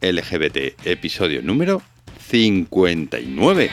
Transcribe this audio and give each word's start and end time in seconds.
LGBT, 0.00 0.86
episodio 0.86 1.42
número 1.42 1.82
59. 2.28 3.70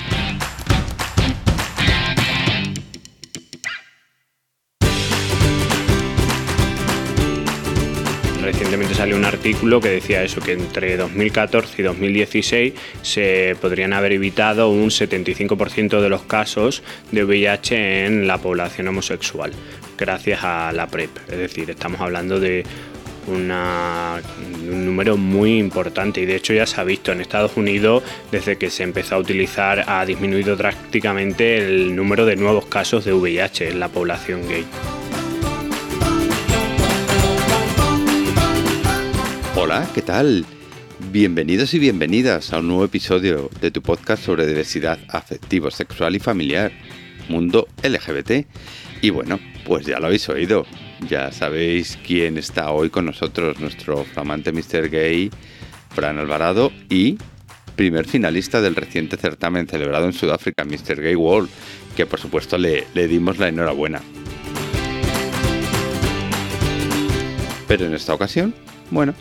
Recientemente 8.42 8.96
salió 8.96 9.18
un 9.18 9.26
artículo 9.26 9.82
que 9.82 9.90
decía 9.90 10.24
eso, 10.24 10.40
que 10.40 10.54
entre 10.54 10.96
2014 10.96 11.82
y 11.82 11.84
2016 11.84 12.74
se 13.02 13.56
podrían 13.62 13.94
haber 13.94 14.14
evitado 14.14 14.70
un 14.70 14.90
75% 14.90 16.02
de 16.02 16.10
los 16.10 16.24
casos 16.24 16.82
de 17.12 17.24
VIH 17.24 18.06
en 18.06 18.26
la 18.26 18.38
población 18.38 18.88
homosexual, 18.88 19.52
gracias 19.98 20.44
a 20.44 20.72
la 20.72 20.88
PrEP. 20.88 21.10
Es 21.30 21.38
decir, 21.38 21.70
estamos 21.70 22.00
hablando 22.00 22.40
de 22.40 22.64
un 23.28 24.86
número 24.86 25.18
muy 25.18 25.58
importante 25.58 26.22
y 26.22 26.26
de 26.26 26.36
hecho 26.36 26.54
ya 26.54 26.66
se 26.66 26.80
ha 26.80 26.84
visto 26.84 27.12
en 27.12 27.22
Estados 27.22 27.58
Unidos 27.58 28.04
desde 28.32 28.58
que 28.58 28.70
se 28.70 28.84
empezó 28.84 29.16
a 29.16 29.18
utilizar 29.20 29.84
ha 29.88 30.06
disminuido 30.06 30.56
drásticamente 30.56 31.58
el 31.58 31.96
número 31.96 32.26
de 32.26 32.36
nuevos 32.36 32.66
casos 32.66 33.06
de 33.06 33.14
VIH 33.14 33.70
en 33.70 33.80
la 33.80 33.90
población 33.90 34.48
gay. 34.48 34.66
Hola, 39.56 39.88
¿qué 39.94 40.02
tal? 40.02 40.46
Bienvenidos 41.12 41.74
y 41.74 41.80
bienvenidas 41.80 42.54
a 42.54 42.60
un 42.60 42.68
nuevo 42.68 42.86
episodio 42.86 43.50
de 43.60 43.72
tu 43.72 43.82
podcast 43.82 44.24
sobre 44.24 44.46
diversidad 44.46 45.00
afectivo, 45.10 45.72
sexual 45.72 46.16
y 46.16 46.20
familiar, 46.20 46.72
mundo 47.28 47.68
LGBT. 47.84 48.46
Y 49.02 49.10
bueno, 49.10 49.40
pues 49.66 49.86
ya 49.86 50.00
lo 50.00 50.08
habéis 50.08 50.28
oído, 50.30 50.66
ya 51.08 51.32
sabéis 51.32 51.98
quién 52.06 52.38
está 52.38 52.72
hoy 52.72 52.90
con 52.90 53.06
nosotros, 53.06 53.60
nuestro 53.60 54.04
flamante 54.04 54.52
Mr. 54.52 54.90
Gay, 54.90 55.30
Fran 55.90 56.18
Alvarado, 56.18 56.72
y 56.90 57.18
primer 57.76 58.08
finalista 58.08 58.62
del 58.62 58.76
reciente 58.76 59.18
certamen 59.18 59.68
celebrado 59.68 60.06
en 60.06 60.14
Sudáfrica, 60.14 60.66
Mr. 60.66 61.02
Gay 61.02 61.16
World, 61.16 61.50
que 61.96 62.06
por 62.06 62.20
supuesto 62.20 62.58
le, 62.58 62.88
le 62.94 63.08
dimos 63.08 63.38
la 63.38 63.48
enhorabuena. 63.50 64.02
Pero 67.68 67.86
en 67.86 67.94
esta 67.94 68.14
ocasión, 68.14 68.56
bueno, 68.92 69.14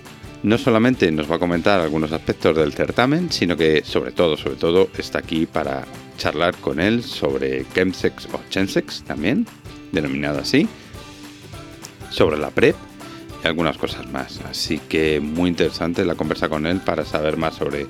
no 0.42 0.58
solamente 0.58 1.10
nos 1.10 1.30
va 1.30 1.36
a 1.36 1.38
comentar 1.40 1.80
algunos 1.80 2.12
aspectos 2.12 2.56
del 2.56 2.72
certamen, 2.72 3.30
sino 3.32 3.56
que 3.56 3.82
sobre 3.84 4.12
todo, 4.12 4.36
sobre 4.36 4.56
todo, 4.56 4.88
está 4.96 5.18
aquí 5.18 5.46
para 5.46 5.84
charlar 6.16 6.56
con 6.56 6.80
él 6.80 7.02
sobre 7.02 7.66
chemsex 7.74 8.26
o 8.32 8.40
chensex 8.48 9.02
también, 9.02 9.46
denominado 9.92 10.38
así, 10.38 10.68
sobre 12.10 12.38
la 12.38 12.50
PrEP 12.50 12.76
y 13.42 13.46
algunas 13.46 13.76
cosas 13.78 14.10
más. 14.10 14.40
Así 14.48 14.78
que 14.78 15.20
muy 15.20 15.50
interesante 15.50 16.04
la 16.04 16.14
conversa 16.14 16.48
con 16.48 16.66
él 16.66 16.80
para 16.80 17.04
saber 17.04 17.36
más 17.36 17.54
sobre 17.54 17.86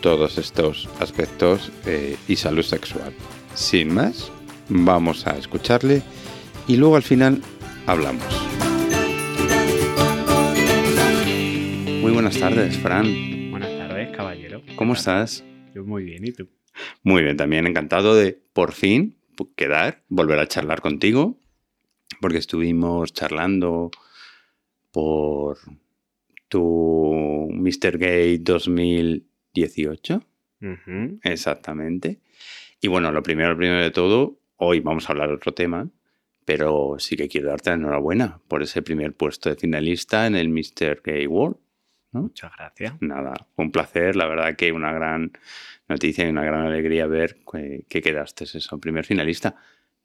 todos 0.00 0.38
estos 0.38 0.88
aspectos 1.00 1.72
eh, 1.86 2.16
y 2.28 2.36
salud 2.36 2.62
sexual. 2.62 3.12
Sin 3.54 3.94
más, 3.94 4.30
vamos 4.68 5.26
a 5.26 5.36
escucharle 5.38 6.02
y 6.66 6.76
luego 6.76 6.96
al 6.96 7.02
final 7.02 7.40
hablamos. 7.86 8.24
Muy 12.00 12.12
buenas 12.12 12.38
tardes, 12.38 12.76
Fran. 12.78 13.50
Buenas 13.50 13.70
tardes, 13.78 14.14
caballero. 14.14 14.62
¿Cómo 14.76 14.92
estás? 14.92 15.42
Yo 15.74 15.84
muy 15.84 16.04
bien, 16.04 16.26
¿y 16.26 16.32
tú? 16.32 16.48
Muy 17.02 17.22
bien, 17.22 17.36
también 17.36 17.66
encantado 17.66 18.14
de 18.14 18.38
por 18.52 18.72
fin 18.72 19.16
quedar, 19.56 20.02
volver 20.08 20.38
a 20.38 20.46
charlar 20.46 20.80
contigo, 20.80 21.38
porque 22.20 22.38
estuvimos 22.38 23.12
charlando 23.12 23.90
por 24.90 25.58
tu 26.48 27.48
Mr. 27.50 27.98
Gay 27.98 28.38
2018. 28.38 30.22
Ujú. 30.62 31.18
Exactamente. 31.22 32.20
Y 32.80 32.88
bueno, 32.88 33.10
lo 33.12 33.22
primero, 33.22 33.50
lo 33.50 33.56
primero 33.56 33.82
de 33.82 33.90
todo, 33.90 34.38
hoy 34.56 34.80
vamos 34.80 35.08
a 35.08 35.12
hablar 35.12 35.28
de 35.28 35.34
otro 35.34 35.52
tema, 35.52 35.88
pero 36.44 36.96
sí 36.98 37.16
que 37.16 37.28
quiero 37.28 37.48
darte 37.48 37.70
la 37.70 37.76
enhorabuena 37.76 38.40
por 38.48 38.62
ese 38.62 38.82
primer 38.82 39.14
puesto 39.14 39.48
de 39.48 39.56
finalista 39.56 40.26
en 40.26 40.36
el 40.36 40.48
Mr. 40.48 41.02
Gay 41.02 41.26
World. 41.26 41.56
¿no? 42.12 42.22
Muchas 42.22 42.52
gracias. 42.56 42.94
Nada, 43.00 43.34
un 43.56 43.72
placer, 43.72 44.14
la 44.14 44.26
verdad 44.26 44.54
que 44.54 44.70
una 44.70 44.92
gran 44.92 45.32
noticia 45.88 46.24
y 46.24 46.28
una 46.28 46.44
gran 46.44 46.66
alegría 46.66 47.06
ver 47.06 47.40
que, 47.50 47.84
que 47.88 48.00
quedaste 48.00 48.44
eso, 48.44 48.78
primer 48.78 49.04
finalista. 49.04 49.56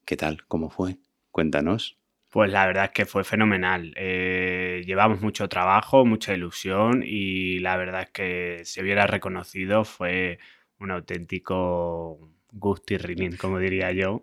¿Qué 0.06 0.18
tal? 0.18 0.44
¿Cómo 0.48 0.70
fue? 0.70 0.98
Cuéntanos. 1.40 1.96
Pues 2.30 2.52
la 2.52 2.68
verdad 2.68 2.84
es 2.84 2.92
que 2.92 3.06
fue 3.06 3.24
fenomenal. 3.24 3.94
Eh, 3.96 4.84
llevamos 4.86 5.22
mucho 5.22 5.48
trabajo, 5.48 6.04
mucha 6.04 6.34
ilusión 6.34 7.02
y 7.02 7.60
la 7.60 7.78
verdad 7.78 8.02
es 8.02 8.10
que 8.10 8.60
se 8.66 8.82
hubiera 8.82 9.08
reconocido 9.08 9.86
fue 9.86 10.38
un 10.82 10.92
auténtico 10.92 12.20
gusto 12.52 12.94
y 12.94 12.98
rinnín, 12.98 13.38
como 13.38 13.58
diría 13.58 13.94
yo. 13.94 14.22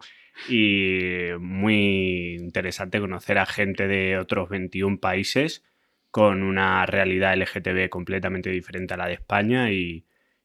Y 0.50 1.30
muy 1.40 2.34
interesante 2.34 3.00
conocer 3.00 3.38
a 3.38 3.46
gente 3.46 3.88
de 3.88 4.18
otros 4.18 4.50
21 4.50 5.00
países 5.00 5.64
con 6.10 6.42
una 6.42 6.84
realidad 6.84 7.34
LGTB 7.34 7.88
completamente 7.88 8.50
diferente 8.50 8.92
a 8.92 8.98
la 8.98 9.06
de 9.06 9.14
España 9.14 9.72
y, 9.72 10.04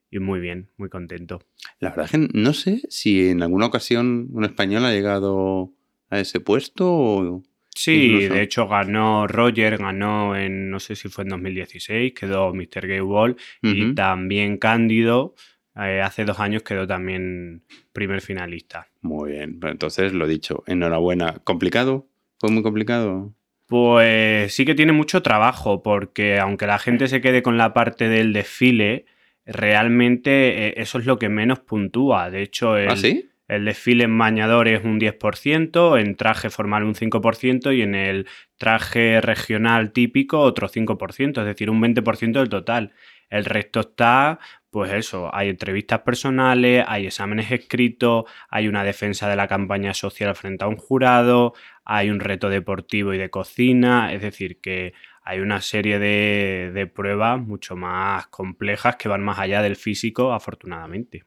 y 0.09 0.19
muy 0.19 0.39
bien, 0.39 0.69
muy 0.77 0.87
contento. 0.87 1.41
La 1.79 1.89
verdad 1.89 2.05
es 2.05 2.11
que 2.11 2.29
no 2.31 2.53
sé 2.53 2.81
si 2.87 3.27
en 3.27 3.43
alguna 3.43 3.65
ocasión 3.65 4.29
un 4.31 4.45
español 4.45 4.85
ha 4.85 4.93
llegado 4.93 5.73
a 6.11 6.19
ese 6.19 6.39
puesto 6.39 6.87
o... 6.87 7.43
Sí, 7.73 8.11
Incluso. 8.11 8.33
de 8.33 8.41
hecho 8.41 8.67
ganó 8.67 9.27
Roger, 9.27 9.77
ganó 9.77 10.35
en, 10.35 10.69
no 10.69 10.79
sé 10.81 10.95
si 10.97 11.07
fue 11.07 11.23
en 11.23 11.29
2016, 11.29 12.13
quedó 12.13 12.53
Mr. 12.53 12.85
Gay 12.85 12.99
Wall 12.99 13.37
y 13.61 13.95
también 13.95 14.57
Cándido, 14.57 15.35
eh, 15.77 16.01
hace 16.01 16.25
dos 16.25 16.39
años 16.39 16.63
quedó 16.63 16.85
también 16.85 17.63
primer 17.93 18.21
finalista. 18.21 18.89
Muy 19.01 19.31
bien, 19.31 19.57
pues 19.59 19.71
entonces 19.71 20.11
lo 20.11 20.27
dicho, 20.27 20.63
enhorabuena. 20.67 21.35
¿Complicado? 21.45 22.09
¿Fue 22.39 22.51
muy 22.51 22.61
complicado? 22.61 23.33
Pues 23.67 24.53
sí 24.53 24.65
que 24.65 24.75
tiene 24.75 24.91
mucho 24.91 25.21
trabajo, 25.21 25.81
porque 25.81 26.39
aunque 26.39 26.67
la 26.67 26.77
gente 26.77 27.07
se 27.07 27.21
quede 27.21 27.41
con 27.41 27.57
la 27.57 27.73
parte 27.73 28.09
del 28.09 28.33
desfile, 28.33 29.05
realmente 29.45 30.67
eh, 30.67 30.73
eso 30.75 30.99
es 30.99 31.05
lo 31.05 31.17
que 31.17 31.29
menos 31.29 31.59
puntúa. 31.59 32.29
De 32.29 32.41
hecho, 32.41 32.75
el, 32.75 32.89
¿Ah, 32.89 32.97
sí? 32.97 33.29
El 33.51 33.65
desfile 33.65 34.05
en 34.05 34.17
bañador 34.17 34.69
es 34.69 34.85
un 34.85 34.97
10%, 34.97 35.99
en 35.99 36.15
traje 36.15 36.49
formal 36.49 36.85
un 36.85 36.95
5% 36.95 37.75
y 37.75 37.81
en 37.81 37.95
el 37.95 38.27
traje 38.57 39.19
regional 39.19 39.91
típico 39.91 40.39
otro 40.39 40.69
5%, 40.69 41.41
es 41.41 41.45
decir, 41.45 41.69
un 41.69 41.81
20% 41.81 42.39
del 42.39 42.47
total. 42.47 42.93
El 43.29 43.43
resto 43.43 43.81
está, 43.81 44.39
pues 44.69 44.93
eso, 44.93 45.29
hay 45.35 45.49
entrevistas 45.49 45.99
personales, 45.99 46.85
hay 46.87 47.07
exámenes 47.07 47.51
escritos, 47.51 48.23
hay 48.49 48.69
una 48.69 48.85
defensa 48.85 49.27
de 49.27 49.35
la 49.35 49.49
campaña 49.49 49.93
social 49.93 50.33
frente 50.33 50.63
a 50.63 50.69
un 50.69 50.77
jurado, 50.77 51.53
hay 51.83 52.09
un 52.09 52.21
reto 52.21 52.47
deportivo 52.47 53.13
y 53.13 53.17
de 53.17 53.29
cocina, 53.29 54.13
es 54.13 54.21
decir, 54.21 54.61
que 54.61 54.93
hay 55.23 55.41
una 55.41 55.59
serie 55.59 55.99
de 55.99 56.87
pruebas 56.87 57.41
mucho 57.41 57.75
más 57.75 58.27
complejas 58.27 58.95
que 58.95 59.09
van 59.09 59.23
más 59.23 59.39
allá 59.39 59.61
del 59.61 59.75
físico, 59.75 60.31
afortunadamente. 60.31 61.25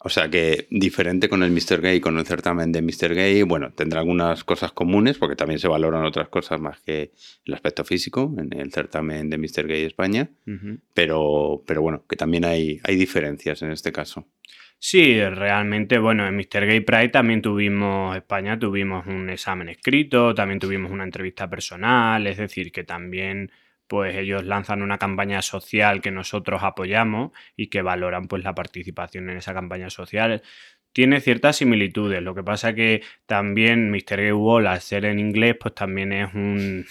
O 0.00 0.08
sea 0.08 0.30
que 0.30 0.68
diferente 0.70 1.28
con 1.28 1.42
el 1.42 1.50
Mr. 1.50 1.80
Gay, 1.80 2.00
con 2.00 2.18
el 2.18 2.26
certamen 2.26 2.70
de 2.70 2.82
Mr. 2.82 3.14
Gay, 3.14 3.42
bueno, 3.42 3.72
tendrá 3.72 3.98
algunas 3.98 4.44
cosas 4.44 4.70
comunes, 4.70 5.18
porque 5.18 5.34
también 5.34 5.58
se 5.58 5.66
valoran 5.66 6.04
otras 6.04 6.28
cosas 6.28 6.60
más 6.60 6.80
que 6.80 7.12
el 7.44 7.54
aspecto 7.54 7.84
físico 7.84 8.32
en 8.38 8.58
el 8.58 8.72
certamen 8.72 9.28
de 9.28 9.38
Mr. 9.38 9.66
Gay 9.66 9.82
España, 9.84 10.30
pero, 10.94 11.64
pero 11.66 11.82
bueno, 11.82 12.04
que 12.08 12.14
también 12.14 12.44
hay, 12.44 12.80
hay 12.84 12.94
diferencias 12.94 13.62
en 13.62 13.72
este 13.72 13.90
caso. 13.90 14.28
Sí, 14.80 15.20
realmente, 15.20 15.98
bueno, 15.98 16.28
en 16.28 16.36
Mr. 16.36 16.64
Gay 16.64 16.80
Pride 16.80 17.08
también 17.08 17.42
tuvimos, 17.42 18.16
España 18.16 18.56
tuvimos 18.56 19.04
un 19.08 19.28
examen 19.28 19.68
escrito, 19.68 20.32
también 20.32 20.60
tuvimos 20.60 20.92
una 20.92 21.02
entrevista 21.02 21.50
personal, 21.50 22.24
es 22.28 22.36
decir, 22.36 22.70
que 22.70 22.84
también 22.84 23.50
pues 23.88 24.16
ellos 24.16 24.44
lanzan 24.44 24.82
una 24.82 24.98
campaña 24.98 25.42
social 25.42 26.00
que 26.00 26.10
nosotros 26.10 26.62
apoyamos 26.62 27.32
y 27.56 27.68
que 27.68 27.82
valoran 27.82 28.28
pues 28.28 28.44
la 28.44 28.54
participación 28.54 29.30
en 29.30 29.38
esa 29.38 29.54
campaña 29.54 29.90
social. 29.90 30.42
Tiene 30.92 31.20
ciertas 31.20 31.56
similitudes, 31.56 32.22
lo 32.22 32.34
que 32.34 32.42
pasa 32.42 32.74
que 32.74 33.02
también 33.26 33.90
Mr. 33.90 34.16
Gay 34.16 34.32
Wall 34.32 34.66
al 34.66 34.80
ser 34.80 35.04
en 35.04 35.18
inglés 35.18 35.56
pues 35.60 35.74
también 35.74 36.12
es 36.12 36.34
un 36.34 36.86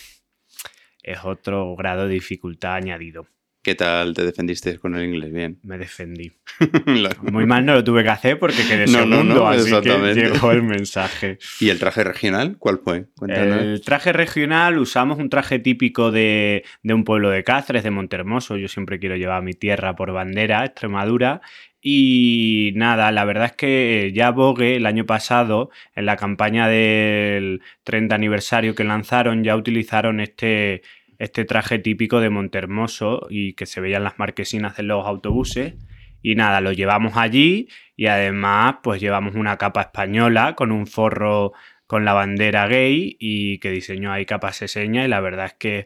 es 1.03 1.19
otro 1.23 1.75
grado 1.75 2.07
de 2.07 2.15
dificultad 2.15 2.75
añadido. 2.75 3.27
¿Qué 3.67 3.75
tal 3.75 4.13
te 4.13 4.23
defendiste 4.23 4.79
con 4.79 4.95
el 4.95 5.03
inglés? 5.03 5.33
Bien. 5.33 5.59
Me 5.63 5.77
defendí. 5.77 6.31
Muy 7.33 7.45
mal 7.45 7.65
no 7.65 7.73
lo 7.73 7.83
tuve 7.83 8.01
que 8.01 8.09
hacer 8.09 8.39
porque 8.39 8.65
quedé 8.65 8.87
No, 8.87 9.05
no, 9.05 9.17
segundo, 9.17 9.35
no, 9.35 9.47
así 9.49 9.81
que 9.81 10.13
llegó 10.13 10.53
el 10.53 10.63
mensaje. 10.63 11.37
¿Y 11.59 11.67
el 11.67 11.77
traje 11.77 12.05
regional? 12.05 12.55
¿Cuál 12.59 12.79
fue? 12.81 13.07
Cuéntanos. 13.17 13.61
El 13.61 13.81
traje 13.81 14.13
regional 14.13 14.77
usamos 14.77 15.19
un 15.19 15.29
traje 15.29 15.59
típico 15.59 16.11
de, 16.11 16.63
de 16.81 16.93
un 16.93 17.03
pueblo 17.03 17.29
de 17.29 17.43
Cáceres, 17.43 17.83
de 17.83 17.91
Montermoso. 17.91 18.55
Yo 18.55 18.69
siempre 18.69 18.99
quiero 18.99 19.17
llevar 19.17 19.43
mi 19.43 19.53
tierra 19.53 19.97
por 19.97 20.13
bandera, 20.13 20.63
Extremadura. 20.63 21.41
Y 21.81 22.71
nada, 22.75 23.11
la 23.11 23.23
verdad 23.25 23.47
es 23.47 23.51
que 23.53 24.11
ya 24.15 24.31
Vogue 24.31 24.77
el 24.77 24.85
año 24.85 25.05
pasado, 25.05 25.69
en 25.93 26.05
la 26.05 26.15
campaña 26.15 26.67
del 26.67 27.61
30 27.83 28.15
aniversario 28.15 28.75
que 28.75 28.83
lanzaron, 28.83 29.43
ya 29.43 29.55
utilizaron 29.55 30.19
este, 30.19 30.81
este 31.19 31.45
traje 31.45 31.79
típico 31.79 32.19
de 32.19 32.29
Montermoso 32.29 33.27
y 33.29 33.53
que 33.53 33.65
se 33.65 33.81
veían 33.81 34.03
las 34.03 34.19
marquesinas 34.19 34.77
de 34.77 34.83
los 34.83 35.05
autobuses. 35.05 35.75
Y 36.21 36.35
nada, 36.35 36.61
lo 36.61 36.71
llevamos 36.71 37.15
allí 37.15 37.69
y 37.95 38.07
además 38.07 38.77
pues 38.83 38.99
llevamos 38.99 39.35
una 39.35 39.57
capa 39.57 39.81
española 39.81 40.55
con 40.55 40.71
un 40.71 40.87
forro 40.87 41.53
con 41.85 42.03
la 42.03 42.13
bandera 42.13 42.67
gay 42.67 43.15
y 43.19 43.59
que 43.59 43.71
diseñó 43.71 44.11
ahí 44.11 44.25
capa 44.25 44.51
seña 44.51 45.05
y 45.05 45.07
la 45.07 45.21
verdad 45.21 45.45
es 45.45 45.53
que 45.53 45.85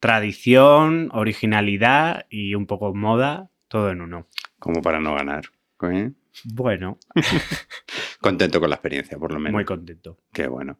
tradición, 0.00 1.08
originalidad 1.12 2.26
y 2.30 2.54
un 2.54 2.66
poco 2.66 2.94
moda, 2.94 3.50
todo 3.68 3.90
en 3.90 4.00
uno. 4.00 4.26
Como 4.58 4.82
para 4.82 5.00
no 5.00 5.14
ganar. 5.14 5.46
¿eh? 5.82 6.12
Bueno. 6.44 6.98
contento 8.20 8.60
con 8.60 8.70
la 8.70 8.76
experiencia, 8.76 9.18
por 9.18 9.32
lo 9.32 9.38
menos. 9.38 9.54
Muy 9.54 9.64
contento. 9.64 10.18
Qué 10.32 10.46
bueno. 10.46 10.78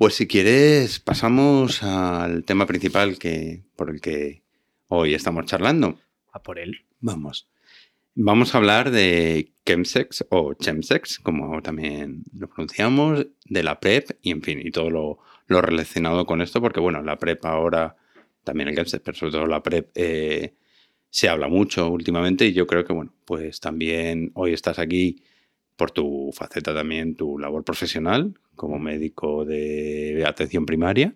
Pues 0.00 0.14
si 0.14 0.26
quieres, 0.26 0.98
pasamos 0.98 1.82
al 1.82 2.42
tema 2.44 2.64
principal 2.64 3.18
que, 3.18 3.64
por 3.76 3.90
el 3.90 4.00
que 4.00 4.42
hoy 4.88 5.12
estamos 5.12 5.44
charlando. 5.44 5.98
A 6.32 6.42
por 6.42 6.58
él. 6.58 6.86
Vamos. 7.00 7.50
Vamos 8.14 8.54
a 8.54 8.58
hablar 8.58 8.92
de 8.92 9.52
chemsex 9.66 10.24
o 10.30 10.54
chemsex, 10.54 11.18
como 11.18 11.60
también 11.60 12.22
lo 12.32 12.48
pronunciamos, 12.48 13.26
de 13.44 13.62
la 13.62 13.78
PrEP 13.78 14.12
y, 14.22 14.30
en 14.30 14.40
fin, 14.40 14.66
y 14.66 14.70
todo 14.70 14.88
lo, 14.88 15.18
relacionado 15.60 16.24
con 16.24 16.40
esto, 16.40 16.62
porque, 16.62 16.80
bueno, 16.80 17.02
la 17.02 17.18
PrEP 17.18 17.44
ahora, 17.44 17.94
también 18.42 18.70
el 18.70 18.76
chemsex, 18.76 19.02
pero 19.04 19.18
sobre 19.18 19.32
todo 19.32 19.46
la 19.46 19.62
PrEP, 19.62 19.90
eh, 19.96 20.54
se 21.10 21.28
habla 21.28 21.48
mucho 21.48 21.90
últimamente 21.90 22.46
y 22.46 22.54
yo 22.54 22.66
creo 22.66 22.86
que, 22.86 22.94
bueno, 22.94 23.12
pues 23.26 23.60
también 23.60 24.30
hoy 24.32 24.54
estás 24.54 24.78
aquí 24.78 25.24
por 25.80 25.92
tu 25.92 26.30
faceta 26.34 26.74
también, 26.74 27.16
tu 27.16 27.38
labor 27.38 27.64
profesional 27.64 28.34
como 28.54 28.78
médico 28.78 29.46
de 29.46 30.22
atención 30.26 30.66
primaria. 30.66 31.14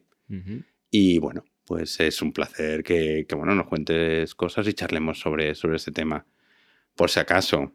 Y 0.91 1.19
bueno, 1.19 1.45
pues 1.67 2.01
es 2.01 2.23
un 2.23 2.33
placer 2.33 2.83
que, 2.83 3.27
bueno, 3.37 3.55
nos 3.55 3.67
cuentes 3.67 4.35
cosas 4.35 4.67
y 4.67 4.73
charlemos 4.73 5.21
sobre, 5.21 5.55
sobre 5.55 5.77
este 5.77 5.93
tema. 5.93 6.25
Por 6.97 7.11
si 7.11 7.21
acaso 7.21 7.75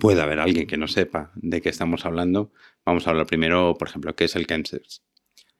puede 0.00 0.20
haber 0.20 0.40
alguien 0.40 0.66
que 0.66 0.76
no 0.76 0.88
sepa 0.88 1.30
de 1.36 1.62
qué 1.62 1.68
estamos 1.68 2.04
hablando, 2.04 2.50
vamos 2.84 3.06
a 3.06 3.10
hablar 3.10 3.26
primero, 3.26 3.76
por 3.78 3.86
ejemplo, 3.86 4.16
qué 4.16 4.24
es 4.24 4.34
el 4.34 4.48
chemsex. 4.48 5.00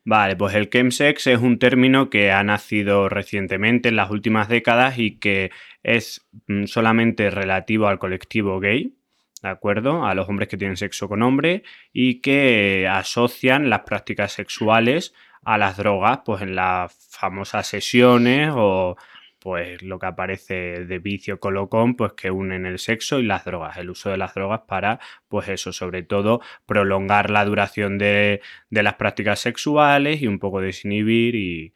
Vale, 0.04 0.34
pues 0.34 0.56
el 0.56 0.69
chemsex 0.69 1.28
es 1.28 1.38
un 1.38 1.60
término 1.60 2.10
que 2.10 2.32
ha 2.32 2.42
nacido 2.42 3.08
recientemente 3.08 3.88
en 3.88 3.94
las 3.94 4.10
últimas 4.10 4.48
décadas 4.48 4.98
y 4.98 5.16
que 5.16 5.52
es 5.84 6.26
mm, 6.48 6.64
solamente 6.64 7.31
relativo 7.31 7.86
al 7.86 8.00
colectivo 8.00 8.58
gay, 8.58 8.96
¿de 9.44 9.50
acuerdo? 9.50 10.06
A 10.06 10.14
los 10.14 10.26
hombres 10.29 10.49
que 10.49 10.56
tienen 10.56 10.79
sexo 10.79 11.06
con 11.06 11.23
hombre 11.23 11.64
y 11.93 12.23
que 12.23 12.88
asocian 12.91 13.69
las 13.69 13.81
prácticas 13.81 14.32
sexuales 14.32 15.14
a 15.44 15.58
las 15.58 15.76
drogas, 15.76 16.20
pues 16.25 16.41
en 16.41 16.56
las 16.56 16.94
famosas 17.11 17.67
sesiones 17.67 18.52
o 18.55 18.96
pues 19.38 19.82
lo 19.82 19.99
que 19.99 20.06
aparece 20.06 20.87
de 20.87 20.99
vicio 20.99 21.38
colocón, 21.41 21.94
pues 21.94 22.14
que 22.14 22.31
unen 22.31 22.64
el 22.64 22.79
sexo 22.79 23.20
y 23.20 23.25
las 23.25 23.44
drogas, 23.44 23.76
el 23.76 23.91
uso 23.91 24.08
de 24.08 24.17
las 24.17 24.32
drogas 24.32 24.62
para, 24.67 24.99
pues 25.29 25.49
eso, 25.50 25.75
sobre 25.75 26.02
todo 26.02 26.41
prolongar 26.64 27.29
la 27.29 27.44
duración 27.44 27.99
de, 27.99 28.41
de 28.70 28.82
las 28.82 28.94
prácticas 28.94 29.41
sexuales 29.41 30.23
y 30.23 30.26
un 30.26 30.38
poco 30.38 30.62
desinhibir 30.62 31.35
y 31.35 31.75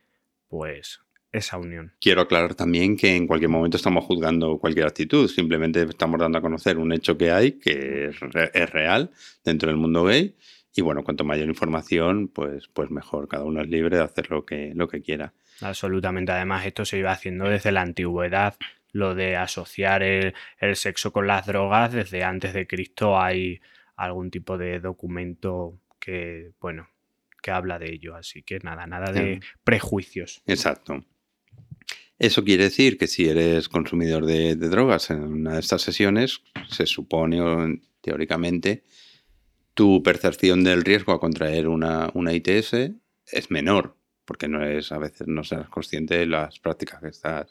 pues 0.49 1.03
esa 1.39 1.59
unión. 1.59 1.93
Quiero 2.01 2.23
aclarar 2.23 2.55
también 2.55 2.97
que 2.97 3.17
en 3.17 3.27
cualquier 3.27 3.51
momento 3.51 3.77
estamos 3.77 4.05
juzgando 4.05 4.59
cualquier 4.59 4.87
actitud, 4.87 5.29
simplemente 5.29 5.83
estamos 5.83 6.21
dando 6.21 6.39
a 6.39 6.43
conocer 6.43 6.79
un 6.79 6.93
hecho 6.93 7.17
que 7.17 7.31
hay, 7.31 7.53
que 7.53 8.11
es, 8.11 8.71
real 8.71 9.11
dentro 9.45 9.69
del 9.69 9.79
mundo 9.79 10.05
gay. 10.05 10.37
Y 10.75 10.83
bueno, 10.83 11.03
cuanto 11.03 11.25
mayor 11.25 11.49
información, 11.49 12.29
pues, 12.29 12.69
pues 12.69 12.91
mejor. 12.91 13.27
Cada 13.27 13.45
uno 13.45 13.61
es 13.63 13.69
libre 13.69 13.97
de 13.97 14.03
hacer 14.03 14.31
lo 14.31 14.45
que, 14.45 14.73
lo 14.75 14.87
que 14.87 15.01
quiera. 15.01 15.33
Absolutamente. 15.61 16.33
Además, 16.33 16.67
esto 16.67 16.85
se 16.85 16.99
iba 16.99 17.11
haciendo 17.11 17.49
desde 17.49 17.73
la 17.73 17.83
antigüedad. 17.83 18.55
Lo 18.93 19.15
de 19.15 19.37
asociar 19.37 20.03
el, 20.03 20.35
sexo 20.75 21.13
con 21.13 21.27
las 21.27 21.47
drogas, 21.47 21.93
desde 21.93 22.23
antes 22.23 22.55
de 22.55 22.67
Cristo 22.67 23.21
hay 23.21 23.61
algún 23.97 24.31
tipo 24.31 24.57
de 24.57 24.81
documento 24.81 25.81
que, 25.99 26.53
bueno, 26.61 26.89
que 27.43 27.51
habla 27.51 27.79
de 27.79 27.93
ello. 27.93 28.15
Así 28.15 28.43
que 28.43 28.59
nada, 28.61 28.87
nada 28.87 29.13
de 29.13 29.41
prejuicios. 29.65 30.43
Exacto. 30.47 31.05
Eso 32.19 32.45
quiere 32.45 32.65
decir 32.65 32.99
que 32.99 33.07
si 33.07 33.29
eres 33.29 33.69
consumidor 33.69 34.27
de, 34.27 34.57
drogas 34.57 35.11
en 35.11 35.23
una 35.23 35.55
de 35.55 35.61
estas 35.61 35.83
sesiones, 35.83 36.41
se 36.69 36.87
supone 36.87 37.81
teóricamente 38.01 38.85
tu 39.75 40.03
percepción 40.03 40.65
del 40.65 40.85
riesgo 40.85 41.13
a 41.13 41.21
contraer 41.21 41.69
una, 41.69 42.11
una 42.15 42.33
ITS 42.33 42.75
es 43.31 43.51
menor 43.51 43.99
porque 44.29 44.47
no 44.47 44.63
es, 44.63 44.93
a 44.93 44.99
veces 44.99 45.27
no 45.27 45.43
serás 45.43 45.71
consciente 45.71 46.19
de 46.19 46.27
las 46.27 46.61
prácticas 46.61 47.01
que 47.01 47.09
estás, 47.09 47.51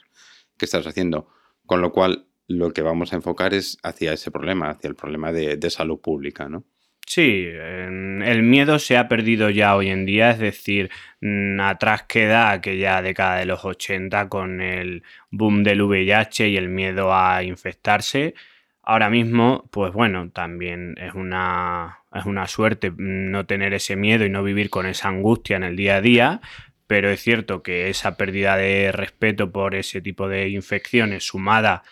que 0.57 0.65
estás 0.65 0.85
haciendo. 0.85 1.27
Con 1.65 1.81
lo 1.81 1.91
cual, 1.91 2.27
lo 2.47 2.71
que 2.71 2.83
vamos 2.83 3.11
a 3.11 3.15
enfocar 3.15 3.55
es 3.55 3.79
hacia 3.81 4.13
ese 4.13 4.29
problema, 4.29 4.69
hacia 4.69 4.87
el 4.87 4.95
problema 4.95 5.33
de, 5.33 5.69
salud 5.71 5.99
pública, 5.99 6.47
¿no? 6.47 6.65
Sí, 7.09 7.45
el 7.47 8.43
miedo 8.43 8.79
se 8.79 8.97
ha 8.97 9.07
perdido 9.07 9.49
ya 9.49 9.77
hoy 9.77 9.89
en 9.89 10.05
día, 10.05 10.29
es 10.31 10.39
decir, 10.39 10.91
mm, 11.21 11.57
atrás 11.61 12.03
queda 12.03 12.51
aquella 12.51 13.01
década 13.01 13.37
de 13.37 13.45
los 13.45 13.63
80 13.63 14.27
con 14.27 14.59
el 14.59 15.03
boom 15.31 15.63
del 15.63 15.81
VIH 15.83 16.49
y 16.49 16.57
el 16.57 16.67
miedo 16.67 17.13
a 17.15 17.43
infectarse. 17.43 18.35
Ahora 18.83 19.09
mismo, 19.09 19.69
pues 19.71 19.93
bueno, 19.93 20.31
también 20.31 20.95
es 20.97 21.13
una, 21.13 21.99
es 22.13 22.25
una 22.25 22.45
suerte 22.47 22.91
no 22.97 23.45
tener 23.45 23.73
ese 23.73 23.95
miedo 23.95 24.25
y 24.25 24.29
no 24.29 24.43
vivir 24.43 24.69
con 24.69 24.85
esa 24.85 25.07
angustia 25.07 25.55
en 25.55 25.63
el 25.63 25.77
día 25.77 25.95
a 25.97 26.01
día, 26.01 26.41
pero 26.87 27.09
es 27.09 27.21
cierto 27.21 27.63
que 27.63 27.89
esa 27.89 28.17
pérdida 28.17 28.57
de 28.57 28.91
respeto 28.91 29.51
por 29.53 29.75
ese 29.75 30.01
tipo 30.01 30.27
de 30.27 30.49
infecciones 30.49 31.23
sumada 31.25 31.83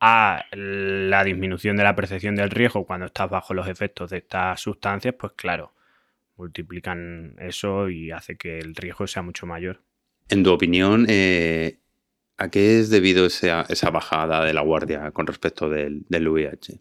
a 0.00 0.46
la 0.52 1.24
disminución 1.24 1.76
de 1.76 1.84
la 1.84 1.94
percepción 1.94 2.34
del 2.34 2.50
riesgo 2.50 2.86
cuando 2.86 3.06
estás 3.06 3.28
bajo 3.28 3.52
los 3.52 3.68
efectos 3.68 4.10
de 4.10 4.18
estas 4.18 4.60
sustancias, 4.60 5.14
pues 5.18 5.32
claro, 5.34 5.74
multiplican 6.36 7.34
eso 7.38 7.90
y 7.90 8.10
hace 8.10 8.36
que 8.36 8.58
el 8.58 8.74
riesgo 8.74 9.06
sea 9.06 9.22
mucho 9.22 9.46
mayor. 9.46 9.82
En 10.30 10.42
tu 10.42 10.52
opinión, 10.52 11.06
eh, 11.08 11.78
¿a 12.38 12.48
qué 12.48 12.78
es 12.78 12.88
debido 12.88 13.26
esa, 13.26 13.66
esa, 13.68 13.90
bajada 13.90 14.44
de 14.44 14.54
la 14.54 14.62
guardia 14.62 15.10
con 15.10 15.26
respecto 15.26 15.68
del, 15.68 16.04
del 16.08 16.28
VIH? 16.28 16.80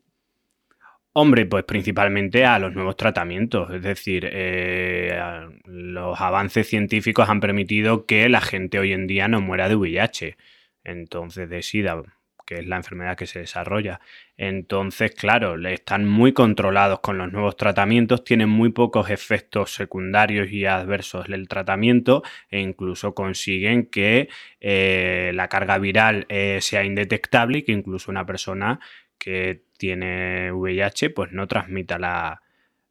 Hombre, 1.12 1.46
pues 1.46 1.66
principalmente 1.66 2.46
a 2.46 2.60
los 2.60 2.74
nuevos 2.74 2.96
tratamientos, 2.96 3.74
es 3.74 3.82
decir, 3.82 4.30
eh, 4.32 5.20
los 5.66 6.22
avances 6.22 6.68
científicos 6.68 7.28
han 7.28 7.42
permitido 7.42 8.06
que 8.06 8.30
la 8.30 8.40
gente 8.40 8.80
hoy 8.80 8.94
en 8.94 9.08
día 9.08 9.28
no 9.28 9.42
muera 9.42 9.68
de 9.68 9.76
VIH, 9.76 10.38
entonces 10.84 11.50
de 11.50 11.64
SIDA, 11.64 12.02
que 12.50 12.58
es 12.58 12.66
la 12.66 12.78
enfermedad 12.78 13.16
que 13.16 13.28
se 13.28 13.38
desarrolla. 13.38 14.02
Entonces, 14.36 15.12
claro, 15.12 15.56
están 15.68 16.10
muy 16.10 16.34
controlados 16.34 17.00
con 17.00 17.20
los 17.20 17.32
nuevos 17.32 17.56
tratamientos, 17.56 18.24
tienen 18.24 18.50
muy 18.50 18.72
pocos 18.72 19.12
efectos 19.12 19.76
secundarios 19.76 20.52
y 20.52 20.66
adversos 20.66 21.28
del 21.28 21.48
tratamiento 21.48 22.24
e 22.50 22.60
incluso 22.60 23.14
consiguen 23.14 23.86
que 23.86 24.30
eh, 24.62 25.32
la 25.36 25.48
carga 25.48 25.78
viral 25.78 26.26
eh, 26.28 26.58
sea 26.60 26.84
indetectable 26.84 27.60
y 27.60 27.62
que 27.62 27.72
incluso 27.72 28.10
una 28.10 28.26
persona 28.26 28.80
que 29.20 29.62
tiene 29.78 30.52
VIH, 30.52 31.12
pues 31.12 31.32
no 31.32 31.46
transmita 31.46 32.00
la, 32.00 32.42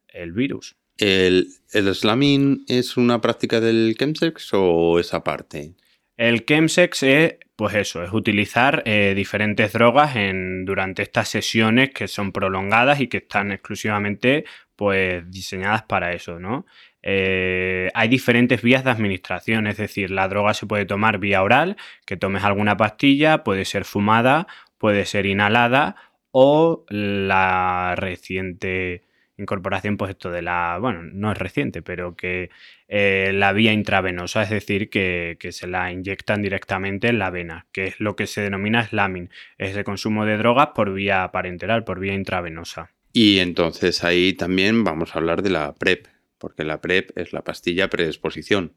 el 0.07 0.31
virus. 0.31 0.77
¿El, 0.97 1.49
¿El 1.73 1.93
slamming 1.93 2.63
es 2.69 2.95
una 2.95 3.19
práctica 3.19 3.59
del 3.59 3.93
chemsex 3.99 4.51
o 4.53 4.99
esa 4.99 5.21
parte? 5.21 5.73
El 6.15 6.45
chemsex 6.45 7.03
es, 7.03 7.33
pues 7.59 7.75
eso, 7.75 8.01
es 8.01 8.13
utilizar 8.13 8.83
eh, 8.85 9.11
diferentes 9.13 9.73
drogas 9.73 10.15
durante 10.63 11.01
estas 11.01 11.27
sesiones 11.27 11.89
que 11.89 12.07
son 12.07 12.31
prolongadas 12.31 13.01
y 13.01 13.07
que 13.07 13.17
están 13.17 13.51
exclusivamente 13.51 14.45
pues 14.77 15.29
diseñadas 15.29 15.83
para 15.83 16.13
eso, 16.13 16.39
¿no? 16.39 16.65
Eh, 17.01 17.89
hay 17.93 18.07
diferentes 18.07 18.61
vías 18.61 18.85
de 18.85 18.91
administración, 18.91 19.67
es 19.67 19.75
decir, 19.75 20.09
la 20.09 20.29
droga 20.29 20.53
se 20.53 20.67
puede 20.67 20.85
tomar 20.85 21.17
vía 21.17 21.43
oral, 21.43 21.75
que 22.05 22.15
tomes 22.15 22.45
alguna 22.45 22.77
pastilla, 22.77 23.43
puede 23.43 23.65
ser 23.65 23.83
fumada, 23.83 24.47
puede 24.77 25.03
ser 25.03 25.25
inhalada 25.25 25.97
o 26.31 26.85
la 26.87 27.95
reciente 27.97 29.01
incorporación, 29.35 29.97
pues 29.97 30.11
esto 30.11 30.31
de 30.31 30.43
la, 30.43 30.77
bueno, 30.79 31.01
no 31.03 31.29
es 31.29 31.37
reciente, 31.37 31.81
pero 31.81 32.15
que 32.15 32.51
eh, 32.91 33.33
la 33.35 33.53
vía 33.53 33.71
intravenosa, 33.71 34.41
es 34.41 34.49
decir, 34.49 34.89
que, 34.89 35.37
se 35.51 35.67
la 35.67 35.91
inyectan 35.91 36.41
directamente 36.41 37.07
en 37.09 37.19
la 37.19 37.29
vena, 37.29 37.67
que 37.71 37.85
es 37.85 37.99
lo 37.99 38.15
que 38.15 38.25
se 38.25 38.41
denomina 38.41 38.83
slamming, 38.83 39.29
es 39.59 39.77
el 39.77 39.83
consumo 39.83 40.25
de 40.25 40.37
drogas 40.37 40.69
por 40.73 40.91
vía 40.91 41.29
parenteral, 41.31 41.83
por 41.83 41.99
vía 41.99 42.15
intravenosa. 42.15 42.89
Y 43.13 43.39
entonces 43.39 44.03
ahí 44.03 44.33
también 44.33 44.83
vamos 44.83 45.15
a 45.15 45.19
hablar 45.19 45.43
de 45.43 45.51
la 45.51 45.75
PrEP, 45.75 46.07
porque 46.39 46.63
la 46.63 46.81
PrEP 46.81 47.15
es 47.15 47.31
la 47.31 47.43
pastilla 47.43 47.91
predisposición. 47.91 48.73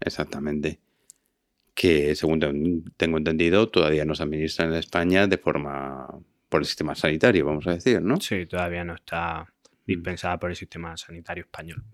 Exactamente. 0.00 0.80
Que 1.74 2.14
según 2.14 2.92
tengo 2.96 3.18
entendido, 3.18 3.68
todavía 3.68 4.06
no 4.06 4.14
se 4.14 4.22
administra 4.22 4.64
en 4.64 4.72
España 4.72 5.26
de 5.26 5.36
forma 5.36 6.06
por 6.48 6.62
el 6.62 6.66
sistema 6.66 6.94
sanitario, 6.94 7.44
vamos 7.44 7.66
a 7.66 7.74
decir, 7.74 8.00
¿no? 8.00 8.18
Sí, 8.22 8.46
todavía 8.46 8.84
no 8.84 8.94
está 8.94 9.52
dispensada 9.86 10.38
por 10.38 10.48
el 10.48 10.56
sistema 10.56 10.96
sanitario 10.96 11.44
español. 11.44 11.84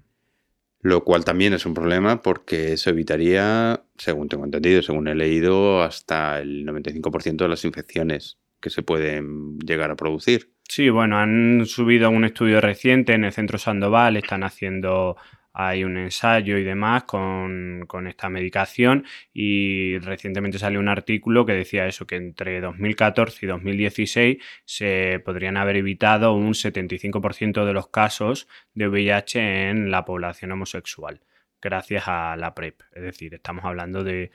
Lo 0.80 1.02
cual 1.02 1.24
también 1.24 1.54
es 1.54 1.66
un 1.66 1.74
problema 1.74 2.22
porque 2.22 2.72
eso 2.72 2.90
evitaría, 2.90 3.82
según 3.96 4.28
tengo 4.28 4.44
entendido, 4.44 4.82
según 4.82 5.08
he 5.08 5.14
leído, 5.14 5.82
hasta 5.82 6.40
el 6.40 6.64
95% 6.64 7.36
de 7.36 7.48
las 7.48 7.64
infecciones 7.64 8.38
que 8.60 8.70
se 8.70 8.82
pueden 8.82 9.58
llegar 9.58 9.90
a 9.90 9.96
producir. 9.96 10.52
Sí, 10.68 10.90
bueno, 10.90 11.18
han 11.18 11.64
subido 11.66 12.10
un 12.10 12.24
estudio 12.24 12.60
reciente 12.60 13.14
en 13.14 13.24
el 13.24 13.32
Centro 13.32 13.58
Sandoval, 13.58 14.16
están 14.16 14.44
haciendo 14.44 15.16
hay 15.60 15.82
un 15.82 15.96
ensayo 15.96 16.56
y 16.56 16.62
demás 16.62 17.02
con, 17.02 17.84
esta 18.06 18.28
medicación 18.28 19.04
y 19.34 19.98
recientemente 19.98 20.56
salió 20.56 20.78
un 20.78 20.88
artículo 20.88 21.44
que 21.44 21.52
decía 21.52 21.88
eso, 21.88 22.06
que 22.06 22.14
entre 22.14 22.60
2014 22.60 23.44
y 23.44 23.48
2016 23.48 24.38
se 24.64 25.20
podrían 25.24 25.56
haber 25.56 25.74
evitado 25.74 26.32
un 26.32 26.52
75% 26.54 27.64
de 27.64 27.72
los 27.72 27.88
casos 27.88 28.46
de 28.74 28.86
VIH 28.86 29.70
en 29.70 29.90
la 29.90 30.04
población 30.04 30.52
homosexual 30.52 31.22
gracias 31.60 32.04
a 32.06 32.36
la 32.36 32.54
PrEP. 32.54 32.82
Es 32.92 33.02
decir, 33.02 33.34
estamos 33.34 33.64
hablando 33.64 34.04
de 34.04 34.30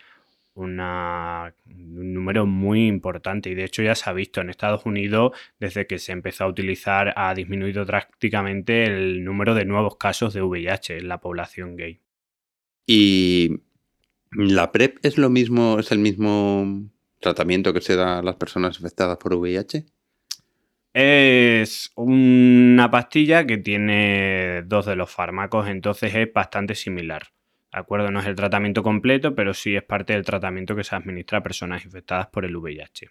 una, 0.55 1.55
un 1.65 2.13
número 2.13 2.45
muy 2.45 2.87
importante 2.87 3.49
y 3.49 3.55
de 3.55 3.65
hecho 3.65 3.81
ya 3.81 3.95
se 3.95 4.09
ha 4.09 4.13
visto 4.13 4.41
en 4.41 4.49
Estados 4.49 4.85
Unidos 4.85 5.31
desde 5.59 5.87
que 5.87 5.99
se 5.99 6.11
empezó 6.11 6.43
a 6.43 6.47
utilizar 6.47 7.13
ha 7.15 7.33
disminuido 7.33 7.85
drásticamente 7.85 8.85
el 8.85 9.23
número 9.23 9.55
de 9.55 9.65
nuevos 9.65 9.97
casos 9.97 10.33
de 10.33 10.41
VIH 10.41 10.97
en 10.97 11.07
la 11.07 11.19
población 11.19 11.75
gay. 11.75 12.01
¿Y 12.85 13.61
la 14.31 14.71
PrEP 14.71 14.97
es 15.03 15.17
lo 15.17 15.29
mismo, 15.29 15.79
es 15.79 15.91
el 15.91 15.99
mismo 15.99 16.89
tratamiento 17.19 17.73
que 17.73 17.81
se 17.81 17.95
da 17.95 18.19
a 18.19 18.23
las 18.23 18.35
personas 18.35 18.77
afectadas 18.77 19.17
por 19.17 19.33
VIH? 19.33 19.85
Es 20.93 21.91
una 21.95 22.91
pastilla 22.91 23.47
que 23.47 23.57
tiene 23.57 24.61
dos 24.65 24.85
de 24.85 24.95
los 24.95 25.09
fármacos, 25.09 25.67
entonces 25.67 26.13
es 26.13 26.31
bastante 26.31 26.75
similar 26.75 27.23
acuerdo? 27.79 28.11
No 28.11 28.19
es 28.19 28.27
el 28.27 28.35
tratamiento 28.35 28.83
completo, 28.83 29.35
pero 29.35 29.53
sí 29.53 29.75
es 29.75 29.83
parte 29.83 30.13
del 30.13 30.25
tratamiento 30.25 30.75
que 30.75 30.83
se 30.83 30.95
administra 30.95 31.39
a 31.39 31.43
personas 31.43 31.83
infectadas 31.85 32.27
por 32.27 32.45
el 32.45 32.55
VIH. 32.55 33.09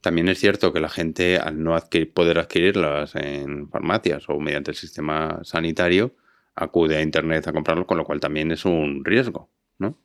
También 0.00 0.28
es 0.28 0.38
cierto 0.38 0.72
que 0.72 0.80
la 0.80 0.88
gente, 0.88 1.38
al 1.38 1.62
no 1.62 1.76
poder 2.14 2.38
adquirirlas 2.38 3.14
en 3.16 3.68
farmacias 3.68 4.28
o 4.28 4.38
mediante 4.38 4.70
el 4.70 4.76
sistema 4.76 5.40
sanitario, 5.42 6.14
acude 6.54 6.96
a 6.96 7.02
Internet 7.02 7.48
a 7.48 7.52
comprarlo, 7.52 7.86
con 7.86 7.98
lo 7.98 8.04
cual 8.04 8.20
también 8.20 8.50
es 8.52 8.64
un 8.64 9.04
riesgo, 9.04 9.50
¿no? 9.78 9.98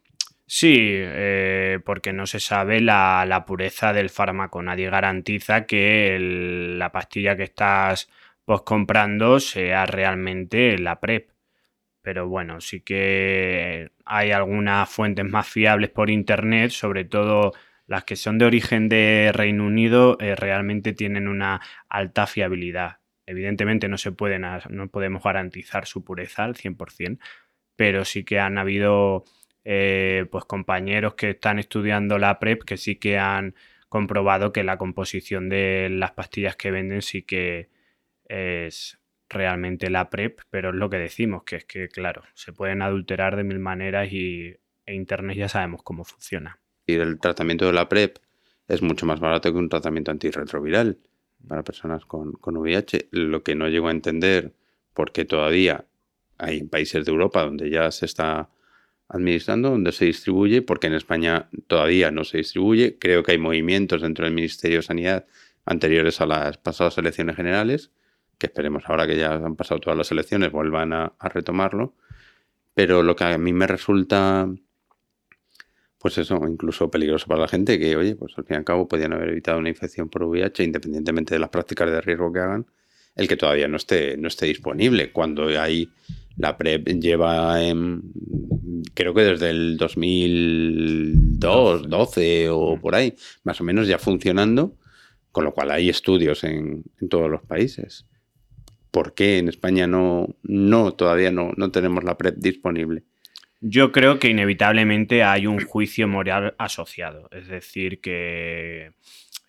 Sí, 0.46 0.76
eh, 0.78 1.80
porque 1.86 2.12
no 2.12 2.26
se 2.28 2.42
sabe 2.42 2.82
la, 2.82 3.44
pureza 3.48 3.94
del 3.94 4.10
fármaco. 4.10 4.62
Nadie 4.62 4.90
garantiza 4.90 5.66
que 5.66 6.18
la 6.20 6.92
pastilla 6.92 7.38
que 7.38 7.44
estás 7.44 8.10
pues, 8.44 8.62
comprando 8.64 9.40
sea 9.40 9.86
realmente 9.86 10.78
la 10.78 11.00
PrEP 11.00 11.31
pero 12.02 12.28
bueno, 12.28 12.62
sí 12.62 12.82
que 12.82 13.92
hay 14.06 14.32
algunas 14.32 14.90
fuentes 14.90 15.26
más 15.26 15.48
fiables 15.48 15.90
por 15.90 16.10
internet, 16.10 16.72
sobre 16.72 17.06
todo 17.06 17.54
las 17.88 18.06
que 18.06 18.16
son 18.16 18.38
de 18.38 18.46
origen 18.46 18.90
de 18.90 19.32
Reino 19.34 19.66
Unido, 19.66 20.18
eh, 20.20 20.36
realmente 20.36 20.94
tienen 20.94 21.28
una 21.28 21.62
alta 21.90 22.26
fiabilidad. 22.28 23.00
Evidentemente 23.26 23.88
no 23.88 23.98
se 23.98 24.12
pueden, 24.12 24.46
no 24.70 24.88
podemos 24.88 25.24
garantizar 25.24 25.86
su 25.86 26.04
pureza 26.04 26.44
al 26.46 26.56
100%, 26.56 27.20
pero 27.76 28.06
sí 28.06 28.24
que 28.24 28.40
han 28.40 28.58
habido 28.58 29.26
eh, 29.64 30.26
pues 30.32 30.46
compañeros 30.46 31.16
que 31.16 31.32
están 31.32 31.60
estudiando 31.60 32.18
la 32.18 32.40
PrEP 32.40 32.64
que 32.64 32.78
sí 32.78 32.96
que 32.96 33.20
han 33.20 33.56
comprobado 33.90 34.54
que 34.54 34.64
la 34.64 34.78
composición 34.78 35.50
de 35.50 35.90
las 35.92 36.12
pastillas 36.12 36.56
que 36.56 36.72
venden 36.72 37.02
sí 37.02 37.24
que 37.24 37.70
es 38.28 39.01
realmente 39.32 39.90
la 39.90 40.10
PrEP, 40.10 40.42
pero 40.50 40.70
es 40.70 40.76
lo 40.76 40.90
que 40.90 40.98
decimos, 40.98 41.44
que 41.44 41.58
es 41.58 41.66
que, 41.66 41.90
claro, 41.90 42.24
se 42.34 42.54
pueden 42.54 42.82
adulterar 42.82 43.36
de 43.36 43.44
mil 43.44 43.60
maneras 43.60 44.12
y 44.12 44.56
e 44.86 44.94
Internet 44.94 45.38
ya 45.38 45.50
sabemos 45.50 45.84
cómo 45.84 46.04
funciona. 46.04 46.60
Y 46.86 46.96
el 46.96 47.20
tratamiento 47.20 47.66
de 47.66 47.74
la 47.74 47.88
PrEP 47.88 48.18
es 48.68 48.82
mucho 48.82 49.06
más 49.06 49.20
barato 49.20 49.52
que 49.52 49.58
un 49.58 49.70
tratamiento 49.70 50.12
antirretroviral 50.12 50.98
para 51.48 51.64
personas 51.64 52.06
con, 52.06 52.34
con 52.34 52.58
VIH. 52.58 53.10
Lo 53.12 53.44
que 53.44 53.56
no 53.56 53.68
llego 53.68 53.88
a 53.88 53.92
entender, 53.92 54.54
porque 54.94 55.26
todavía 55.26 55.86
hay 56.38 56.64
países 56.64 57.06
de 57.06 57.12
Europa 57.12 57.44
donde 57.44 57.70
ya 57.70 57.92
se 57.92 58.06
está 58.06 58.50
administrando, 59.08 59.70
donde 59.72 59.92
se 59.92 60.06
distribuye, 60.06 60.62
porque 60.62 60.88
en 60.88 60.94
España 60.94 61.50
todavía 61.68 62.12
no 62.12 62.24
se 62.24 62.38
distribuye. 62.38 62.98
Creo 62.98 63.24
que 63.24 63.34
hay 63.34 63.38
movimientos 63.38 64.02
dentro 64.02 64.26
del 64.26 64.34
Ministerio 64.34 64.78
de 64.78 64.84
Sanidad 64.84 65.26
anteriores 65.66 66.22
a 66.22 66.26
las 66.26 66.58
pasadas 66.58 66.98
elecciones 66.98 67.36
generales 67.36 67.92
que 68.42 68.48
esperemos 68.48 68.84
ahora 68.88 69.06
que 69.06 69.16
ya 69.16 69.36
han 69.36 69.56
pasado 69.56 69.80
todas 69.80 69.96
las 69.96 70.12
elecciones 70.12 70.52
vuelvan 70.52 70.94
a, 70.94 71.14
retomarlo. 71.20 71.94
Pero 72.74 73.04
lo 73.04 73.16
que 73.16 73.24
a 73.24 73.38
mí 73.38 73.54
me 73.54 73.68
resulta, 73.68 74.50
pues 76.00 76.18
eso, 76.18 76.42
incluso 76.48 76.90
peligroso 76.90 77.28
para 77.28 77.42
la 77.42 77.48
gente, 77.48 77.78
que 77.78 77.96
oye, 77.96 78.16
pues 78.16 78.34
al 78.38 78.46
fin 78.46 78.56
y 78.56 78.58
al 78.58 78.64
cabo 78.64 78.88
podían 78.88 79.14
haber 79.14 79.30
evitado 79.30 79.60
una 79.60 79.70
infección 79.70 80.10
por 80.10 80.24
VIH, 80.24 80.64
independientemente 80.64 81.36
de 81.36 81.40
las 81.40 81.52
prácticas 81.52 81.92
de 81.92 82.02
riesgo 82.02 82.34
que 82.34 82.40
hagan, 82.40 82.66
el 83.16 83.28
que 83.28 83.38
todavía 83.38 83.68
no 83.68 83.78
esté, 83.78 84.18
no 84.18 84.28
esté 84.28 84.48
disponible. 84.48 85.12
Cuando 85.12 85.46
hay 85.60 85.92
la 86.38 86.58
PrEP 86.58 86.88
lleva 87.00 87.64
en, 87.64 88.02
creo 88.96 89.14
que 89.14 89.22
desde 89.22 89.52
el 89.52 89.78
2002, 89.78 91.90
12 91.90 92.50
o 92.50 92.80
por 92.82 92.96
ahí, 92.96 93.14
más 93.44 93.62
o 93.62 93.64
menos 93.64 93.88
ya 93.88 94.00
funcionando, 94.00 94.76
con 95.32 95.44
lo 95.44 95.54
cual 95.54 95.70
hay 95.70 95.90
estudios 95.90 96.44
en 96.44 96.84
todos 97.08 97.30
los 97.30 97.44
países 97.44 98.08
por 98.92 99.14
qué 99.14 99.38
en 99.38 99.48
España 99.48 99.88
no, 99.88 100.36
no 100.44 100.94
todavía 100.94 101.32
no, 101.32 101.52
no 101.56 101.72
tenemos 101.72 102.04
la 102.04 102.18
PrEP 102.18 102.36
disponible. 102.38 103.04
Yo 103.62 103.92
creo 103.92 104.20
que 104.20 104.30
inevitablemente 104.30 105.24
hay 105.24 105.48
un 105.48 105.64
juicio 105.64 106.08
moral 106.08 106.56
asociado, 106.58 107.30
es 107.32 107.48
decir, 107.48 108.02
que 108.02 108.94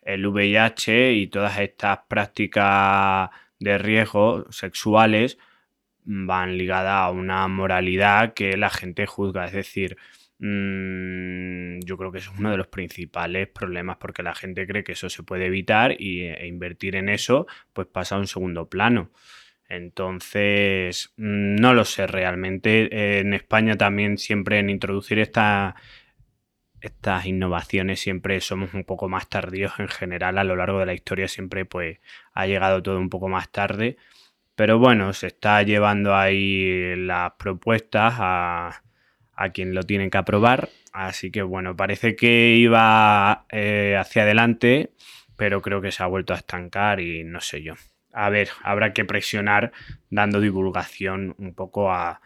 el 0.03 0.27
VIH 0.27 1.15
y 1.15 1.27
todas 1.29 1.59
estas 1.59 2.01
prácticas 2.09 3.31
de 3.59 3.79
riesgo 3.79 4.51
sexuales 4.51 5.39
van 6.05 6.59
ligadas 6.59 7.09
a 7.09 7.11
una 7.11 7.49
moralidad 7.49 8.35
que 8.35 8.57
la 8.57 8.71
gente 8.71 9.07
juzga, 9.07 9.47
es 9.47 9.53
decir, 9.53 9.97
mm, 10.43 11.81
yo 11.85 11.97
creo 11.97 12.13
que 12.13 12.19
es 12.19 12.29
uno 12.29 12.51
de 12.51 12.57
los 12.57 12.67
principales 12.67 13.49
problemas 13.49 13.97
porque 13.99 14.23
la 14.23 14.35
gente 14.35 14.67
cree 14.67 14.85
que 14.85 14.93
eso 14.93 15.09
se 15.09 15.23
puede 15.23 15.47
evitar 15.47 16.01
y, 16.01 16.23
e 16.25 16.47
invertir 16.47 16.97
en 16.97 17.09
eso 17.09 17.47
pues 17.73 17.87
pasa 17.87 18.17
a 18.17 18.19
un 18.19 18.27
segundo 18.27 18.69
plano. 18.69 19.11
Entonces, 19.69 21.15
mm, 21.17 21.57
no 21.57 21.75
lo 21.75 21.85
sé 21.85 22.07
realmente. 22.07 23.21
En 23.21 23.35
España 23.35 23.77
también 23.77 24.19
siempre 24.19 24.59
en 24.59 24.71
introducir 24.71 25.19
estas 25.19 25.75
innovaciones 27.25 28.01
siempre 28.01 28.41
somos 28.41 28.75
un 28.75 28.85
poco 28.85 29.09
más 29.09 29.29
tardíos 29.29 29.73
en 29.79 29.89
general. 29.89 30.39
A 30.39 30.45
lo 30.45 30.57
largo 30.57 30.81
de 30.81 30.87
la 30.87 30.95
historia 30.95 31.29
siempre 31.29 31.65
pues 31.65 32.01
ha 32.35 32.47
llegado 32.47 32.83
todo 32.83 32.99
un 32.99 33.11
poco 33.11 33.29
más 33.29 33.51
tarde. 33.51 33.97
Pero 34.57 34.79
bueno, 34.79 35.13
se 35.13 35.29
está 35.29 35.63
llevando 35.63 36.15
ahí 36.15 36.95
las 36.97 37.33
propuestas 37.39 38.15
a, 38.19 38.83
quien 39.51 39.75
lo 39.75 39.83
tiene 39.83 40.11
que 40.11 40.19
aprobar. 40.19 40.69
Así 40.93 41.31
que 41.31 41.43
bueno, 41.43 41.77
parece 41.77 42.17
que 42.17 42.55
iba 42.57 43.47
eh, 43.51 43.97
hacia 43.99 44.23
adelante, 44.23 44.93
pero 45.37 45.63
creo 45.63 45.81
que 45.81 45.93
se 45.93 46.03
ha 46.03 46.07
vuelto 46.07 46.35
a 46.35 46.37
estancar 46.37 47.01
y 47.01 47.25
no 47.25 47.41
sé 47.41 47.63
yo 47.63 47.75
a 48.13 48.31
ver, 48.31 48.49
habrá 48.63 48.93
que 48.93 49.05
presionar 49.05 49.73
dando 50.11 50.41
divulgación 50.41 51.35
un 51.39 51.55
poco 51.55 51.91
a 51.91 52.21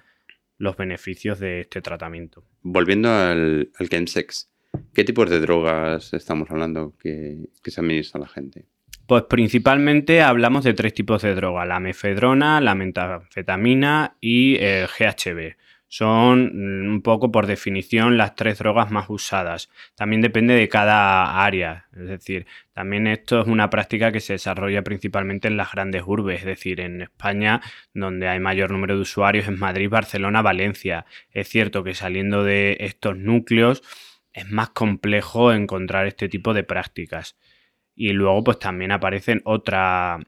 los 0.58 0.76
beneficios 0.76 1.38
de 1.38 1.60
este 1.60 1.80
tratamiento. 1.80 2.44
Volviendo 2.62 3.10
al, 3.10 3.70
al 3.78 3.88
chemsex, 3.88 4.50
¿qué 4.94 5.04
tipos 5.04 5.30
de 5.30 5.40
drogas 5.40 6.12
estamos 6.12 6.50
hablando 6.50 6.94
que, 6.98 7.48
que 7.62 7.70
se 7.70 7.80
administra 7.80 8.18
a 8.18 8.22
la 8.22 8.28
gente? 8.28 8.64
Pues 9.06 9.24
principalmente 9.24 10.22
hablamos 10.22 10.64
de 10.64 10.74
tres 10.74 10.92
tipos 10.92 11.22
de 11.22 11.34
droga, 11.34 11.64
la 11.64 11.78
mefedrona, 11.78 12.60
la 12.60 12.74
metanfetamina 12.74 14.16
y 14.20 14.56
el 14.56 14.88
GHB. 14.88 15.54
Son 15.88 16.50
mm, 16.52 16.88
un 16.88 17.02
poco 17.02 17.30
por 17.30 17.46
definición 17.46 18.16
las 18.16 18.34
tres 18.34 18.58
drogas 18.58 18.90
más 18.90 19.06
usadas. 19.08 19.70
También 19.94 20.22
depende 20.22 20.54
de 20.54 20.68
cada 20.68 21.44
área. 21.44 21.86
Es 21.92 22.06
decir, 22.06 22.46
también 22.72 23.06
esto 23.06 23.40
es 23.40 23.46
una 23.46 23.70
práctica 23.70 24.12
que 24.12 24.20
se 24.20 24.34
desarrolla 24.34 24.82
principalmente 24.82 25.48
en 25.48 25.56
las 25.56 25.72
grandes 25.72 26.02
urbes. 26.06 26.40
Es 26.40 26.46
decir, 26.46 26.80
en 26.80 27.02
España, 27.02 27.60
donde 27.94 28.28
hay 28.28 28.40
mayor 28.40 28.70
número 28.70 28.96
de 28.96 29.02
usuarios, 29.02 29.48
en 29.48 29.58
Madrid, 29.58 29.88
Barcelona, 29.88 30.42
Valencia. 30.42 31.06
Es 31.30 31.48
cierto 31.48 31.84
que 31.84 31.94
saliendo 31.94 32.42
de 32.44 32.76
estos 32.80 33.16
núcleos 33.16 33.82
es 34.32 34.50
más 34.50 34.70
complejo 34.70 35.52
encontrar 35.52 36.06
este 36.06 36.28
tipo 36.28 36.52
de 36.52 36.64
prácticas. 36.64 37.36
Y 37.94 38.12
luego, 38.12 38.44
pues 38.44 38.58
también 38.58 38.92
aparecen 38.92 39.40
otras 39.44 40.20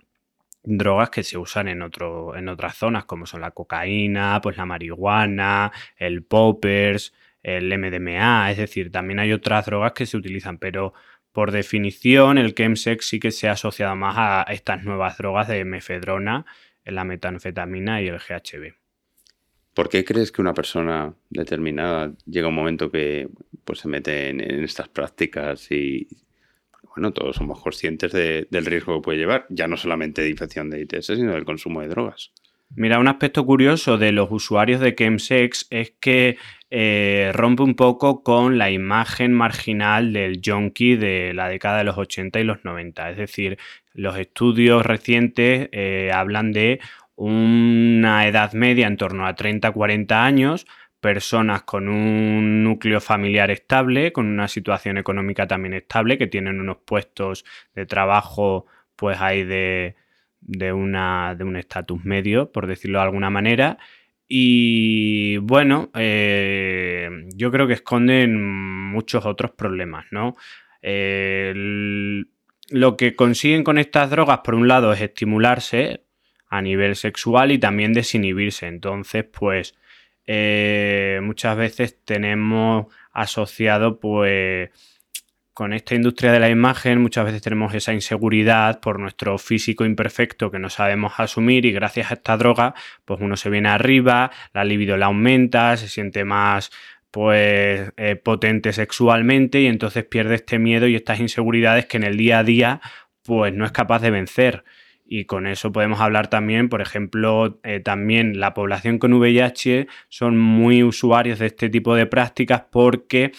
drogas 0.76 1.10
que 1.10 1.22
se 1.22 1.38
usan 1.38 1.68
en, 1.68 1.82
otro, 1.82 2.36
en 2.36 2.48
otras 2.48 2.76
zonas, 2.76 3.04
como 3.04 3.26
son 3.26 3.40
la 3.40 3.52
cocaína, 3.52 4.40
pues 4.42 4.56
la 4.56 4.66
marihuana, 4.66 5.72
el 5.96 6.22
poppers, 6.22 7.14
el 7.42 7.76
MDMA, 7.78 8.50
es 8.50 8.58
decir, 8.58 8.90
también 8.90 9.18
hay 9.20 9.32
otras 9.32 9.66
drogas 9.66 9.92
que 9.92 10.06
se 10.06 10.16
utilizan, 10.16 10.58
pero 10.58 10.92
por 11.32 11.52
definición 11.52 12.36
el 12.36 12.54
chemsex 12.54 13.06
sí 13.06 13.20
que 13.20 13.30
se 13.30 13.48
ha 13.48 13.52
asociado 13.52 13.96
más 13.96 14.16
a 14.18 14.42
estas 14.52 14.84
nuevas 14.84 15.16
drogas 15.18 15.48
de 15.48 15.64
mefedrona, 15.64 16.44
la 16.84 17.04
metanfetamina 17.04 18.02
y 18.02 18.08
el 18.08 18.18
GHB. 18.18 18.74
¿Por 19.74 19.88
qué 19.88 20.04
crees 20.04 20.32
que 20.32 20.40
una 20.40 20.54
persona 20.54 21.14
determinada 21.30 22.12
llega 22.26 22.48
un 22.48 22.54
momento 22.54 22.90
que 22.90 23.28
pues, 23.64 23.78
se 23.78 23.88
mete 23.88 24.30
en, 24.30 24.40
estas 24.64 24.88
prácticas 24.88 25.70
y, 25.70 26.08
bueno, 26.98 27.12
todos 27.12 27.36
somos 27.36 27.60
conscientes 27.60 28.10
del 28.12 28.66
riesgo 28.66 28.96
que 28.96 29.04
puede 29.04 29.18
llevar, 29.18 29.46
ya 29.50 29.68
no 29.68 29.76
solamente 29.76 30.20
de 30.20 30.30
infección 30.30 30.68
de 30.68 30.80
ITS, 30.80 31.06
sino 31.06 31.32
del 31.32 31.44
consumo 31.44 31.80
de 31.80 31.86
drogas? 31.86 32.32
Mira, 32.74 32.98
un 32.98 33.06
aspecto 33.06 33.46
curioso 33.46 33.98
de 33.98 34.10
los 34.10 34.28
usuarios 34.32 34.80
de 34.80 34.96
chemsex 34.96 35.68
es 35.70 35.92
que 36.00 36.38
eh, 36.70 37.30
rompe 37.34 37.62
un 37.62 37.76
poco 37.76 38.24
con 38.24 38.58
la 38.58 38.72
imagen 38.72 39.32
marginal 39.32 40.12
del 40.12 40.40
junkie 40.44 40.96
de 40.96 41.34
la 41.34 41.48
década 41.48 41.78
de 41.78 41.84
los 41.84 41.96
80 41.96 42.40
y 42.40 42.44
los 42.44 42.64
90. 42.64 43.10
Es 43.12 43.16
decir, 43.16 43.58
los 43.94 44.18
estudios 44.18 44.84
recientes 44.84 45.68
eh, 45.70 46.10
hablan 46.12 46.50
de 46.50 46.80
una 47.14 48.26
edad 48.26 48.54
media 48.54 48.88
en 48.88 48.96
torno 48.96 49.24
a 49.24 49.36
30-40 49.36 50.12
años, 50.14 50.66
personas 51.00 51.62
con 51.62 51.88
un 51.88 52.64
núcleo 52.64 53.00
familiar 53.00 53.50
estable, 53.50 54.12
con 54.12 54.26
una 54.26 54.48
situación 54.48 54.98
económica 54.98 55.46
también 55.46 55.74
estable, 55.74 56.18
que 56.18 56.26
tienen 56.26 56.60
unos 56.60 56.78
puestos 56.78 57.44
de 57.74 57.86
trabajo 57.86 58.66
pues 58.96 59.20
hay 59.20 59.44
de 59.44 59.94
de, 60.40 60.72
una, 60.72 61.34
de 61.36 61.44
un 61.44 61.56
estatus 61.56 62.04
medio, 62.04 62.52
por 62.52 62.66
decirlo 62.66 62.98
de 62.98 63.04
alguna 63.04 63.30
manera. 63.30 63.78
Y 64.26 65.38
bueno, 65.38 65.90
eh, 65.94 67.08
yo 67.34 67.50
creo 67.50 67.66
que 67.66 67.74
esconden 67.74 68.42
muchos 68.90 69.24
otros 69.24 69.52
problemas, 69.52 70.06
¿no? 70.10 70.36
lo 72.70 72.96
que 72.96 73.16
consiguen 73.16 73.64
con 73.64 73.78
estas 73.78 74.10
drogas, 74.10 74.40
por 74.44 74.54
un 74.54 74.68
lado, 74.68 74.92
es 74.92 75.00
estimularse 75.00 76.04
a 76.48 76.62
nivel 76.62 76.94
sexual 76.94 77.50
y 77.50 77.58
también 77.58 77.92
desinhibirse. 77.92 78.68
Entonces, 78.68 79.24
pues, 79.24 79.74
eh, 80.30 81.20
muchas 81.22 81.56
veces 81.56 81.98
tenemos 82.04 82.86
asociado, 83.12 83.98
pues, 83.98 84.68
con 85.54 85.72
esta 85.72 85.94
industria 85.96 86.30
de 86.30 86.38
la 86.38 86.50
imagen 86.50 87.02
muchas 87.02 87.24
veces 87.24 87.42
tenemos 87.42 87.74
esa 87.74 87.92
inseguridad 87.92 88.78
por 88.78 89.00
nuestro 89.00 89.38
físico 89.38 89.84
imperfecto 89.84 90.52
que 90.52 90.60
no 90.60 90.70
sabemos 90.70 91.14
asumir 91.16 91.66
y 91.66 91.72
gracias 91.72 92.12
a 92.12 92.14
esta 92.14 92.36
droga 92.36 92.74
pues 93.04 93.20
uno 93.20 93.36
se 93.36 93.50
viene 93.50 93.68
arriba, 93.68 94.30
la 94.52 94.62
libido 94.62 94.96
la 94.96 95.06
aumenta, 95.06 95.76
se 95.76 95.88
siente 95.88 96.24
más 96.24 96.70
pues 97.10 97.90
eh, 97.96 98.14
potente 98.14 98.72
sexualmente 98.72 99.60
y 99.62 99.66
entonces 99.66 100.04
pierde 100.04 100.36
este 100.36 100.60
miedo 100.60 100.86
y 100.86 100.94
estas 100.94 101.18
inseguridades 101.18 101.86
que 101.86 101.96
en 101.96 102.04
el 102.04 102.16
día 102.16 102.38
a 102.38 102.44
día 102.44 102.80
pues 103.24 103.52
no 103.52 103.64
es 103.64 103.72
capaz 103.72 104.00
de 104.00 104.12
vencer. 104.12 104.64
Y 105.10 105.24
con 105.24 105.46
eso 105.46 105.72
podemos 105.72 106.00
hablar 106.00 106.28
también, 106.28 106.68
por 106.68 106.82
ejemplo, 106.82 107.60
eh, 107.64 107.80
también 107.80 108.38
la 108.38 108.52
población 108.52 108.98
con 108.98 109.14
VIH 109.14 109.88
son 110.10 110.36
muy 110.36 110.82
usuarios 110.82 111.38
de 111.38 111.46
este 111.46 111.70
tipo 111.70 111.94
de 111.94 112.04
prácticas 112.04 112.64
porque 112.70 113.32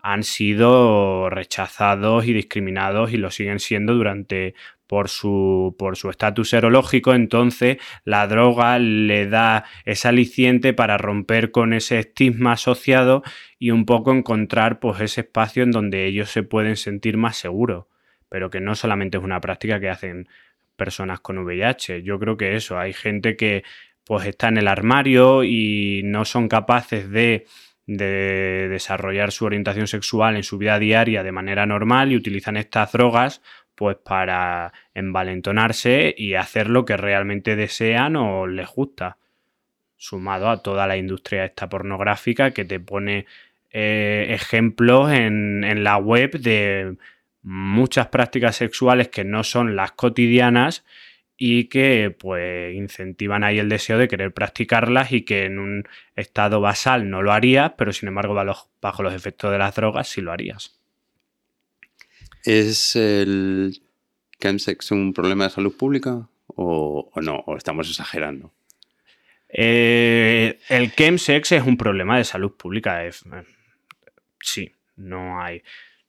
han 0.00 0.22
sido 0.22 1.28
rechazados 1.28 2.26
y 2.26 2.32
discriminados 2.32 3.12
y 3.12 3.16
lo 3.16 3.32
siguen 3.32 3.58
siendo 3.58 3.94
durante 3.94 4.54
por 4.86 5.08
su 5.08 5.74
por 5.76 5.96
su 5.96 6.10
estatus 6.10 6.50
serológico, 6.50 7.12
entonces 7.12 7.78
la 8.04 8.28
droga 8.28 8.78
le 8.78 9.26
da 9.26 9.64
ese 9.84 10.06
aliciente 10.06 10.74
para 10.74 10.96
romper 10.96 11.50
con 11.50 11.72
ese 11.72 11.98
estigma 11.98 12.52
asociado 12.52 13.24
y 13.58 13.72
un 13.72 13.84
poco 13.84 14.12
encontrar 14.12 14.78
pues 14.78 15.00
ese 15.00 15.22
espacio 15.22 15.64
en 15.64 15.72
donde 15.72 16.06
ellos 16.06 16.30
se 16.30 16.44
pueden 16.44 16.76
sentir 16.76 17.16
más 17.16 17.36
seguros, 17.36 17.86
pero 18.28 18.48
que 18.48 18.60
no 18.60 18.76
solamente 18.76 19.18
es 19.18 19.24
una 19.24 19.40
práctica 19.40 19.80
que 19.80 19.90
hacen 19.90 20.28
personas 20.76 21.20
con 21.20 21.38
VIH, 21.38 22.02
yo 22.02 22.18
creo 22.18 22.36
que 22.36 22.56
eso, 22.56 22.78
hay 22.78 22.92
gente 22.92 23.36
que 23.36 23.64
pues 24.04 24.26
está 24.26 24.48
en 24.48 24.58
el 24.58 24.68
armario 24.68 25.42
y 25.42 26.02
no 26.04 26.24
son 26.24 26.48
capaces 26.48 27.10
de 27.10 27.46
de 27.86 28.68
desarrollar 28.68 29.30
su 29.30 29.44
orientación 29.44 29.86
sexual 29.86 30.36
en 30.36 30.42
su 30.42 30.58
vida 30.58 30.78
diaria 30.78 31.22
de 31.22 31.32
manera 31.32 31.66
normal 31.66 32.10
y 32.10 32.16
utilizan 32.16 32.56
estas 32.56 32.92
drogas 32.92 33.42
pues 33.74 33.96
para 33.96 34.72
envalentonarse 34.94 36.14
y 36.16 36.34
hacer 36.34 36.68
lo 36.68 36.84
que 36.84 36.96
realmente 36.96 37.56
desean 37.56 38.16
o 38.16 38.46
les 38.46 38.68
gusta. 38.68 39.18
Sumado 39.96 40.48
a 40.48 40.62
toda 40.62 40.86
la 40.86 40.96
industria 40.96 41.44
esta 41.44 41.68
pornográfica 41.68 42.52
que 42.52 42.64
te 42.64 42.80
pone 42.80 43.26
eh, 43.70 44.26
ejemplos 44.30 45.12
en 45.12 45.84
la 45.84 45.98
web 45.98 46.32
de 46.38 46.96
muchas 47.46 48.08
prácticas 48.08 48.56
sexuales 48.56 49.06
que 49.06 49.22
no 49.22 49.44
son 49.44 49.76
las 49.76 49.92
cotidianas 49.92 50.84
y 51.38 51.66
que 51.66 52.10
pues 52.10 52.74
incentivan 52.74 53.44
ahí 53.44 53.60
el 53.60 53.68
deseo 53.68 53.98
de 53.98 54.08
querer 54.08 54.34
practicarlas 54.34 55.12
y 55.12 55.22
que 55.22 55.44
en 55.44 55.60
un 55.60 55.84
estado 56.16 56.60
basal 56.60 57.08
no 57.08 57.22
lo 57.22 57.32
harías, 57.32 57.74
pero 57.78 57.92
sin 57.92 58.08
embargo 58.08 58.34
bajo 58.34 59.02
los 59.04 59.14
efectos 59.14 59.52
de 59.52 59.58
las 59.58 59.76
drogas 59.76 60.08
sí 60.08 60.22
lo 60.22 60.32
harías. 60.32 60.76
¿Es 62.42 62.96
el 62.96 63.80
chemsex 64.40 64.90
un 64.90 65.12
problema 65.12 65.44
de 65.44 65.50
salud 65.50 65.76
pública 65.76 66.28
o, 66.48 67.12
no? 67.14 67.44
¿O 67.46 67.56
estamos 67.56 67.88
exagerando? 67.88 68.52
Eh, 69.48 70.58
el 70.68 70.92
chemsex 70.96 71.52
es 71.52 71.62
un 71.62 71.76
problema 71.76 72.18
de 72.18 72.24
salud 72.24 72.56
pública. 72.56 73.04
sí, 74.40 74.72
no 74.96 75.40
hay. 75.40 75.62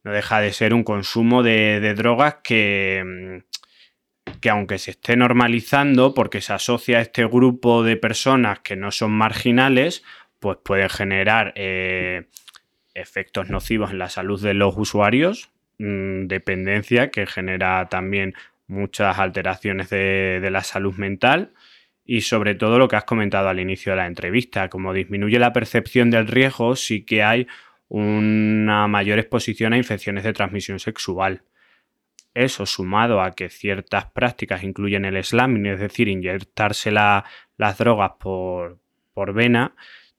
No 0.08 0.14
deja 0.14 0.40
de 0.40 0.54
ser 0.54 0.74
un 0.74 0.84
consumo 0.84 1.44
de 1.44 1.94
drogas 1.96 2.38
que 2.44 3.04
mm, 3.06 3.58
que 4.42 4.50
aunque 4.50 4.78
se 4.78 4.92
esté 4.92 5.16
normalizando, 5.16 6.14
porque 6.14 6.42
se 6.42 6.54
asocia 6.54 7.00
a 7.00 7.02
este 7.02 7.26
grupo 7.26 7.84
de 7.84 7.98
personas 7.98 8.60
que 8.60 8.76
no 8.76 8.92
son 8.92 9.12
marginales, 9.12 10.04
pues 10.40 10.58
puede 10.64 10.90
generar 10.90 11.54
eh, 11.56 12.26
efectos 12.94 13.50
nocivos 13.50 13.92
en 13.92 14.00
la 14.00 14.10
salud 14.10 14.42
de 14.42 14.54
los 14.54 14.76
usuarios, 14.78 15.50
mm, 15.80 16.28
dependencia 16.28 17.10
que 17.10 17.26
genera 17.26 17.88
también 17.90 18.36
muchas 18.68 19.18
alteraciones 19.18 19.90
de, 19.90 20.40
de 20.42 20.52
la 20.52 20.64
salud 20.64 20.96
mental 20.96 21.54
y 22.06 22.22
sobre 22.22 22.56
todo 22.56 22.80
lo 22.80 22.88
que 22.88 22.96
has 22.96 23.04
comentado 23.04 23.50
al 23.50 23.60
inicio 23.60 23.92
de 23.92 23.98
la 23.98 24.08
entrevista, 24.08 24.70
como 24.70 24.94
disminuye 24.94 25.40
la 25.40 25.54
percepción 25.54 26.10
del 26.10 26.28
riesgo, 26.28 26.76
sí 26.76 27.04
que 27.04 27.24
hay 27.24 27.48
una 27.90 28.88
mayor 28.88 29.20
exposición 29.20 29.74
a 29.74 29.78
infecciones 29.78 30.24
de 30.24 30.34
transmisión 30.34 30.80
sexual. 30.80 31.44
Eso 32.34 32.66
sumado 32.66 33.22
a 33.22 33.32
que 33.32 33.50
ciertas 33.50 34.06
prácticas 34.12 34.64
incluyen 34.64 35.06
el 35.06 35.24
slamming, 35.24 35.66
es 35.66 35.80
decir, 35.80 36.08
inyectarse 36.08 36.92
las 36.92 37.78
drogas 37.78 38.12
por, 38.20 38.80
por 39.14 39.34
vena, 39.34 39.74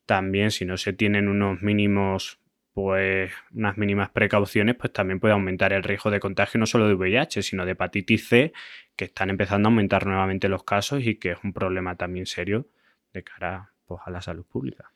también 0.05 0.51
si 0.51 0.65
no 0.65 0.75
se 0.77 0.91
tienen 0.91 1.27
unos 1.29 1.61
mínimos 1.61 2.39
pues 2.73 3.31
unas 3.53 3.77
mínimas 3.77 4.09
precauciones, 4.09 4.75
pues 4.75 4.93
también 4.93 5.19
puede 5.19 5.33
aumentar 5.33 5.73
el 5.73 5.83
riesgo 5.83 6.11
de 6.11 6.19
contagio 6.19 6.59
no 6.59 6.65
solo 6.65 6.87
de 6.87 6.93
VIH, 6.93 7.43
sino 7.43 7.65
de 7.65 7.71
hepatitis 7.73 8.27
C, 8.27 8.53
que 8.95 9.05
están 9.05 9.29
empezando 9.29 9.67
a 9.67 9.71
aumentar 9.71 10.05
nuevamente 10.05 10.47
los 10.49 10.63
casos 10.63 11.03
y 11.05 11.15
que 11.15 11.31
es 11.31 11.37
un 11.43 11.51
problema 11.51 11.95
también 11.95 12.25
serio 12.25 12.67
de 13.13 13.23
cara 13.23 13.73
pues, 13.85 14.01
a 14.05 14.11
la 14.11 14.21
salud 14.21 14.45
pública. 14.45 14.91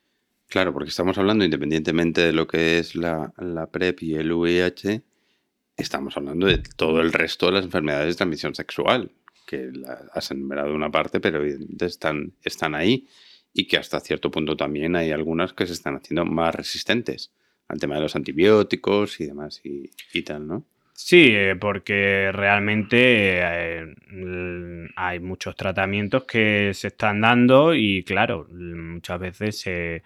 Claro, 0.50 0.74
porque 0.74 0.90
estamos 0.90 1.18
hablando, 1.18 1.44
independientemente 1.44 2.22
de 2.22 2.34
lo 2.34 2.48
que 2.48 2.78
es 2.78 2.96
la, 2.96 3.34
la 3.38 3.68
PrEP 3.68 4.04
y 4.04 4.16
el 4.16 4.32
VIH, 4.32 5.02
estamos 5.78 6.16
hablando 6.18 6.48
de 6.48 6.62
todo 6.76 7.02
el 7.02 7.12
resto 7.12 7.48
de 7.48 7.54
las 7.54 7.66
enfermedades 7.66 8.14
de 8.14 8.18
transmisión 8.18 8.54
sexual, 8.56 9.12
que 9.48 9.72
has 10.14 10.32
enumerado 10.32 10.74
una 10.74 10.92
parte, 10.92 11.20
pero 11.20 11.40
evidentemente 11.40 11.86
están, 11.86 12.34
están 12.44 12.76
ahí 12.76 13.08
y 13.54 13.68
que 13.68 13.78
hasta 13.78 14.00
cierto 14.00 14.32
punto 14.32 14.58
también 14.58 14.96
hay 14.96 15.12
algunas 15.12 15.54
que 15.54 15.68
se 15.68 15.74
están 15.74 15.96
haciendo 15.96 16.26
más 16.26 16.56
resistentes 16.56 17.32
al 17.68 17.80
tema 17.80 17.96
de 17.96 18.02
los 18.02 18.16
antibióticos 18.16 19.20
y 19.20 19.28
demás 19.28 19.62
y, 19.64 20.22
tal, 20.24 20.48
¿no? 20.48 20.66
Sí, 20.94 21.30
eh, 21.32 21.56
porque 21.60 22.32
realmente 22.32 23.40
eh, 23.42 23.96
hay 24.96 25.20
muchos 25.20 25.56
tratamientos 25.56 26.26
que 26.26 26.72
se 26.74 26.88
están 26.88 27.22
dando 27.22 27.74
y 27.74 28.04
claro, 28.04 28.48
muchas 28.52 29.20
veces 29.20 29.60
se 29.60 30.04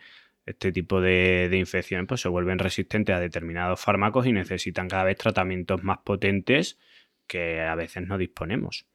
este 0.47 0.71
tipo 0.71 1.01
de, 1.01 1.49
infecciones 1.53 2.07
pues, 2.07 2.21
se 2.21 2.29
vuelven 2.29 2.57
resistentes 2.57 3.15
a 3.15 3.19
determinados 3.19 3.79
fármacos 3.79 4.25
y 4.25 4.31
necesitan 4.31 4.87
cada 4.87 5.03
vez 5.03 5.17
tratamientos 5.17 5.83
más 5.83 5.99
potentes 5.99 6.79
que 7.27 7.61
a 7.61 7.75
veces 7.75 8.07
no 8.07 8.17
disponemos. 8.17 8.85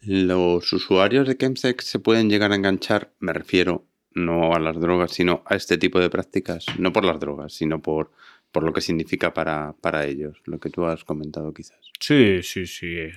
¿Los 0.00 0.72
usuarios 0.72 1.28
de 1.28 1.36
Chemsex 1.36 1.84
se 1.84 1.98
pueden 1.98 2.30
llegar 2.30 2.52
a 2.52 2.56
enganchar? 2.56 3.12
Me 3.20 3.34
refiero 3.34 3.84
no 4.12 4.54
a 4.54 4.58
las 4.58 4.80
drogas, 4.80 5.12
sino 5.12 5.42
a 5.46 5.56
este 5.56 5.76
tipo 5.76 6.00
de 6.00 6.08
prácticas, 6.08 6.66
no 6.78 6.92
por 6.92 7.04
las 7.04 7.20
drogas, 7.20 7.52
sino 7.52 7.82
por, 7.82 8.10
por 8.50 8.62
lo 8.62 8.72
que 8.72 8.80
significa 8.80 9.34
para, 9.34 9.74
para 9.80 10.06
ellos, 10.06 10.40
lo 10.46 10.58
que 10.58 10.70
tú 10.70 10.86
has 10.86 11.04
comentado 11.04 11.52
quizás. 11.52 11.80
Sí, 12.00 12.42
sí, 12.42 12.66
sí 12.66 13.10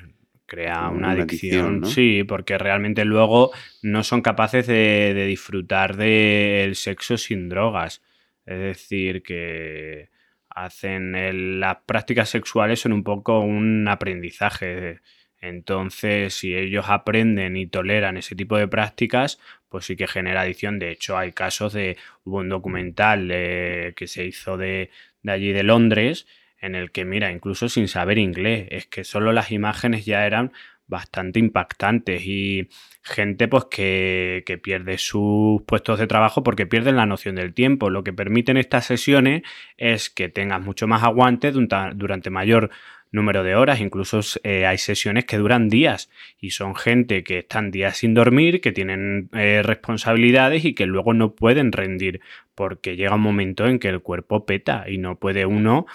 crea 0.47 0.89
una, 0.89 1.11
adicción. 1.11 1.85
Sí, 1.85 2.23
porque 2.23 2.57
realmente 2.57 3.05
luego 3.05 3.51
no 3.83 4.03
son 4.03 4.21
capaces 4.21 4.65
de, 4.65 5.25
disfrutar 5.27 5.95
del 5.95 6.75
sexo 6.75 7.17
sin 7.17 7.49
drogas. 7.49 8.01
Es 8.45 8.57
decir, 8.57 9.21
que 9.21 10.09
hacen 10.49 11.59
las 11.59 11.77
prácticas 11.85 12.29
sexuales 12.29 12.79
son 12.79 12.93
un 12.93 13.03
poco 13.03 13.41
un 13.41 13.87
aprendizaje. 13.87 15.01
Entonces, 15.39 16.33
si 16.33 16.55
ellos 16.55 16.85
aprenden 16.87 17.57
y 17.57 17.67
toleran 17.67 18.17
ese 18.17 18.35
tipo 18.35 18.57
de 18.57 18.67
prácticas, 18.67 19.39
pues 19.69 19.85
sí 19.85 19.95
que 19.95 20.07
genera 20.07 20.41
adicción. 20.41 20.79
De 20.79 20.91
hecho, 20.91 21.17
hay 21.17 21.33
casos 21.33 21.73
de, 21.73 21.97
hubo 22.23 22.37
un 22.37 22.49
documental 22.49 23.27
que 23.27 24.07
se 24.07 24.25
hizo 24.25 24.57
de, 24.57 24.89
de 25.21 25.31
allí 25.31 25.51
de 25.51 25.63
Londres, 25.63 26.25
en 26.61 26.75
el 26.75 26.91
que, 26.91 27.05
mira, 27.05 27.31
incluso 27.31 27.69
sin 27.69 27.87
saber 27.87 28.17
inglés, 28.17 28.67
es 28.71 28.87
que 28.87 29.03
solo 29.03 29.31
las 29.31 29.51
imágenes 29.51 30.05
ya 30.05 30.25
eran 30.25 30.51
bastante 30.87 31.39
impactantes 31.39 32.25
y 32.25 32.69
gente 33.01 33.47
pues 33.47 33.65
que, 33.65 34.43
que, 34.45 34.57
pierde 34.57 34.97
sus 34.97 35.61
puestos 35.63 35.99
de 35.99 36.07
trabajo 36.07 36.43
porque 36.43 36.65
pierden 36.65 36.95
la 36.95 37.05
noción 37.05 37.35
del 37.35 37.53
tiempo. 37.53 37.89
Lo 37.89 38.03
que 38.03 38.13
permiten 38.13 38.57
estas 38.57 38.85
sesiones 38.85 39.43
es 39.77 40.09
que 40.09 40.29
tengas 40.29 40.61
mucho 40.61 40.87
más 40.87 41.03
aguante 41.03 41.51
durante 41.51 42.29
mayor 42.29 42.71
número 43.11 43.43
de 43.43 43.55
horas, 43.55 43.79
incluso 43.79 44.19
eh, 44.43 44.65
hay 44.65 44.77
sesiones 44.77 45.25
que 45.25 45.37
duran 45.37 45.69
días 45.69 46.09
y 46.39 46.51
son 46.51 46.75
gente 46.75 47.23
que 47.23 47.39
están 47.39 47.71
días 47.71 47.97
sin 47.97 48.13
dormir, 48.13 48.61
que 48.61 48.71
tienen 48.71 49.29
eh, 49.33 49.61
responsabilidades 49.63 50.65
y 50.65 50.73
que 50.73 50.85
luego 50.85 51.13
no 51.13 51.33
pueden 51.33 51.71
rendir 51.71 52.21
porque 52.55 52.95
llega 52.95 53.15
un 53.15 53.21
momento 53.21 53.65
en 53.67 53.79
que 53.79 53.89
el 53.89 54.01
cuerpo 54.01 54.45
peta 54.45 54.85
y 54.87 54.97
no 54.97 55.17
puede 55.17 55.45
uno 55.45 55.85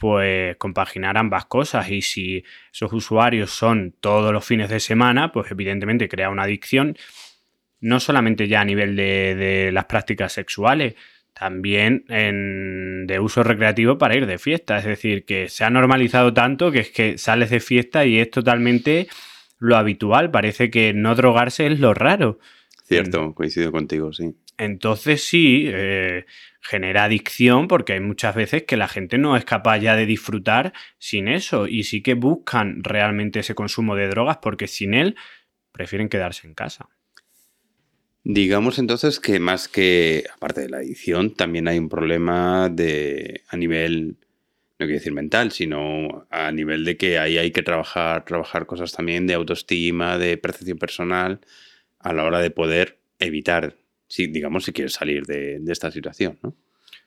pues 0.00 0.56
compaginar 0.56 1.18
ambas 1.18 1.44
cosas 1.44 1.90
y 1.90 2.00
si 2.00 2.42
esos 2.72 2.90
usuarios 2.90 3.50
son 3.50 3.94
todos 4.00 4.32
los 4.32 4.42
fines 4.46 4.70
de 4.70 4.80
semana, 4.80 5.30
pues 5.30 5.50
evidentemente 5.50 6.08
crea 6.08 6.30
una 6.30 6.44
adicción, 6.44 6.96
no 7.80 8.00
solamente 8.00 8.48
ya 8.48 8.62
a 8.62 8.64
nivel 8.64 8.96
de, 8.96 9.68
las 9.74 9.84
prácticas 9.84 10.32
sexuales, 10.32 10.94
también 11.34 12.06
en, 12.08 13.06
de 13.06 13.20
uso 13.20 13.42
recreativo 13.42 13.98
para 13.98 14.16
ir 14.16 14.24
de 14.24 14.38
fiesta. 14.38 14.78
Es 14.78 14.86
decir, 14.86 15.26
que 15.26 15.50
se 15.50 15.64
ha 15.64 15.70
normalizado 15.70 16.32
tanto 16.32 16.72
que 16.72 16.80
es 16.80 16.90
que 16.90 17.18
sales 17.18 17.50
de 17.50 17.60
fiesta 17.60 18.06
y 18.06 18.20
es 18.20 18.30
totalmente 18.30 19.06
lo 19.58 19.76
habitual. 19.76 20.30
Parece 20.30 20.70
que 20.70 20.94
no 20.94 21.14
drogarse 21.14 21.66
es 21.66 21.78
lo 21.78 21.92
raro. 21.92 22.38
Cierto, 22.84 23.34
coincido 23.34 23.70
contigo, 23.70 24.14
sí. 24.14 24.34
Entonces 24.60 25.24
sí, 25.24 25.64
eh, 25.68 26.26
genera 26.60 27.04
adicción 27.04 27.66
porque 27.66 27.94
hay 27.94 28.00
muchas 28.00 28.34
veces 28.34 28.64
que 28.64 28.76
la 28.76 28.88
gente 28.88 29.16
no 29.16 29.34
es 29.34 29.46
capaz 29.46 29.78
ya 29.78 29.96
de 29.96 30.04
disfrutar 30.04 30.74
sin 30.98 31.28
eso 31.28 31.66
y 31.66 31.84
sí 31.84 32.02
que 32.02 32.12
buscan 32.12 32.84
realmente 32.84 33.40
ese 33.40 33.54
consumo 33.54 33.96
de 33.96 34.08
drogas 34.08 34.36
porque 34.42 34.66
sin 34.66 34.92
él 34.92 35.16
prefieren 35.72 36.10
quedarse 36.10 36.46
en 36.46 36.52
casa. 36.52 36.90
Digamos 38.22 38.78
entonces 38.78 39.18
que 39.18 39.40
más 39.40 39.66
que, 39.66 40.24
aparte 40.34 40.60
de 40.60 40.68
la 40.68 40.76
adicción, 40.76 41.34
también 41.34 41.66
hay 41.66 41.78
un 41.78 41.88
problema 41.88 42.68
de 42.68 43.44
a 43.48 43.56
nivel, 43.56 44.18
no 44.78 44.86
quiero 44.86 44.92
decir 44.92 45.14
mental, 45.14 45.52
sino 45.52 46.26
a 46.28 46.52
nivel 46.52 46.84
de 46.84 46.98
que 46.98 47.18
ahí 47.18 47.38
hay 47.38 47.50
que 47.50 47.62
trabajar, 47.62 48.26
trabajar 48.26 48.66
cosas 48.66 48.92
también 48.92 49.26
de 49.26 49.32
autoestima, 49.32 50.18
de 50.18 50.36
percepción 50.36 50.76
personal, 50.76 51.40
a 51.98 52.12
la 52.12 52.24
hora 52.24 52.40
de 52.40 52.50
poder 52.50 52.98
evitar, 53.18 53.76
si, 54.10 54.26
digamos, 54.26 54.64
si 54.64 54.72
quieres 54.72 54.92
salir 54.92 55.24
de, 55.24 55.60
esta 55.68 55.90
situación, 55.90 56.36
¿no? 56.42 56.56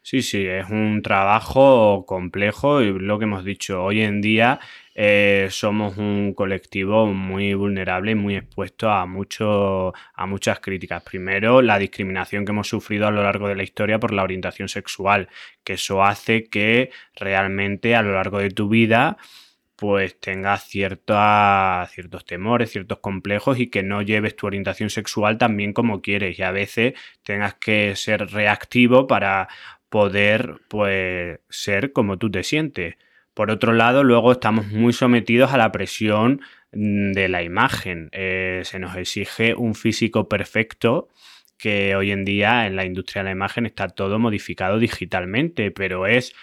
Sí, 0.01 0.21
sí, 0.21 0.45
es 0.45 0.69
un 0.69 1.01
trabajo 1.01 2.05
complejo 2.05 2.81
y 2.81 2.91
lo 2.91 3.19
que 3.19 3.23
hemos 3.23 3.45
dicho, 3.45 3.83
hoy 3.83 4.01
en 4.01 4.21
día 4.21 4.59
eh, 4.95 5.47
somos 5.49 5.97
un 5.97 6.33
colectivo 6.33 7.05
muy 7.07 7.53
vulnerable 7.53 8.11
y 8.11 8.15
muy 8.15 8.35
expuesto 8.35 8.89
a, 8.89 9.05
mucho, 9.05 9.93
a 10.13 10.25
muchas 10.25 10.59
críticas. 10.59 11.03
Primero, 11.03 11.61
la 11.61 11.79
discriminación 11.79 12.43
que 12.43 12.51
hemos 12.51 12.67
sufrido 12.67 13.07
a 13.07 13.11
lo 13.11 13.23
largo 13.23 13.47
de 13.47 13.55
la 13.55 13.63
historia 13.63 13.99
por 13.99 14.13
la 14.13 14.23
orientación 14.23 14.67
sexual, 14.67 15.29
que 15.63 15.73
eso 15.73 16.03
hace 16.03 16.45
que 16.45 16.91
realmente 17.15 17.95
a 17.95 18.01
lo 18.01 18.13
largo 18.13 18.39
de 18.39 18.49
tu 18.49 18.67
vida 18.67 19.17
pues 19.83 20.17
tengas 20.17 20.63
ciertos 20.63 22.25
temores, 22.25 22.71
ciertos 22.71 22.99
complejos 22.99 23.59
y 23.59 23.67
que 23.67 23.83
no 23.83 24.01
lleves 24.01 24.33
tu 24.33 24.47
orientación 24.47 24.89
sexual 24.89 25.37
tan 25.37 25.57
bien 25.57 25.73
como 25.73 26.01
quieres 26.01 26.39
y 26.39 26.41
a 26.41 26.51
veces 26.51 26.93
tengas 27.21 27.55
que 27.55 27.93
ser 27.97 28.27
reactivo 28.31 29.07
para 29.07 29.49
poder 29.89 30.61
pues 30.69 31.41
ser 31.49 31.91
como 31.91 32.17
tú 32.17 32.31
te 32.31 32.43
sientes. 32.43 32.95
Por 33.33 33.51
otro 33.51 33.73
lado, 33.73 34.05
luego 34.05 34.31
estamos 34.31 34.67
muy 34.67 34.93
sometidos 34.93 35.51
a 35.51 35.57
la 35.57 35.73
presión 35.73 36.39
mm, 36.71 37.11
de 37.11 37.27
la 37.27 37.43
imagen. 37.43 38.07
Eh, 38.13 38.61
se 38.63 38.79
nos 38.79 38.95
exige 38.95 39.53
un 39.53 39.75
físico 39.75 40.29
perfecto 40.29 41.09
que 41.57 41.97
hoy 41.97 42.11
en 42.11 42.23
día 42.23 42.67
en 42.67 42.77
la 42.77 42.85
industria 42.85 43.21
de 43.21 43.25
la 43.25 43.31
imagen 43.33 43.65
está 43.65 43.89
todo 43.89 44.17
modificado 44.17 44.79
digitalmente, 44.79 45.71
pero 45.71 46.07
es 46.07 46.33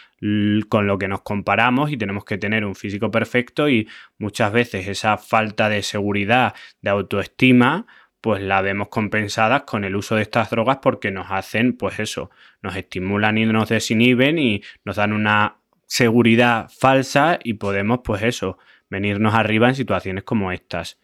con 0.69 0.87
lo 0.87 0.99
que 0.99 1.09
nos 1.09 1.23
comparamos 1.23 1.91
y 1.91 1.97
tenemos 1.97 2.25
que 2.25 2.37
tener 2.37 2.65
un 2.65 2.75
físico 2.75 3.11
perfecto 3.11 3.69
y 3.69 3.89
muchas 4.19 4.53
veces 4.53 4.87
esa 4.87 5.17
falta 5.17 5.69
de 5.69 5.83
seguridad, 5.83 6.55
de 6.83 6.91
autoestima, 6.91 7.87
pues 8.21 8.43
la 8.43 8.61
vemos 8.61 8.89
compensadas 8.89 9.63
con 9.63 9.85
el 9.85 9.97
uso 9.97 10.17
de 10.17 10.23
estas 10.23 10.51
drogas 10.51 10.79
porque 10.83 11.11
nos 11.11 11.31
hacen, 11.31 11.73
pues 11.77 11.99
eso, 12.01 12.31
nos 12.63 12.77
estimulan 12.77 13.39
y 13.39 13.47
nos 13.47 13.71
desinhiben 13.71 14.39
y 14.39 14.63
nos 14.85 14.97
dan 14.97 15.13
una 15.13 15.57
seguridad 15.87 16.69
falsa 16.69 17.39
y 17.43 17.55
podemos, 17.55 18.01
pues 18.05 18.23
eso, 18.23 18.59
venirnos 18.91 19.35
arriba 19.35 19.69
en 19.69 19.75
situaciones 19.75 20.25
como 20.25 20.53
estas. 20.53 21.01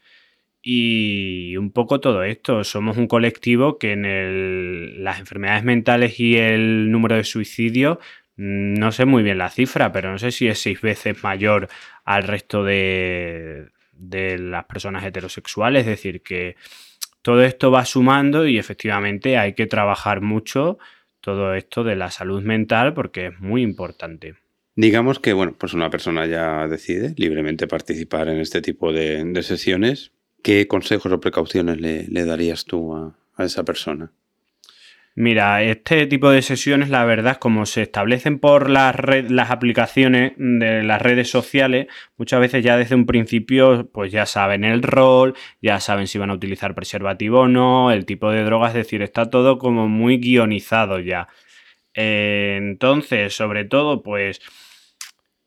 Y 0.60 1.56
un 1.56 1.70
poco 1.70 2.00
todo 2.00 2.24
esto, 2.24 2.64
somos 2.64 2.96
un 2.96 3.06
colectivo 3.06 3.78
que 3.78 3.92
en 3.92 5.04
las 5.04 5.20
enfermedades 5.20 5.64
mentales 5.64 6.18
y 6.20 6.36
el 6.36 6.90
número 6.90 7.14
de 7.16 7.24
suicidios, 7.24 7.98
no 8.36 8.92
sé 8.92 9.04
muy 9.06 9.22
bien 9.22 9.38
la 9.38 9.50
cifra, 9.50 9.92
pero 9.92 10.10
no 10.12 10.18
sé 10.18 10.30
si 10.30 10.48
es 10.48 10.60
seis 10.60 10.80
veces 10.80 11.22
mayor 11.22 11.68
al 12.04 12.22
resto 12.22 12.64
de, 12.64 13.68
de 13.92 14.38
las 14.38 14.64
personas 14.66 15.04
heterosexuales, 15.04 15.80
es 15.80 15.86
decir, 15.86 16.22
que 16.22 16.56
todo 17.22 17.42
esto 17.42 17.70
va 17.70 17.84
sumando 17.84 18.46
y 18.46 18.58
efectivamente 18.58 19.38
hay 19.38 19.54
que 19.54 19.66
trabajar 19.66 20.20
mucho 20.20 20.78
todo 21.20 21.54
esto 21.54 21.82
de 21.82 21.96
la 21.96 22.10
salud 22.10 22.42
mental 22.42 22.94
porque 22.94 23.26
es 23.26 23.40
muy 23.40 23.62
importante. 23.62 24.36
Digamos 24.76 25.18
que, 25.18 25.32
bueno, 25.32 25.56
pues 25.58 25.72
una 25.72 25.90
persona 25.90 26.26
ya 26.26 26.68
decide 26.68 27.14
libremente 27.16 27.66
participar 27.66 28.28
en 28.28 28.38
este 28.38 28.60
tipo 28.60 28.92
de, 28.92 29.42
sesiones. 29.42 30.12
¿Qué 30.42 30.68
consejos 30.68 31.10
o 31.10 31.18
precauciones 31.18 31.80
le, 31.80 32.24
darías 32.24 32.66
tú 32.66 32.94
a 32.94 33.44
esa 33.44 33.64
persona? 33.64 34.12
Mira, 35.18 35.62
este 35.62 36.06
tipo 36.06 36.28
de 36.30 36.42
sesiones, 36.42 36.90
la 36.90 37.06
verdad, 37.06 37.38
como 37.38 37.64
se 37.64 37.80
establecen 37.80 38.38
por 38.38 38.68
las, 38.68 38.94
las 39.30 39.50
aplicaciones 39.50 40.34
de 40.36 40.82
las 40.82 41.00
redes 41.00 41.30
sociales, 41.30 41.86
muchas 42.18 42.38
veces 42.38 42.62
ya 42.62 42.76
desde 42.76 42.96
un 42.96 43.06
principio, 43.06 43.88
pues 43.94 44.12
ya 44.12 44.26
saben 44.26 44.62
el 44.62 44.82
rol, 44.82 45.34
ya 45.62 45.80
saben 45.80 46.06
si 46.06 46.18
van 46.18 46.28
a 46.28 46.34
utilizar 46.34 46.74
preservativo 46.74 47.40
o 47.40 47.48
no, 47.48 47.92
el 47.92 48.04
tipo 48.04 48.30
de 48.30 48.44
droga, 48.44 48.68
es 48.68 48.74
decir, 48.74 49.00
está 49.00 49.30
todo 49.30 49.56
como 49.56 49.88
muy 49.88 50.18
guionizado 50.18 51.00
ya. 51.00 51.28
Eh, 51.94 52.56
entonces, 52.58 53.34
sobre 53.34 53.64
todo, 53.64 54.02
pues 54.02 54.42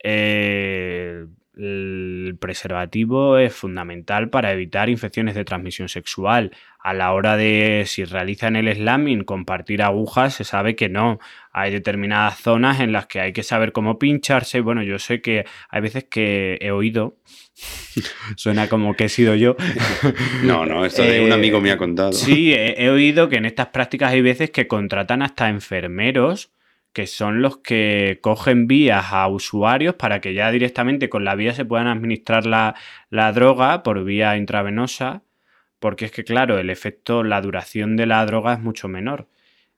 eh, 0.04 1.26
el 1.60 2.38
preservativo 2.40 3.38
es 3.38 3.54
fundamental 3.54 4.30
para 4.30 4.54
evitar 4.54 4.90
infecciones 4.90 5.36
de 5.36 5.44
transmisión 5.44 5.90
sexual. 5.90 6.52
A 6.82 6.94
la 6.94 7.12
hora 7.12 7.36
de 7.36 7.84
si 7.86 8.06
realizan 8.06 8.56
el 8.56 8.74
slamming, 8.74 9.26
compartir 9.26 9.82
agujas, 9.82 10.36
se 10.36 10.46
sabe 10.46 10.78
que 10.78 10.88
no. 10.88 11.20
Hay 11.52 11.72
determinadas 11.72 12.40
zonas 12.40 12.80
en 12.80 12.94
las 12.94 13.08
que 13.08 13.20
hay 13.20 13.34
que 13.34 13.44
saber 13.44 13.74
cómo 13.74 14.00
pincharse. 14.00 14.62
Bueno, 14.62 14.82
yo 14.84 15.00
sé 15.00 15.22
que 15.22 15.46
hay 15.70 15.82
veces 15.82 16.06
que 16.06 16.58
he 16.62 16.72
oído, 16.72 17.18
suena 18.38 18.70
como 18.70 18.96
que 18.96 19.06
he 19.06 19.10
sido 19.10 19.36
yo. 19.36 19.58
no, 20.44 20.66
no, 20.66 20.86
esto 20.86 21.04
de 21.04 21.20
un 21.22 21.34
amigo 21.34 21.60
me 21.60 21.72
ha 21.72 21.78
contado. 21.78 22.14
Sí, 22.14 22.54
he 22.56 22.90
oído 22.90 23.28
que 23.28 23.36
en 23.36 23.46
estas 23.46 23.68
prácticas 23.68 24.14
hay 24.14 24.22
veces 24.22 24.50
que 24.52 24.68
contratan 24.68 25.22
hasta 25.22 25.50
enfermeros 25.50 26.52
que 26.94 27.08
son 27.08 27.42
los 27.42 27.58
que 27.58 28.20
cogen 28.22 28.68
vías 28.68 29.12
a 29.12 29.28
usuarios 29.28 29.96
para 29.96 30.22
que 30.22 30.34
ya 30.34 30.52
directamente 30.52 31.10
con 31.10 31.24
la 31.24 31.36
vía 31.36 31.54
se 31.54 31.66
puedan 31.66 31.88
administrar 31.88 32.46
la, 32.46 32.76
la 33.10 33.32
droga 33.32 33.84
por 33.84 34.04
vía 34.04 34.38
intravenosa, 34.38 35.24
porque 35.80 36.06
es 36.06 36.12
que 36.12 36.24
claro, 36.24 36.58
el 36.58 36.70
efecto, 36.70 37.24
la 37.24 37.42
duración 37.42 37.96
de 37.96 38.06
la 38.06 38.26
droga 38.26 38.54
es 38.54 38.60
mucho 38.60 38.88
menor. 38.88 39.28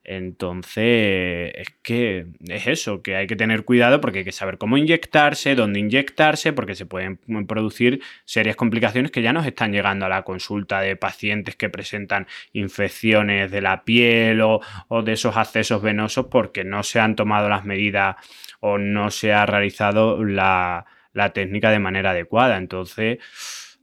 Entonces, 0.04 1.52
es 1.54 1.68
que 1.82 2.26
es 2.48 2.66
eso, 2.66 3.02
que 3.02 3.14
hay 3.14 3.28
que 3.28 3.36
tener 3.36 3.64
cuidado 3.64 4.00
porque 4.00 4.20
hay 4.20 4.24
que 4.24 4.32
saber 4.32 4.58
cómo 4.58 4.76
inyectarse, 4.76 5.54
dónde 5.54 5.78
inyectarse, 5.78 6.52
porque 6.52 6.74
se 6.74 6.86
pueden 6.86 7.18
producir 7.46 8.02
serias 8.24 8.56
complicaciones 8.56 9.12
que 9.12 9.22
ya 9.22 9.32
nos 9.32 9.46
están 9.46 9.72
llegando 9.72 10.06
a 10.06 10.08
la 10.08 10.22
consulta 10.22 10.80
de 10.80 10.96
pacientes 10.96 11.54
que 11.54 11.68
presentan 11.68 12.26
infecciones 12.52 13.52
de 13.52 13.60
la 13.60 13.84
piel 13.84 14.40
o, 14.40 14.60
de 15.04 15.12
esos 15.12 15.36
accesos 15.36 15.82
venosos 15.82 16.26
porque 16.26 16.64
no 16.64 16.82
se 16.82 16.98
han 16.98 17.14
tomado 17.14 17.48
las 17.48 17.64
medidas 17.64 18.16
o 18.58 18.78
no 18.78 19.10
se 19.10 19.32
ha 19.32 19.46
realizado 19.46 20.24
la, 20.24 20.84
la 21.12 21.32
técnica 21.32 21.70
de 21.70 21.78
manera 21.78 22.10
adecuada. 22.10 22.56
Entonces, 22.56 23.18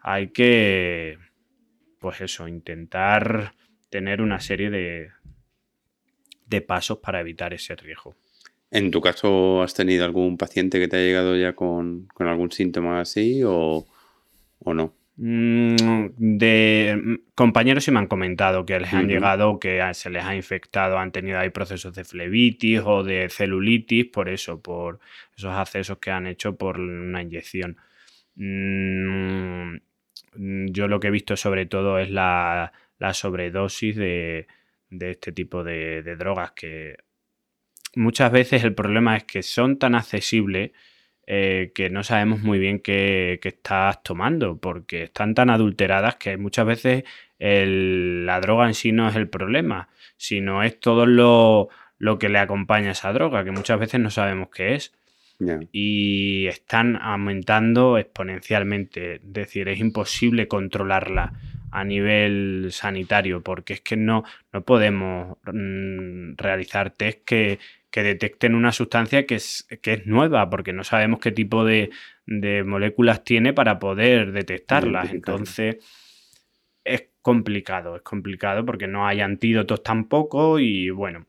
hay 0.01 0.27
que, 0.31 1.17
pues 1.99 2.19
eso, 2.19 2.47
intentar 2.49 3.53
tener 3.89 4.21
una 4.21 4.39
serie 4.39 4.69
de, 4.69 5.11
de 6.49 6.61
pasos 6.61 6.97
para 6.99 7.19
evitar 7.19 7.53
ese 7.53 7.75
riesgo. 7.75 8.15
¿En 8.71 8.91
tu 8.91 9.01
caso 9.01 9.63
has 9.63 9.73
tenido 9.73 10.05
algún 10.05 10.37
paciente 10.37 10.79
que 10.79 10.87
te 10.87 10.97
ha 10.97 10.99
llegado 10.99 11.35
ya 11.35 11.53
con, 11.53 12.07
algún 12.19 12.51
síntoma 12.51 13.01
así 13.01 13.41
o, 13.43 13.85
no? 14.65 14.93
Mm, 15.17 15.75
de 16.17 17.01
mm, 17.03 17.15
compañeros 17.35 17.83
sí 17.83 17.91
me 17.91 17.99
han 17.99 18.07
comentado 18.07 18.65
que 18.65 18.79
les 18.79 18.93
han 18.93 19.07
llegado, 19.07 19.59
que 19.59 19.81
se 19.93 20.09
les 20.09 20.23
ha 20.23 20.35
infectado, 20.35 20.97
han 20.97 21.11
tenido 21.11 21.39
ahí 21.39 21.49
procesos 21.49 21.93
de 21.95 22.05
flebitis 22.05 22.81
o 22.85 23.03
de 23.03 23.27
celulitis, 23.29 24.05
por 24.05 24.29
eso, 24.29 24.61
por 24.61 24.99
esos 25.35 25.51
accesos 25.51 25.97
que 25.97 26.11
han 26.11 26.27
hecho 26.27 26.55
por 26.55 26.79
una 26.79 27.21
inyección. 27.21 27.77
Mm, 28.35 29.77
yo 30.71 30.87
lo 30.87 30.99
que 30.99 31.07
he 31.07 31.11
visto 31.11 31.35
sobre 31.35 31.65
todo 31.65 31.99
es 31.99 32.09
la, 32.09 32.71
sobredosis 33.13 33.95
de, 33.95 34.47
este 34.91 35.31
tipo 35.31 35.63
de, 35.63 36.03
de 36.03 36.15
drogas 36.15 36.51
que 36.51 36.97
muchas 37.95 38.31
veces 38.31 38.63
el 38.63 38.73
problema 38.73 39.17
es 39.17 39.23
que 39.23 39.43
son 39.43 39.77
tan 39.77 39.95
accesibles 39.95 40.71
eh, 41.31 41.71
que 41.75 41.91
no 41.91 42.03
sabemos 42.03 42.41
muy 42.41 42.57
bien 42.57 42.79
qué, 42.79 43.39
estás 43.43 44.01
tomando, 44.01 44.57
porque 44.57 45.03
están 45.03 45.35
tan 45.35 45.51
adulteradas 45.51 46.15
que 46.15 46.37
muchas 46.37 46.65
veces 46.65 47.03
la 47.37 48.41
droga 48.41 48.65
en 48.65 48.73
sí 48.73 48.91
no 48.91 49.07
es 49.07 49.15
el 49.15 49.29
problema, 49.29 49.89
sino 50.17 50.63
es 50.63 50.79
todo 50.79 51.05
lo, 51.05 51.69
que 52.17 52.29
le 52.29 52.39
acompaña 52.39 52.89
a 52.89 52.91
esa 52.93 53.13
droga, 53.13 53.43
que 53.43 53.51
muchas 53.51 53.79
veces 53.79 53.99
no 53.99 54.09
sabemos 54.09 54.49
qué 54.49 54.73
es. 54.73 54.91
Y 55.71 56.47
están 56.47 56.97
aumentando 56.99 57.99
exponencialmente, 57.99 59.17
es 59.17 59.21
decir, 59.23 59.69
es 59.69 59.79
imposible 59.79 60.47
controlarla 60.47 61.33
a 61.71 61.83
nivel 61.83 62.69
sanitario, 62.71 63.41
porque 63.41 63.73
es 63.73 63.81
que 63.81 63.97
no, 63.97 64.23
no 64.51 64.63
podemos 64.63 65.37
mm, 65.45 66.35
realizar 66.37 66.91
test 66.91 67.23
que, 67.25 67.59
que 67.91 68.03
detecten 68.03 68.55
una 68.55 68.71
sustancia 68.71 69.25
que 69.25 69.35
es, 69.35 69.67
que 69.81 69.93
es 69.93 70.05
nueva, 70.05 70.49
porque 70.49 70.73
no 70.73 70.83
sabemos 70.83 71.19
qué 71.19 71.31
tipo 71.31 71.65
de, 71.65 71.89
moléculas 72.65 73.23
tiene 73.23 73.53
para 73.53 73.79
poder 73.79 74.31
detectarlas. 74.31 75.11
Entonces, 75.11 75.77
es 76.83 77.09
complicado, 77.21 77.95
es 77.95 78.03
complicado 78.03 78.65
porque 78.65 78.87
no 78.87 79.07
hay 79.07 79.21
antídotos 79.21 79.81
tampoco 79.83 80.59
y 80.59 80.89
bueno. 80.91 81.25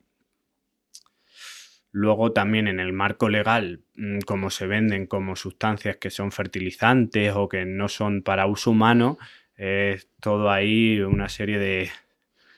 Luego 1.93 2.31
también 2.31 2.69
en 2.69 2.79
el 2.79 2.93
marco 2.93 3.27
legal, 3.27 3.81
mm, 3.95 4.19
como 4.19 4.49
se 4.49 4.65
venden 4.65 5.07
como 5.07 5.35
sustancias 5.35 5.97
que 5.97 6.09
son 6.09 6.31
fertilizantes 6.31 7.33
o 7.35 7.49
que 7.49 7.65
no 7.65 7.89
son 7.89 8.21
para 8.21 8.45
uso 8.45 8.71
humano, 8.71 9.17
es 9.61 10.07
todo 10.19 10.49
ahí 10.49 10.99
una 11.01 11.29
serie 11.29 11.59
de, 11.59 11.89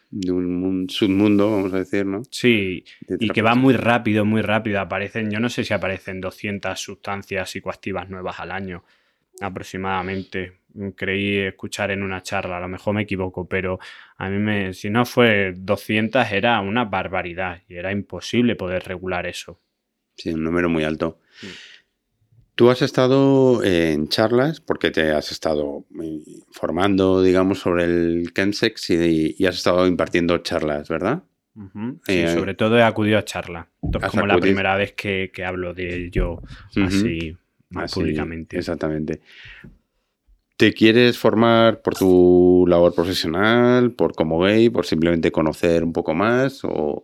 de 0.10 0.32
un 0.32 0.88
submundo, 0.89 1.52
vamos 1.52 1.74
a 1.74 1.80
decir, 1.80 2.06
¿no? 2.06 2.22
Sí, 2.30 2.86
y 3.20 3.30
que 3.30 3.42
va 3.42 3.56
muy 3.56 3.74
rápido, 3.74 4.24
muy 4.24 4.42
rápido. 4.42 4.80
Aparecen, 4.80 5.30
yo 5.30 5.42
no 5.42 5.50
sé 5.50 5.66
si 5.66 5.74
aparecen 5.74 6.22
200 6.22 6.80
sustancias 6.80 7.50
psicoactivas 7.50 8.10
nuevas 8.10 8.39
al 8.39 8.52
año, 8.52 8.86
aproximadamente. 9.42 10.62
Creí 10.96 11.39
escuchar 11.39 11.92
en 11.92 12.04
una 12.04 12.24
charla, 12.24 12.58
a 12.58 12.62
lo 12.62 12.70
mejor 12.70 12.94
me 12.94 13.02
equivoco, 13.02 13.50
pero 13.50 13.80
a 14.18 14.30
mí 14.30 14.38
me, 14.38 14.74
si 14.74 14.89
no 14.89 15.06
fue 15.06 15.54
200 15.58 16.32
era 16.32 16.62
una 16.62 16.86
barbaridad 16.86 17.63
y 17.68 17.76
era 17.76 17.92
imposible 17.92 18.56
poder 18.56 18.84
regular 18.84 19.26
eso. 19.26 19.60
Sí, 20.16 20.32
un 20.32 20.44
número 20.44 20.70
muy 20.70 20.86
alto. 20.86 21.20
Tú 22.56 22.70
has 22.70 22.84
estado 22.84 23.63
en 23.63 24.10
charlas 24.10 24.60
porque 24.60 24.92
te 24.92 25.12
has 25.12 25.32
estado 25.32 25.86
eh, 26.02 26.20
formando, 26.52 27.24
digamos, 27.24 27.60
sobre 27.60 27.86
el 27.86 28.32
Kensex 28.34 28.92
y, 28.92 29.46
has 29.46 29.56
estado 29.56 29.88
impartiendo 29.88 30.38
charlas, 30.39 30.88
¿verdad? 30.88 31.24
sí, 32.06 32.13
eh, 32.13 32.34
sobre 32.34 32.56
todo 32.56 32.78
he 32.78 32.84
acudido 32.84 33.18
a 33.18 33.26
charlas. 33.26 33.68
Es 33.82 34.10
como 34.12 34.28
la 34.28 34.38
primera 34.38 34.76
vez 34.76 34.94
que, 34.94 35.32
hablo 35.46 35.74
de 35.74 36.06
ello 36.06 36.42
así, 36.84 37.36
públicamente. 37.94 38.58
Exactamente. 38.58 39.22
¿Te 40.56 40.74
quieres 40.74 41.18
formar 41.18 41.82
por 41.82 41.96
tu 41.96 42.66
labor 42.68 42.94
profesional, 42.94 43.92
por 43.92 44.13
como 44.13 44.39
gay, 44.39 44.70
por 44.70 44.86
simplemente 44.86 45.32
conocer 45.32 45.84
un 45.84 45.92
poco 45.92 46.13
más 46.13 46.62
o 46.63 47.04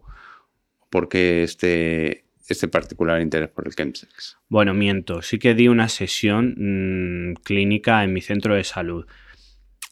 porque 0.90 1.44
este, 1.44 2.26
este 2.50 2.68
particular 2.68 3.22
interés 3.22 3.50
por 3.50 3.68
el 3.68 3.76
chemsex? 3.76 4.38
Bueno, 4.48 4.74
miento. 4.74 5.22
Sí 5.22 5.40
que 5.40 5.54
di 5.54 5.68
una 5.68 5.90
sesión 5.90 6.56
mm, 6.58 7.34
clínica 7.44 8.04
en 8.04 8.14
mi 8.14 8.22
centro 8.22 8.56
de 8.56 8.64
salud. 8.64 9.06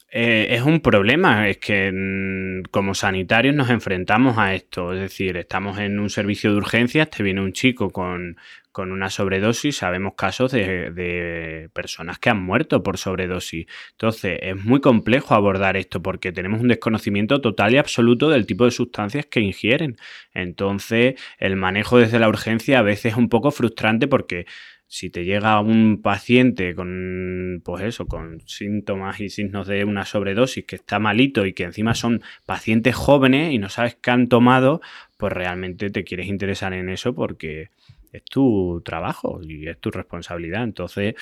Eh, 0.10 0.48
es 0.56 0.62
un 0.62 0.80
problema, 0.80 1.50
es 1.50 1.58
que 1.58 1.92
mm, 1.92 2.70
como 2.72 2.94
sanitarios 2.96 3.54
nos 3.56 3.70
enfrentamos 3.70 4.38
a 4.38 4.56
esto, 4.56 4.94
es 4.94 5.02
decir, 5.02 5.36
estamos 5.36 5.80
en 5.80 6.00
un 6.00 6.10
servicio 6.10 6.52
de 6.52 6.58
urgencias, 6.58 7.10
te 7.10 7.24
viene 7.24 7.42
un 7.42 7.52
chico 7.52 7.90
con, 7.90 8.38
con 8.78 8.92
una 8.92 9.10
sobredosis, 9.10 9.78
sabemos 9.78 10.14
casos 10.16 10.52
de, 10.52 11.68
personas 11.74 12.20
que 12.20 12.30
han 12.30 12.40
muerto 12.44 12.84
por 12.84 13.00
sobredosis. 13.00 13.66
Entonces, 13.94 14.38
es 14.40 14.56
muy 14.64 14.82
complejo 14.82 15.34
abordar 15.34 15.76
esto 15.78 16.04
porque 16.04 16.32
tenemos 16.32 16.62
un 16.62 16.68
desconocimiento 16.68 17.42
total 17.42 17.74
y 17.74 17.78
absoluto 17.78 18.30
del 18.30 18.46
tipo 18.46 18.66
de 18.66 18.72
sustancias 18.72 19.26
que 19.26 19.40
ingieren. 19.40 19.98
Entonces, 20.32 21.16
el 21.40 21.56
manejo 21.56 21.98
desde 21.98 22.20
la 22.20 22.30
urgencia 22.30 22.78
a 22.78 22.84
veces 22.84 23.14
es 23.14 23.18
un 23.18 23.30
poco 23.30 23.50
frustrante 23.50 24.08
porque 24.08 24.46
si 24.88 25.10
te 25.10 25.26
llega 25.26 25.60
un 25.60 26.02
paciente 26.02 26.74
con, 26.74 27.62
pues 27.64 27.84
eso, 27.84 28.08
con 28.08 28.42
síntomas 28.48 29.20
y 29.20 29.30
signos 29.30 29.68
de 29.68 29.84
una 29.84 30.06
sobredosis 30.06 30.66
que 30.66 30.78
está 30.78 30.98
malito 30.98 31.46
y 31.46 31.54
que 31.54 31.64
encima 31.64 31.94
son 31.94 32.22
pacientes 32.46 32.96
jóvenes 32.96 33.54
y 33.54 33.58
no 33.60 33.70
sabes 33.70 33.96
qué 33.96 34.12
han 34.12 34.30
tomado, 34.30 34.82
pues 35.18 35.34
realmente 35.34 35.90
te 35.90 36.04
quieres 36.04 36.28
interesar 36.28 36.74
en 36.74 36.90
eso 36.90 37.14
porque 37.14 37.70
es 38.14 38.24
tu 38.24 38.82
trabajo 38.86 39.42
y 39.44 39.68
es 39.68 39.78
tu 39.80 39.92
responsabilidad. 39.92 40.64
Entonces, 40.64 41.16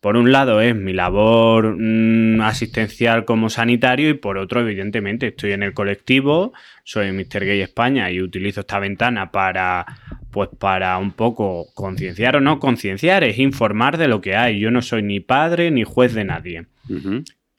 por 0.00 0.16
un 0.16 0.32
lado 0.32 0.60
es 0.60 0.74
mi 0.74 0.92
labor 0.92 1.76
mm, 1.78 2.40
asistencial 2.40 3.24
como 3.24 3.50
sanitario 3.50 4.10
y 4.10 4.14
por 4.14 4.38
otro, 4.38 4.60
evidentemente, 4.60 5.28
estoy 5.28 5.52
en 5.52 5.62
el 5.62 5.74
colectivo, 5.74 6.52
soy 6.84 7.12
Mr. 7.12 7.44
Gay 7.44 7.60
España 7.60 8.10
y 8.10 8.22
utilizo 8.22 8.60
esta 8.60 8.78
ventana 8.78 9.30
para, 9.30 9.86
pues 10.30 10.48
para 10.58 10.98
un 10.98 11.12
poco 11.12 11.66
concienciar 11.74 12.36
o 12.36 12.40
no 12.40 12.60
concienciar, 12.60 13.24
es 13.24 13.38
informar 13.38 13.98
de 13.98 14.08
lo 14.08 14.20
que 14.20 14.36
hay. 14.36 14.60
Yo 14.60 14.70
no 14.70 14.82
soy 14.82 15.02
ni 15.02 15.20
padre 15.20 15.70
ni 15.70 15.84
juez 15.84 16.14
de 16.14 16.24
nadie 16.24 16.66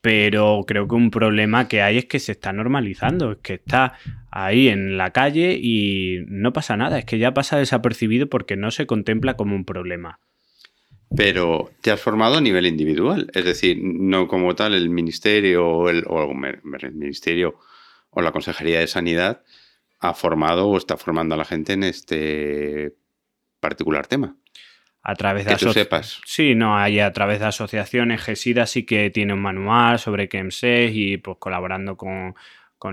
pero 0.01 0.63
creo 0.65 0.87
que 0.87 0.95
un 0.95 1.11
problema 1.11 1.67
que 1.67 1.81
hay 1.81 1.97
es 1.97 2.05
que 2.05 2.19
se 2.19 2.31
está 2.31 2.53
normalizando, 2.53 3.33
es 3.33 3.37
que 3.39 3.55
está 3.55 3.93
ahí 4.31 4.69
en 4.69 4.97
la 4.97 5.11
calle 5.11 5.59
y 5.61 6.23
no 6.27 6.53
pasa 6.53 6.77
nada, 6.77 6.99
es 6.99 7.05
que 7.05 7.19
ya 7.19 7.33
pasa 7.33 7.57
desapercibido 7.57 8.27
porque 8.27 8.55
no 8.55 8.71
se 8.71 8.85
contempla 8.85 9.35
como 9.35 9.55
un 9.55 9.65
problema. 9.65 10.19
Pero 11.15 11.71
te 11.81 11.91
has 11.91 11.99
formado 11.99 12.37
a 12.37 12.41
nivel 12.41 12.67
individual, 12.67 13.31
es 13.33 13.43
decir, 13.43 13.79
no 13.81 14.27
como 14.27 14.55
tal 14.55 14.75
el 14.75 14.89
ministerio 14.89 15.67
o 15.67 15.89
el, 15.89 16.05
el 16.07 16.93
ministerio 16.93 17.59
o 18.11 18.21
la 18.21 18.31
Consejería 18.31 18.79
de 18.79 18.87
Sanidad 18.87 19.41
ha 19.99 20.13
formado 20.13 20.67
o 20.67 20.77
está 20.77 20.97
formando 20.97 21.35
a 21.35 21.37
la 21.37 21.45
gente 21.45 21.73
en 21.73 21.83
este 21.83 22.93
particular 23.59 24.07
tema 24.07 24.35
a 25.01 25.15
través 25.15 25.45
de 25.45 25.55
que 25.55 25.65
tú 25.65 25.73
sepas. 25.73 26.21
Sí, 26.25 26.55
no, 26.55 26.77
hay 26.77 26.99
a 26.99 27.11
través 27.13 27.39
de 27.39 27.45
asociaciones, 27.45 28.21
GESIDA 28.21 28.65
sí 28.65 28.85
que 28.85 29.09
tiene 29.09 29.33
un 29.33 29.41
manual 29.41 29.97
sobre 29.97 30.29
KEMSES 30.29 30.91
y 30.93 31.17
pues 31.17 31.37
colaborando 31.39 31.97
con, 31.97 32.35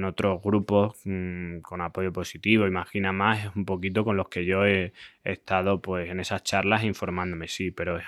otros 0.05 0.42
grupos 0.42 0.96
mm, 1.05 1.61
con 1.61 1.81
apoyo 1.81 2.12
positivo, 2.12 2.66
imagina 2.66 3.12
más, 3.12 3.44
es 3.44 3.57
un 3.57 3.64
poquito 3.64 4.05
con 4.05 4.16
los 4.16 4.29
que 4.29 4.44
yo 4.44 4.66
he, 4.66 4.92
estado 5.25 5.81
pues 5.81 6.11
en 6.11 6.20
esas 6.20 6.42
charlas 6.42 6.85
informándome, 6.85 7.49
sí, 7.49 7.70
pero 7.70 7.99
es 7.99 8.05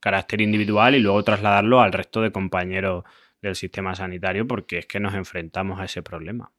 carácter 0.00 0.40
individual 0.40 0.94
y 0.94 1.00
luego 1.00 1.22
trasladarlo 1.22 1.80
al 1.80 1.92
resto 1.92 2.20
de 2.22 2.32
compañeros 2.32 3.04
del 3.42 3.54
sistema 3.54 3.94
sanitario 3.94 4.46
porque 4.46 4.78
es 4.78 4.86
que 4.86 5.00
nos 5.00 5.14
enfrentamos 5.14 5.80
a 5.80 5.84
ese 5.84 6.02
problema. 6.02 6.50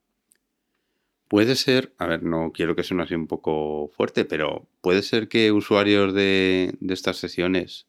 Puede 1.28 1.56
ser, 1.56 1.94
a 1.98 2.08
ver, 2.08 2.24
no 2.24 2.52
quiero 2.54 2.76
que 2.76 2.84
suene 2.84 3.04
así 3.04 3.16
un 3.16 3.28
poco 3.28 3.90
fuerte, 3.96 4.26
pero 4.26 4.68
puede 4.82 5.02
ser 5.02 5.30
que 5.30 5.52
usuarios 5.54 6.14
de, 6.14 6.76
estas 6.90 7.18
sesiones 7.18 7.88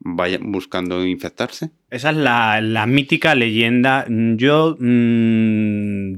vayan 0.00 0.50
buscando 0.50 1.06
infectarse. 1.06 1.70
Esa 1.90 2.10
es 2.10 2.16
la, 2.16 2.86
mítica 2.86 3.34
leyenda. 3.34 4.06
Yo, 4.08 4.76
mm, 4.78 6.16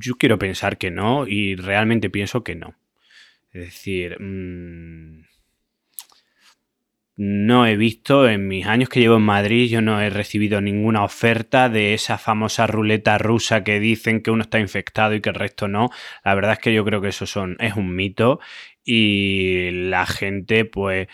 yo 0.00 0.14
quiero 0.18 0.38
pensar 0.38 0.76
que 0.78 0.90
no 0.90 1.26
y 1.26 1.54
realmente 1.54 2.10
pienso 2.10 2.44
que 2.44 2.56
no. 2.56 2.74
Es 3.52 3.62
decir, 3.62 4.20
mm, 4.20 5.22
no 7.16 7.66
he 7.66 7.76
visto 7.76 8.28
en 8.28 8.48
mis 8.48 8.66
años 8.66 8.88
que 8.88 9.00
llevo 9.00 9.16
en 9.16 9.22
Madrid, 9.22 9.68
yo 9.68 9.82
no 9.82 10.00
he 10.00 10.08
recibido 10.08 10.60
ninguna 10.60 11.04
oferta 11.04 11.68
de 11.68 11.92
esa 11.94 12.16
famosa 12.16 12.66
ruleta 12.66 13.18
rusa 13.18 13.62
que 13.62 13.78
dicen 13.78 14.22
que 14.22 14.30
uno 14.30 14.42
está 14.42 14.58
infectado 14.58 15.14
y 15.14 15.20
que 15.20 15.28
el 15.28 15.34
resto 15.34 15.68
no. 15.68 15.90
La 16.24 16.34
verdad 16.34 16.52
es 16.54 16.58
que 16.60 16.72
yo 16.72 16.84
creo 16.84 17.00
que 17.00 17.08
eso 17.08 17.26
son, 17.26 17.56
es 17.60 17.74
un 17.76 17.94
mito 17.94 18.40
y 18.84 19.70
la 19.70 20.06
gente 20.06 20.64
pues 20.64 21.08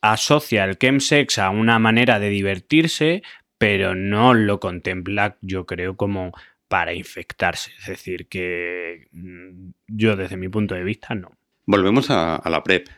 asocia 0.00 0.64
el 0.64 0.78
chemsex 0.78 1.38
a 1.38 1.50
una 1.50 1.78
manera 1.78 2.18
de 2.18 2.28
divertirse, 2.28 3.22
pero 3.58 3.94
no 3.94 4.34
lo 4.34 4.60
contempla 4.60 5.36
yo 5.40 5.66
creo 5.66 5.96
como 5.96 6.32
para 6.68 6.94
infectarse. 6.94 7.72
Es 7.80 7.86
decir, 7.86 8.28
que 8.28 9.08
mm, 9.12 9.70
yo 9.88 10.16
desde 10.16 10.36
mi 10.36 10.48
punto 10.48 10.74
de 10.74 10.84
vista 10.84 11.14
no. 11.14 11.32
Volvemos 11.66 12.10
a, 12.10 12.40
la 12.48 12.62
PrEP. 12.62 12.88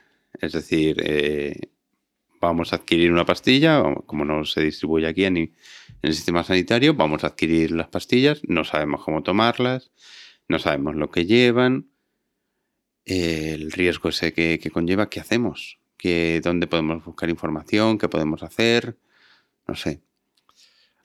Es 0.41 0.53
decir, 0.53 0.97
eh, 1.05 1.59
vamos 2.41 2.73
a 2.73 2.77
adquirir 2.77 3.13
una 3.13 3.25
pastilla, 3.25 3.83
como 4.07 4.25
no 4.25 4.45
se 4.45 4.63
distribuye 4.63 5.07
aquí 5.07 5.25
en, 5.25 5.37
en 5.37 5.53
el 6.03 6.15
sistema 6.15 6.45
sanitario, 6.45 6.95
vamos 6.95 7.25
a 7.25 7.29
adquirir 7.29 7.73
las 7.73 7.89
pastillas, 7.89 8.41
no 8.47 8.65
sabemos 8.65 9.05
cómo 9.05 9.23
tomarlas, 9.23 9.91
no 10.49 10.59
sabemos 10.59 10.95
lo 10.95 11.11
que 11.11 11.27
llevan, 11.27 11.91
el 13.05 13.73
riesgo 13.73 14.09
ese 14.09 14.33
que, 14.33 14.71
conlleva, 14.73 15.11
¿qué 15.11 15.21
hacemos? 15.21 15.80
¿Qué, 16.01 16.41
¿Dónde 16.43 16.67
podemos 16.67 17.05
buscar 17.05 17.29
información? 17.29 17.99
¿Qué 17.99 18.09
podemos 18.09 18.43
hacer? 18.43 18.97
No 19.69 19.75
sé. 19.75 20.01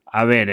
A 0.05 0.23
ver, 0.23 0.47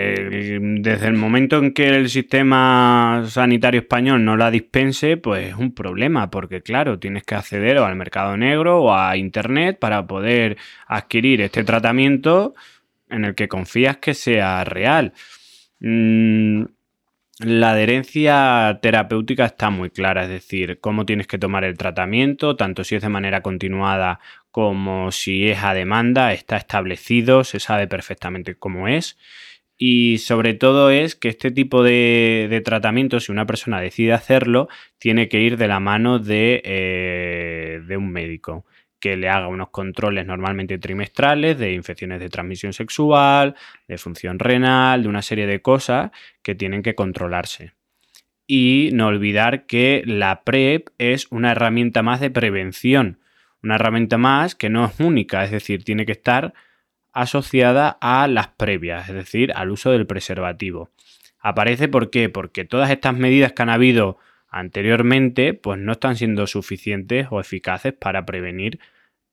desde 0.80 1.06
el 1.06 1.14
momento 1.14 1.58
en 1.58 1.72
que 1.72 1.86
el 1.86 2.08
sistema 2.08 3.22
sanitario 3.28 3.82
español 3.82 4.24
no 4.24 4.36
la 4.36 4.50
dispense, 4.50 5.16
pues 5.16 5.50
es 5.50 5.54
un 5.54 5.72
problema, 5.72 6.28
porque 6.28 6.60
claro, 6.60 6.98
tienes 6.98 7.22
que 7.22 7.36
acceder 7.36 7.78
al 7.78 7.94
mercado 7.94 8.36
negro 8.36 8.82
o 8.82 8.92
a 8.92 9.16
Internet 9.16 9.78
para 9.78 10.04
poder 10.08 10.56
adquirir 10.88 11.42
este 11.42 11.62
tratamiento 11.62 12.54
en 13.08 13.24
el 13.24 13.36
que 13.36 13.46
confías 13.46 13.98
que 13.98 14.14
sea 14.14 14.64
real. 14.64 15.12
Mm, 15.78 16.64
la 17.44 17.72
adherencia 17.72 18.78
terapéutica 18.82 19.46
está 19.46 19.70
muy 19.70 19.90
clara, 19.90 20.24
es 20.24 20.28
decir, 20.28 20.78
cómo 20.80 21.06
tienes 21.06 21.26
que 21.26 21.38
tomar 21.38 21.64
el 21.64 21.76
tratamiento, 21.76 22.56
tanto 22.56 22.84
si 22.84 22.94
es 22.94 23.02
de 23.02 23.08
manera 23.08 23.42
continuada 23.42 24.20
como 24.50 25.10
si 25.12 25.48
es 25.48 25.62
a 25.62 25.74
demanda, 25.74 26.32
está 26.32 26.56
establecido, 26.56 27.44
se 27.44 27.60
sabe 27.60 27.86
perfectamente 27.86 28.54
cómo 28.54 28.88
es. 28.88 29.18
Y 29.78 30.18
sobre 30.18 30.54
todo 30.54 30.90
es 30.90 31.16
que 31.16 31.28
este 31.28 31.50
tipo 31.50 31.82
de, 31.82 32.62
tratamiento, 32.64 33.18
si 33.18 33.32
una 33.32 33.46
persona 33.46 33.80
decide 33.80 34.12
hacerlo, 34.12 34.68
tiene 34.98 35.28
que 35.28 35.40
ir 35.40 35.56
de 35.56 35.68
la 35.68 35.80
mano 35.80 36.18
de, 36.18 36.62
eh, 36.64 37.80
de 37.86 37.96
un 37.96 38.10
médico 38.10 38.64
que 39.02 39.16
le 39.16 39.28
haga 39.28 39.48
unos 39.48 39.70
controles 39.70 40.24
normalmente 40.26 40.78
trimestrales 40.78 41.58
de 41.58 41.72
infecciones 41.72 42.20
de 42.20 42.28
transmisión 42.28 42.72
sexual, 42.72 43.56
de 43.88 43.98
función 43.98 44.38
renal, 44.38 45.02
de 45.02 45.08
una 45.08 45.22
serie 45.22 45.48
de 45.48 45.60
cosas 45.60 46.12
que 46.40 46.54
tienen 46.54 46.84
que 46.84 46.94
controlarse. 46.94 47.72
Y 48.46 48.90
no 48.92 49.08
olvidar 49.08 49.66
que 49.66 50.04
la 50.06 50.44
PrEP 50.44 50.90
es 50.98 51.26
una 51.32 51.50
herramienta 51.50 52.04
más 52.04 52.20
de 52.20 52.30
prevención, 52.30 53.18
una 53.60 53.74
herramienta 53.74 54.18
más 54.18 54.54
que 54.54 54.70
no 54.70 54.84
es 54.84 55.00
única, 55.00 55.42
es 55.42 55.50
decir, 55.50 55.82
tiene 55.82 56.06
que 56.06 56.12
estar 56.12 56.54
asociada 57.12 57.98
a 58.00 58.28
las 58.28 58.48
previas, 58.48 59.08
es 59.08 59.16
decir, 59.16 59.52
al 59.56 59.72
uso 59.72 59.90
del 59.90 60.06
preservativo. 60.06 60.90
Aparece 61.40 61.88
¿por 61.88 62.10
qué? 62.10 62.28
Porque 62.28 62.64
todas 62.64 62.88
estas 62.90 63.16
medidas 63.16 63.52
que 63.52 63.62
han 63.62 63.68
habido 63.68 64.18
anteriormente, 64.48 65.54
pues 65.54 65.80
no 65.80 65.90
están 65.90 66.14
siendo 66.14 66.46
suficientes 66.46 67.26
o 67.30 67.40
eficaces 67.40 67.94
para 67.94 68.24
prevenir 68.24 68.78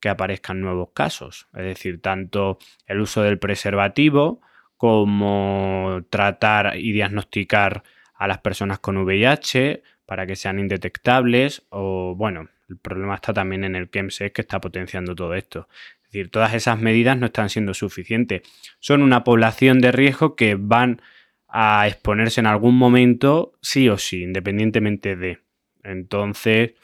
que 0.00 0.08
aparezcan 0.08 0.60
nuevos 0.60 0.90
casos. 0.94 1.48
Es 1.54 1.64
decir, 1.64 2.00
tanto 2.00 2.58
el 2.86 3.00
uso 3.00 3.22
del 3.22 3.38
preservativo 3.38 4.40
como 4.76 6.00
tratar 6.08 6.76
y 6.78 6.92
diagnosticar 6.92 7.82
a 8.14 8.26
las 8.26 8.38
personas 8.38 8.78
con 8.78 8.96
VIH 8.96 9.82
para 10.06 10.26
que 10.26 10.36
sean 10.36 10.58
indetectables 10.58 11.66
o 11.68 12.14
bueno, 12.16 12.48
el 12.68 12.78
problema 12.78 13.16
está 13.16 13.32
también 13.32 13.64
en 13.64 13.76
el 13.76 13.90
KEMSEC 13.90 14.32
que 14.32 14.40
está 14.42 14.60
potenciando 14.60 15.14
todo 15.14 15.34
esto. 15.34 15.68
Es 15.96 16.12
decir, 16.12 16.30
todas 16.30 16.54
esas 16.54 16.80
medidas 16.80 17.18
no 17.18 17.26
están 17.26 17.50
siendo 17.50 17.74
suficientes. 17.74 18.42
Son 18.78 19.02
una 19.02 19.24
población 19.24 19.80
de 19.80 19.92
riesgo 19.92 20.36
que 20.36 20.56
van 20.58 21.02
a 21.48 21.86
exponerse 21.88 22.40
en 22.40 22.46
algún 22.46 22.76
momento 22.76 23.52
sí 23.60 23.88
o 23.88 23.98
sí, 23.98 24.22
independientemente 24.22 25.16
de. 25.16 25.40
Entonces, 25.82 26.74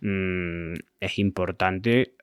mm, 0.00 0.74
es 1.00 1.18
importante 1.18 2.14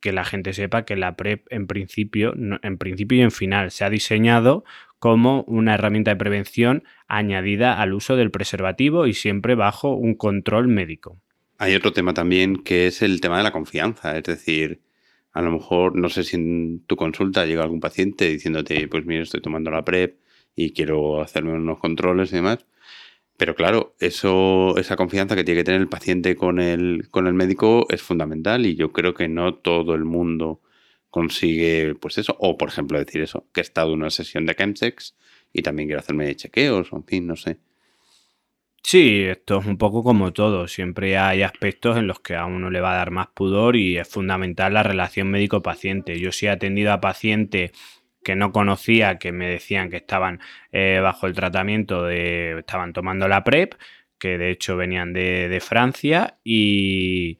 que 0.00 0.12
la 0.12 0.24
gente 0.24 0.52
sepa 0.52 0.84
que 0.84 0.96
la 0.96 1.16
PrEP 1.16 1.46
en 1.50 1.66
principio, 1.66 2.34
en 2.36 2.78
principio 2.78 3.18
y 3.18 3.22
en 3.22 3.30
final 3.30 3.70
se 3.70 3.84
ha 3.84 3.90
diseñado 3.90 4.64
como 4.98 5.42
una 5.44 5.74
herramienta 5.74 6.10
de 6.10 6.16
prevención 6.16 6.84
añadida 7.06 7.80
al 7.80 7.94
uso 7.94 8.16
del 8.16 8.30
preservativo 8.30 9.06
y 9.06 9.14
siempre 9.14 9.54
bajo 9.54 9.94
un 9.94 10.14
control 10.14 10.68
médico. 10.68 11.20
Hay 11.58 11.74
otro 11.74 11.92
tema 11.92 12.14
también 12.14 12.56
que 12.56 12.86
es 12.86 13.02
el 13.02 13.20
tema 13.20 13.38
de 13.38 13.44
la 13.44 13.52
confianza, 13.52 14.16
es 14.16 14.24
decir, 14.24 14.80
a 15.32 15.42
lo 15.42 15.50
mejor 15.50 15.96
no 15.96 16.08
sé 16.08 16.24
si 16.24 16.36
en 16.36 16.84
tu 16.86 16.96
consulta 16.96 17.46
llega 17.46 17.62
algún 17.62 17.80
paciente 17.80 18.28
diciéndote, 18.28 18.88
pues 18.88 19.04
mira, 19.06 19.22
estoy 19.22 19.40
tomando 19.40 19.70
la 19.70 19.84
PrEP 19.84 20.18
y 20.54 20.72
quiero 20.72 21.20
hacerme 21.20 21.52
unos 21.52 21.78
controles 21.78 22.32
y 22.32 22.36
demás, 22.36 22.66
pero 23.38 23.54
claro, 23.54 23.94
eso, 24.00 24.76
esa 24.78 24.96
confianza 24.96 25.36
que 25.36 25.44
tiene 25.44 25.60
que 25.60 25.64
tener 25.64 25.80
el 25.80 25.88
paciente 25.88 26.34
con 26.34 26.58
el, 26.60 27.08
con 27.10 27.28
el 27.28 27.34
médico 27.34 27.86
es 27.88 28.02
fundamental 28.02 28.66
y 28.66 28.74
yo 28.74 28.92
creo 28.92 29.14
que 29.14 29.28
no 29.28 29.54
todo 29.54 29.94
el 29.94 30.04
mundo 30.04 30.60
consigue, 31.08 31.94
pues 31.94 32.18
eso, 32.18 32.36
o 32.40 32.58
por 32.58 32.68
ejemplo 32.68 32.98
decir 32.98 33.22
eso, 33.22 33.46
que 33.54 33.60
he 33.60 33.62
estado 33.62 33.92
en 33.94 34.00
una 34.00 34.10
sesión 34.10 34.44
de 34.44 34.56
chemsex 34.56 35.16
y 35.52 35.62
también 35.62 35.88
quiero 35.88 36.00
hacerme 36.00 36.34
chequeos, 36.34 36.92
o 36.92 36.96
en 36.96 37.04
fin, 37.04 37.26
no 37.28 37.36
sé. 37.36 37.58
Sí, 38.82 39.22
esto 39.22 39.60
es 39.60 39.66
un 39.66 39.78
poco 39.78 40.02
como 40.02 40.32
todo. 40.32 40.66
Siempre 40.66 41.16
hay 41.18 41.42
aspectos 41.42 41.96
en 41.96 42.06
los 42.06 42.20
que 42.20 42.34
a 42.34 42.46
uno 42.46 42.70
le 42.70 42.80
va 42.80 42.92
a 42.92 42.96
dar 42.96 43.10
más 43.10 43.28
pudor 43.28 43.76
y 43.76 43.98
es 43.98 44.08
fundamental 44.08 44.74
la 44.74 44.82
relación 44.82 45.30
médico-paciente. 45.30 46.18
Yo 46.18 46.32
sí 46.32 46.46
he 46.46 46.50
atendido 46.50 46.92
a 46.92 47.00
pacientes 47.00 47.72
que 48.28 48.36
no 48.36 48.52
conocía, 48.52 49.16
que 49.16 49.32
me 49.32 49.48
decían 49.48 49.88
que 49.88 49.96
estaban 49.96 50.38
eh, 50.70 51.00
bajo 51.02 51.26
el 51.26 51.32
tratamiento 51.32 52.04
de. 52.04 52.58
estaban 52.58 52.92
tomando 52.92 53.26
la 53.26 53.42
PrEP, 53.42 53.72
que 54.18 54.36
de 54.36 54.50
hecho 54.50 54.76
venían 54.76 55.14
de, 55.14 55.58
Francia, 55.66 56.36
y, 56.44 57.38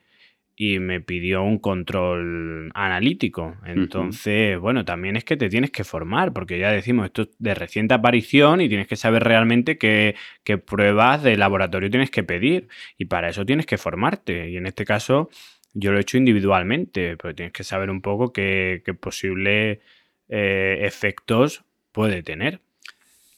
y, 0.56 0.78
me 0.78 1.02
pidió 1.02 1.42
un 1.42 1.58
control 1.58 2.70
analítico. 2.74 3.58
Entonces, 3.66 4.58
bueno, 4.58 4.86
también 4.86 5.16
es 5.16 5.24
que 5.24 5.36
te 5.36 5.50
tienes 5.50 5.70
que 5.72 5.84
formar, 5.84 6.32
porque 6.32 6.58
ya 6.58 6.72
decimos, 6.72 7.04
esto 7.04 7.22
es 7.22 7.36
de 7.38 7.54
reciente 7.54 7.92
aparición 7.92 8.62
y 8.62 8.70
tienes 8.70 8.86
que 8.86 8.96
saber 8.96 9.24
realmente 9.24 9.76
qué, 9.76 10.14
qué 10.42 10.56
pruebas 10.56 11.22
de 11.22 11.36
laboratorio 11.36 11.90
tienes 11.90 12.10
que 12.10 12.22
pedir. 12.22 12.68
Y 12.96 13.04
para 13.04 13.28
eso 13.28 13.44
tienes 13.44 13.66
que 13.66 13.76
formarte. 13.76 14.48
Y 14.48 14.56
en 14.56 14.64
este 14.66 14.86
caso. 14.86 15.28
Yo 15.74 15.92
lo 15.92 15.98
he 15.98 16.00
hecho 16.00 16.16
individualmente, 16.16 17.16
pero 17.18 17.34
tienes 17.34 17.52
que 17.52 17.62
saber 17.62 17.90
un 17.90 18.00
poco 18.00 18.32
qué, 18.32 18.82
qué 18.84 18.94
posible 18.94 19.80
eh, 20.28 20.78
efectos 20.82 21.64
puede 21.92 22.22
tener. 22.22 22.60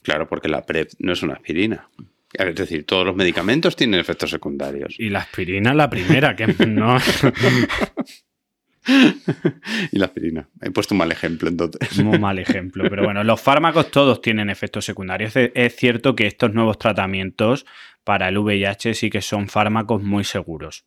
Claro, 0.03 0.27
porque 0.27 0.49
la 0.49 0.65
PrEP 0.65 0.91
no 0.99 1.13
es 1.13 1.23
una 1.23 1.33
aspirina. 1.33 1.89
Es 2.33 2.55
decir, 2.55 2.85
todos 2.85 3.05
los 3.05 3.15
medicamentos 3.15 3.75
tienen 3.75 3.99
efectos 3.99 4.29
secundarios. 4.29 4.95
Y 4.97 5.09
la 5.09 5.19
aspirina 5.19 5.73
la 5.73 5.89
primera, 5.89 6.35
que 6.35 6.47
no. 6.67 6.97
y 9.91 9.97
la 9.97 10.05
aspirina. 10.05 10.47
He 10.61 10.71
puesto 10.71 10.93
un 10.93 10.99
mal 10.99 11.11
ejemplo 11.11 11.49
entonces. 11.49 11.99
Muy 12.03 12.19
mal 12.19 12.39
ejemplo. 12.39 12.85
Pero 12.89 13.03
bueno, 13.03 13.23
los 13.23 13.41
fármacos 13.41 13.91
todos 13.91 14.21
tienen 14.21 14.49
efectos 14.49 14.85
secundarios. 14.85 15.33
Es 15.35 15.75
cierto 15.75 16.15
que 16.15 16.25
estos 16.25 16.53
nuevos 16.53 16.79
tratamientos 16.79 17.65
para 18.03 18.29
el 18.29 18.37
VIH 18.37 18.93
sí 18.93 19.09
que 19.09 19.21
son 19.21 19.47
fármacos 19.47 20.01
muy 20.01 20.23
seguros. 20.23 20.85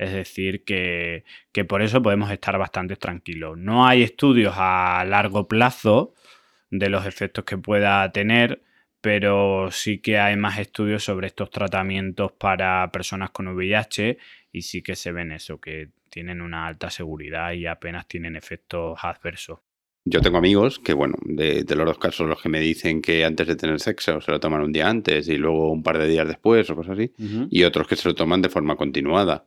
Es 0.00 0.14
decir, 0.14 0.64
que, 0.64 1.24
por 1.68 1.82
eso 1.82 2.00
podemos 2.00 2.30
estar 2.30 2.56
bastante 2.56 2.96
tranquilos. 2.96 3.58
No 3.58 3.86
hay 3.86 4.02
estudios 4.02 4.54
a 4.56 5.04
largo 5.06 5.46
plazo 5.46 6.14
de 6.70 6.88
los 6.88 7.04
efectos 7.04 7.44
que 7.44 7.58
pueda 7.58 8.10
tener, 8.10 8.62
pero 9.02 9.70
sí 9.70 9.98
que 9.98 10.18
hay 10.18 10.38
más 10.38 10.58
estudios 10.58 11.04
sobre 11.04 11.26
estos 11.26 11.50
tratamientos 11.50 12.32
para 12.32 12.90
personas 12.90 13.28
con 13.28 13.48
VIH 13.48 14.16
y 14.50 14.62
sí 14.62 14.80
que 14.80 14.96
se 14.96 15.12
ven 15.12 15.32
eso, 15.32 15.60
que 15.60 15.90
tienen 16.08 16.40
una 16.40 16.66
alta 16.66 16.88
seguridad 16.88 17.52
y 17.52 17.66
apenas 17.66 18.08
tienen 18.08 18.36
efectos 18.36 18.98
adversos. 19.02 19.58
Yo 20.04 20.22
tengo 20.22 20.38
amigos 20.38 20.78
que, 20.78 20.94
bueno, 20.94 21.16
de, 21.22 21.64
los 21.68 21.86
dos 21.86 21.98
casos, 21.98 22.26
los 22.26 22.40
que 22.40 22.48
me 22.48 22.60
dicen 22.60 23.02
que 23.02 23.24
antes 23.24 23.46
de 23.46 23.56
tener 23.56 23.80
sexo 23.80 24.20
se 24.20 24.30
lo 24.30 24.40
toman 24.40 24.62
un 24.62 24.72
día 24.72 24.88
antes 24.88 25.28
y 25.28 25.36
luego 25.36 25.70
un 25.70 25.82
par 25.82 25.98
de 25.98 26.08
días 26.08 26.26
después 26.26 26.70
o 26.70 26.76
cosas 26.76 26.98
así, 26.98 27.12
y 27.50 27.64
otros 27.64 27.86
que 27.86 27.96
se 27.96 28.08
lo 28.08 28.14
toman 28.14 28.40
de 28.40 28.48
forma 28.48 28.76
continuada. 28.76 29.44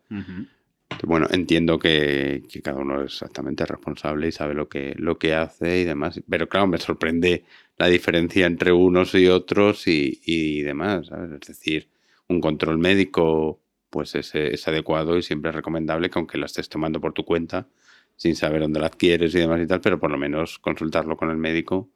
Bueno, 1.01 1.27
entiendo 1.31 1.79
que, 1.79 2.43
cada 2.63 2.79
uno 2.79 3.01
es 3.01 3.13
exactamente 3.13 3.65
responsable 3.65 4.27
y 4.27 4.31
sabe 4.31 4.53
lo 4.53 4.69
que, 4.69 4.93
lo 4.97 5.17
que 5.17 5.33
hace 5.33 5.81
y 5.81 5.85
demás, 5.85 6.21
pero 6.29 6.47
claro, 6.47 6.67
me 6.67 6.77
sorprende 6.77 7.45
la 7.77 7.87
diferencia 7.87 8.45
entre 8.45 8.71
unos 8.71 9.15
y 9.15 9.27
otros 9.27 9.87
y, 9.87 10.61
demás, 10.61 11.09
Es 11.11 11.47
decir, 11.47 11.89
un 12.27 12.39
control 12.39 12.77
médico 12.77 13.59
pues 13.89 14.15
es, 14.15 14.33
es 14.33 14.67
adecuado 14.67 15.17
y 15.17 15.23
siempre 15.23 15.49
es 15.49 15.55
recomendable 15.55 16.09
que 16.09 16.17
aunque 16.17 16.37
lo 16.37 16.45
estés 16.45 16.69
tomando 16.69 16.99
por 16.99 17.13
tu 17.13 17.25
cuenta, 17.25 17.67
sin 18.15 18.35
saber 18.35 18.61
dónde 18.61 18.79
la 18.79 18.87
adquieres 18.87 19.33
y 19.35 19.39
demás 19.39 19.61
y 19.61 19.67
tal, 19.67 19.81
pero 19.81 19.99
por 19.99 20.11
lo 20.11 20.17
menos 20.17 20.59
consultarlo 20.59 21.17
con 21.17 21.29
el 21.29 21.37
médico 21.37 21.89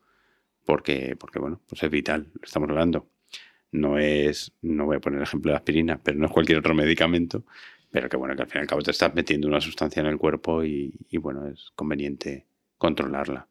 porque, 0.65 1.15
porque 1.17 1.39
bueno, 1.39 1.61
pues 1.67 1.81
es 1.81 1.89
vital, 1.89 2.29
lo 2.33 2.41
estamos 2.43 2.69
hablando. 2.69 3.09
No 3.71 3.97
es, 3.97 4.53
no 4.61 4.85
voy 4.85 4.97
a 4.97 4.99
poner 4.99 5.17
el 5.17 5.23
ejemplo 5.23 5.49
de 5.49 5.53
la 5.53 5.59
aspirina, 5.59 5.99
pero 6.01 6.17
no 6.17 6.25
es 6.25 6.31
cualquier 6.31 6.57
otro 6.57 6.73
medicamento, 6.73 7.45
pero 7.89 8.09
que 8.09 8.17
bueno, 8.17 8.35
que 8.35 8.41
al 8.41 8.49
fin 8.49 8.59
y 8.59 8.61
al 8.61 8.67
cabo 8.67 8.81
te 8.81 8.91
estás 8.91 9.13
metiendo 9.15 9.47
una 9.47 9.61
sustancia 9.61 10.01
en 10.01 10.07
el 10.07 10.17
cuerpo 10.17 10.63
y, 10.63 10.93
y 11.09 11.17
bueno, 11.17 11.47
es 11.47 11.71
conveniente 11.75 12.47
controlarla. 12.77 13.47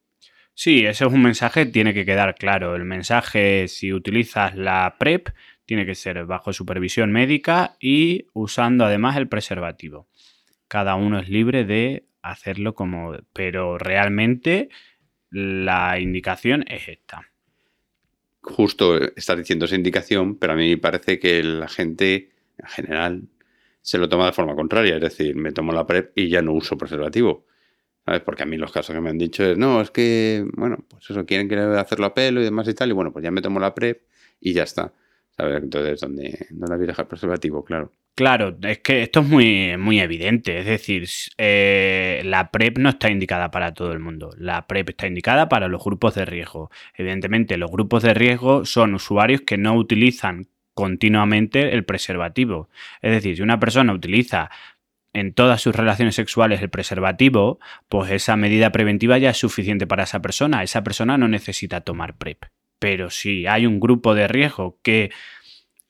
Sí, 0.53 0.87
ese 0.87 1.05
es 1.05 1.12
un 1.12 1.23
mensaje, 1.23 1.67
tiene 1.67 1.93
que 1.93 2.07
quedar 2.07 2.35
claro. 2.35 2.77
El 2.77 2.85
mensaje, 2.85 3.69
si 3.69 3.93
utilizas 3.93 4.57
la 4.57 4.97
PrEP, 4.99 5.29
tiene 5.67 5.85
que 5.85 5.95
ser 5.95 6.25
bajo 6.25 6.53
supervisión 6.53 7.12
médica 7.12 7.77
y 7.81 8.27
usando 8.33 8.85
además 8.85 9.17
el 9.17 9.29
preservativo. 9.29 10.09
Cada 10.69 10.95
uno 10.95 11.19
es 11.19 11.29
libre 11.29 11.64
de 11.64 12.07
hacerlo 12.31 12.74
como... 12.74 13.16
Pero 13.33 13.79
realmente 13.79 14.68
la 15.31 15.99
indicación 15.99 16.64
es 16.68 16.89
esta. 16.89 17.31
Justo 18.41 19.01
estás 19.16 19.37
diciendo 19.37 19.64
esa 19.64 19.74
indicación, 19.74 20.39
pero 20.39 20.53
a 20.53 20.57
mí 20.57 20.70
me 20.70 20.79
parece 20.79 21.18
que 21.18 21.43
la 21.43 21.68
gente 21.68 22.31
en 22.59 22.68
general 22.68 23.22
se 23.83 23.99
lo 23.99 24.09
toma 24.09 24.27
de 24.27 24.33
forma 24.33 24.55
contraria. 24.55 24.97
Es 24.97 25.01
decir, 25.01 25.37
me 25.37 25.53
tomo 25.53 25.72
la 25.72 25.87
PrEP 25.87 26.12
y 26.16 26.29
ya 26.29 26.43
no 26.43 26.53
uso 26.53 26.77
preservativo. 26.77 27.47
¿Sabes? 28.05 28.22
Porque 28.22 28.45
a 28.45 28.47
mí 28.47 28.57
los 28.57 28.70
casos 28.70 28.95
que 28.95 29.01
me 29.01 29.11
han 29.11 29.18
dicho 29.18 29.45
es, 29.45 29.59
no, 29.59 29.81
es 29.81 29.91
que, 29.91 30.45
bueno, 30.55 30.79
pues 30.89 31.11
eso, 31.11 31.27
quieren 31.27 31.49
que 31.49 31.57
hacerlo 31.57 32.07
a 32.07 32.14
pelo 32.14 32.41
y 32.41 32.45
demás 32.45 32.68
y 32.68 32.74
tal, 32.74 32.91
y 32.91 32.93
bueno, 32.93 33.12
pues 33.12 33.24
ya 33.24 33.33
me 33.33 33.43
tomo 33.43 33.59
la 33.59 33.74
PrEP 33.74 34.03
y 34.41 34.53
ya 34.53 34.62
está. 34.62 34.93
¿Sabes? 35.37 35.62
Entonces, 35.62 36.01
¿dónde, 36.01 36.47
dónde 36.51 36.74
había 36.74 36.87
dejar 36.87 37.09
preservativo? 37.09 37.64
Claro. 37.64 37.93
Claro, 38.17 38.57
es 38.62 38.79
que 38.79 39.03
esto 39.03 39.21
es 39.21 39.27
muy, 39.27 39.77
muy 39.77 40.01
evidente. 40.01 40.59
Es 40.59 40.64
decir, 40.64 41.07
eh, 41.37 42.23
la 42.25 42.51
PrEP 42.51 42.79
no 42.79 42.89
está 42.89 43.11
indicada 43.11 43.51
para 43.51 43.75
todo 43.75 43.93
el 43.93 43.99
mundo. 43.99 44.31
La 44.39 44.67
PrEP 44.67 44.89
está 44.91 45.07
indicada 45.07 45.51
para 45.51 45.69
los 45.69 45.85
grupos 45.85 46.14
de 46.14 46.25
riesgo. 46.25 46.71
Evidentemente, 46.95 47.59
los 47.59 47.71
grupos 47.71 48.03
de 48.03 48.14
riesgo 48.14 48.64
son 48.64 48.95
usuarios 48.95 49.43
que 49.43 49.59
no 49.59 49.75
utilizan 49.75 50.49
continuamente 50.73 51.75
el 51.75 51.85
preservativo. 51.85 52.71
Es 53.03 53.12
decir, 53.12 53.37
si 53.37 53.43
una 53.43 53.61
persona 53.61 53.93
utiliza 53.93 54.51
en 55.12 55.35
todas 55.35 55.61
sus 55.61 55.77
relaciones 55.77 56.14
sexuales 56.14 56.62
el 56.62 56.71
preservativo, 56.71 57.59
pues 57.91 58.11
esa 58.11 58.35
medida 58.37 58.73
preventiva 58.73 59.19
ya 59.19 59.31
es 59.31 59.37
suficiente 59.37 59.87
para 59.87 60.05
esa 60.05 60.23
persona. 60.23 60.62
Esa 60.62 60.83
persona 60.83 61.19
no 61.19 61.29
necesita 61.29 61.83
tomar 61.83 62.17
PrEP. 62.17 62.45
Pero 62.79 63.11
si 63.11 63.47
hay 63.47 63.67
un 63.67 63.79
grupo 63.79 64.14
de 64.14 64.27
riesgo 64.27 64.79
que 64.83 65.11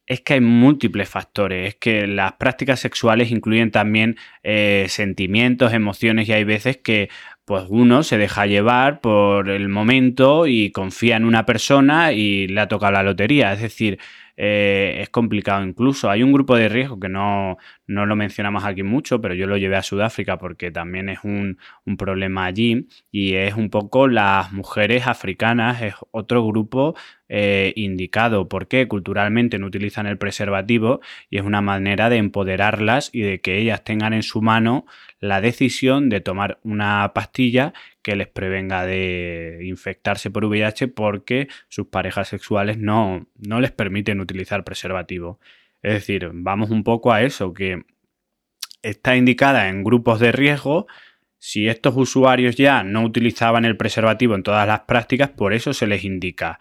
es 0.06 0.20
que 0.20 0.34
hay 0.34 0.40
múltiples 0.40 1.08
factores, 1.08 1.68
es 1.68 1.74
que 1.76 2.06
las 2.06 2.32
prácticas 2.34 2.80
sexuales 2.80 3.30
incluyen 3.30 3.70
también 3.70 4.16
eh, 4.42 4.86
sentimientos, 4.88 5.72
emociones 5.72 6.28
y 6.28 6.32
hay 6.32 6.44
veces 6.44 6.76
que 6.76 7.08
pues 7.44 7.64
uno 7.68 8.02
se 8.02 8.18
deja 8.18 8.46
llevar 8.46 9.00
por 9.00 9.50
el 9.50 9.68
momento 9.68 10.46
y 10.46 10.70
confía 10.72 11.16
en 11.16 11.24
una 11.24 11.46
persona 11.46 12.12
y 12.12 12.48
le 12.48 12.60
ha 12.60 12.68
tocado 12.68 12.92
la 12.92 13.04
lotería. 13.04 13.52
Es 13.52 13.60
decir, 13.60 14.00
eh, 14.36 14.98
es 15.00 15.08
complicado 15.08 15.64
incluso. 15.64 16.10
Hay 16.10 16.22
un 16.22 16.32
grupo 16.32 16.56
de 16.56 16.68
riesgo 16.68 17.00
que 17.00 17.08
no, 17.08 17.56
no, 17.86 18.06
lo 18.06 18.16
mencionamos 18.16 18.64
aquí 18.64 18.82
mucho, 18.82 19.20
pero 19.20 19.34
yo 19.34 19.46
lo 19.46 19.56
llevé 19.56 19.76
a 19.76 19.82
Sudáfrica 19.82 20.38
porque 20.38 20.70
también 20.70 21.08
es 21.08 21.20
un, 21.24 21.58
un, 21.84 21.96
problema 21.96 22.44
allí 22.44 22.86
y 23.10 23.34
es 23.34 23.54
un 23.54 23.70
poco 23.70 24.08
las 24.08 24.52
mujeres 24.52 25.06
africanas, 25.06 25.80
es 25.82 25.94
otro 26.10 26.46
grupo 26.46 26.94
eh, 27.28 27.72
indicado 27.76 28.48
porque 28.48 28.86
culturalmente 28.86 29.58
no 29.58 29.66
utilizan 29.66 30.06
el 30.06 30.18
preservativo 30.18 31.00
y 31.28 31.38
es 31.38 31.44
una 31.44 31.60
manera 31.60 32.08
de 32.08 32.18
empoderarlas 32.18 33.10
y 33.12 33.22
de 33.22 33.40
que 33.40 33.58
ellas 33.58 33.82
tengan 33.82 34.12
en 34.12 34.22
su 34.22 34.42
mano 34.42 34.86
la 35.18 35.40
decisión 35.40 36.08
de 36.08 36.20
tomar 36.20 36.60
una 36.62 37.12
pastilla 37.14 37.72
que 38.06 38.14
les 38.14 38.28
prevenga 38.28 38.86
de 38.86 39.58
infectarse 39.64 40.30
por 40.30 40.44
VIH 40.44 40.86
porque 40.86 41.48
sus 41.68 41.88
parejas 41.88 42.28
sexuales 42.28 42.78
no, 42.78 43.26
no 43.34 43.58
les 43.58 43.72
permiten 43.72 44.20
utilizar 44.20 44.62
preservativo. 44.62 45.40
Es 45.82 45.94
decir, 45.94 46.30
vamos 46.32 46.70
un 46.70 46.84
poco 46.84 47.12
a 47.12 47.22
eso, 47.22 47.52
que 47.52 47.82
está 48.80 49.16
indicada 49.16 49.68
en 49.68 49.82
grupos 49.82 50.20
de 50.20 50.30
riesgo. 50.30 50.86
Si 51.38 51.66
estos 51.66 51.96
usuarios 51.96 52.54
ya 52.54 52.84
no 52.84 53.02
utilizaban 53.02 53.64
el 53.64 53.76
preservativo 53.76 54.36
en 54.36 54.44
todas 54.44 54.68
las 54.68 54.82
prácticas, 54.82 55.30
por 55.30 55.52
eso 55.52 55.74
se 55.74 55.88
les 55.88 56.04
indica 56.04 56.60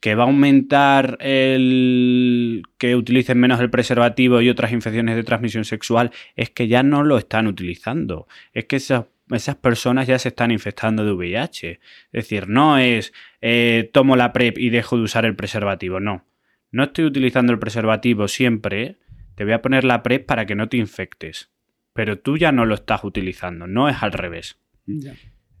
que 0.00 0.16
va 0.16 0.24
a 0.24 0.26
aumentar 0.26 1.16
el 1.20 2.64
que 2.76 2.96
utilicen 2.96 3.38
menos 3.38 3.60
el 3.60 3.70
preservativo 3.70 4.40
y 4.40 4.48
otras 4.48 4.72
infecciones 4.72 5.14
de 5.14 5.22
transmisión 5.22 5.64
sexual, 5.64 6.10
es 6.34 6.50
que 6.50 6.66
ya 6.66 6.82
no 6.82 7.04
lo 7.04 7.18
están 7.18 7.46
utilizando. 7.46 8.26
Es 8.52 8.64
que 8.64 8.74
esos 8.74 9.04
esas 9.34 9.56
personas 9.56 10.06
ya 10.06 10.18
se 10.18 10.28
están 10.28 10.50
infectando 10.50 11.04
de 11.04 11.12
VIH. 11.12 11.70
Es 11.70 11.80
decir, 12.12 12.48
no 12.48 12.78
es 12.78 13.12
eh, 13.40 13.90
tomo 13.92 14.16
la 14.16 14.32
PrEP 14.32 14.58
y 14.58 14.70
dejo 14.70 14.96
de 14.96 15.02
usar 15.02 15.24
el 15.24 15.36
preservativo, 15.36 16.00
no. 16.00 16.24
No 16.70 16.84
estoy 16.84 17.04
utilizando 17.04 17.52
el 17.52 17.58
preservativo 17.58 18.28
siempre, 18.28 18.96
te 19.34 19.44
voy 19.44 19.52
a 19.52 19.62
poner 19.62 19.84
la 19.84 20.02
PrEP 20.02 20.26
para 20.26 20.46
que 20.46 20.54
no 20.54 20.68
te 20.68 20.76
infectes. 20.76 21.50
Pero 21.92 22.18
tú 22.18 22.38
ya 22.38 22.52
no 22.52 22.64
lo 22.64 22.74
estás 22.74 23.04
utilizando, 23.04 23.66
no 23.66 23.88
es 23.88 24.02
al 24.02 24.12
revés. 24.12 24.58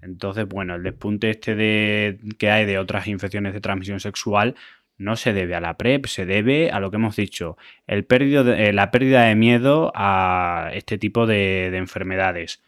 Entonces, 0.00 0.48
bueno, 0.48 0.74
el 0.74 0.82
despunte 0.82 1.30
este 1.30 1.54
de, 1.54 2.18
que 2.38 2.50
hay 2.50 2.64
de 2.64 2.78
otras 2.78 3.06
infecciones 3.06 3.52
de 3.52 3.60
transmisión 3.60 4.00
sexual 4.00 4.54
no 4.96 5.16
se 5.16 5.32
debe 5.32 5.54
a 5.54 5.60
la 5.60 5.76
PrEP, 5.76 6.06
se 6.06 6.26
debe 6.26 6.70
a 6.70 6.80
lo 6.80 6.90
que 6.90 6.96
hemos 6.96 7.16
dicho, 7.16 7.56
el 7.86 8.06
eh, 8.08 8.72
la 8.72 8.90
pérdida 8.90 9.24
de 9.24 9.34
miedo 9.34 9.92
a 9.94 10.70
este 10.74 10.96
tipo 10.96 11.26
de 11.26 11.76
enfermedades 11.76 12.62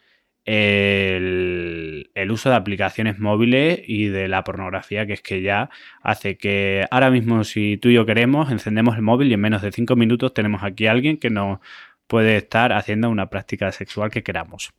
el, 0.45 2.11
uso 2.31 2.51
de 2.51 2.57
aplicaciones 2.57 3.19
móviles 3.19 3.81
y 3.87 4.07
de 4.07 4.29
la 4.29 4.45
pornografía, 4.45 5.07
que 5.07 5.13
es 5.13 5.23
que 5.23 5.43
ya 5.43 5.71
hace 6.03 6.37
que 6.37 6.87
ahora 6.91 7.11
mismo 7.11 7.45
si 7.45 7.77
tú 7.77 7.89
y 7.89 7.95
yo 7.95 8.07
queremos, 8.07 8.51
encendemos 8.51 8.97
el 8.97 9.03
móvil 9.03 9.31
y 9.31 9.35
en 9.35 9.41
menos 9.41 9.63
de 9.63 9.73
cinco 9.73 9.95
minutos 9.97 10.35
tenemos 10.35 10.63
aquí 10.63 10.87
a 10.87 10.93
alguien 10.93 11.19
que 11.19 11.31
nos 11.31 11.61
puede 12.07 12.37
estar 12.37 12.73
haciendo 12.73 13.09
una 13.09 13.31
práctica 13.31 13.71
sexual 13.73 14.11
que 14.11 14.23
queramos. 14.23 14.73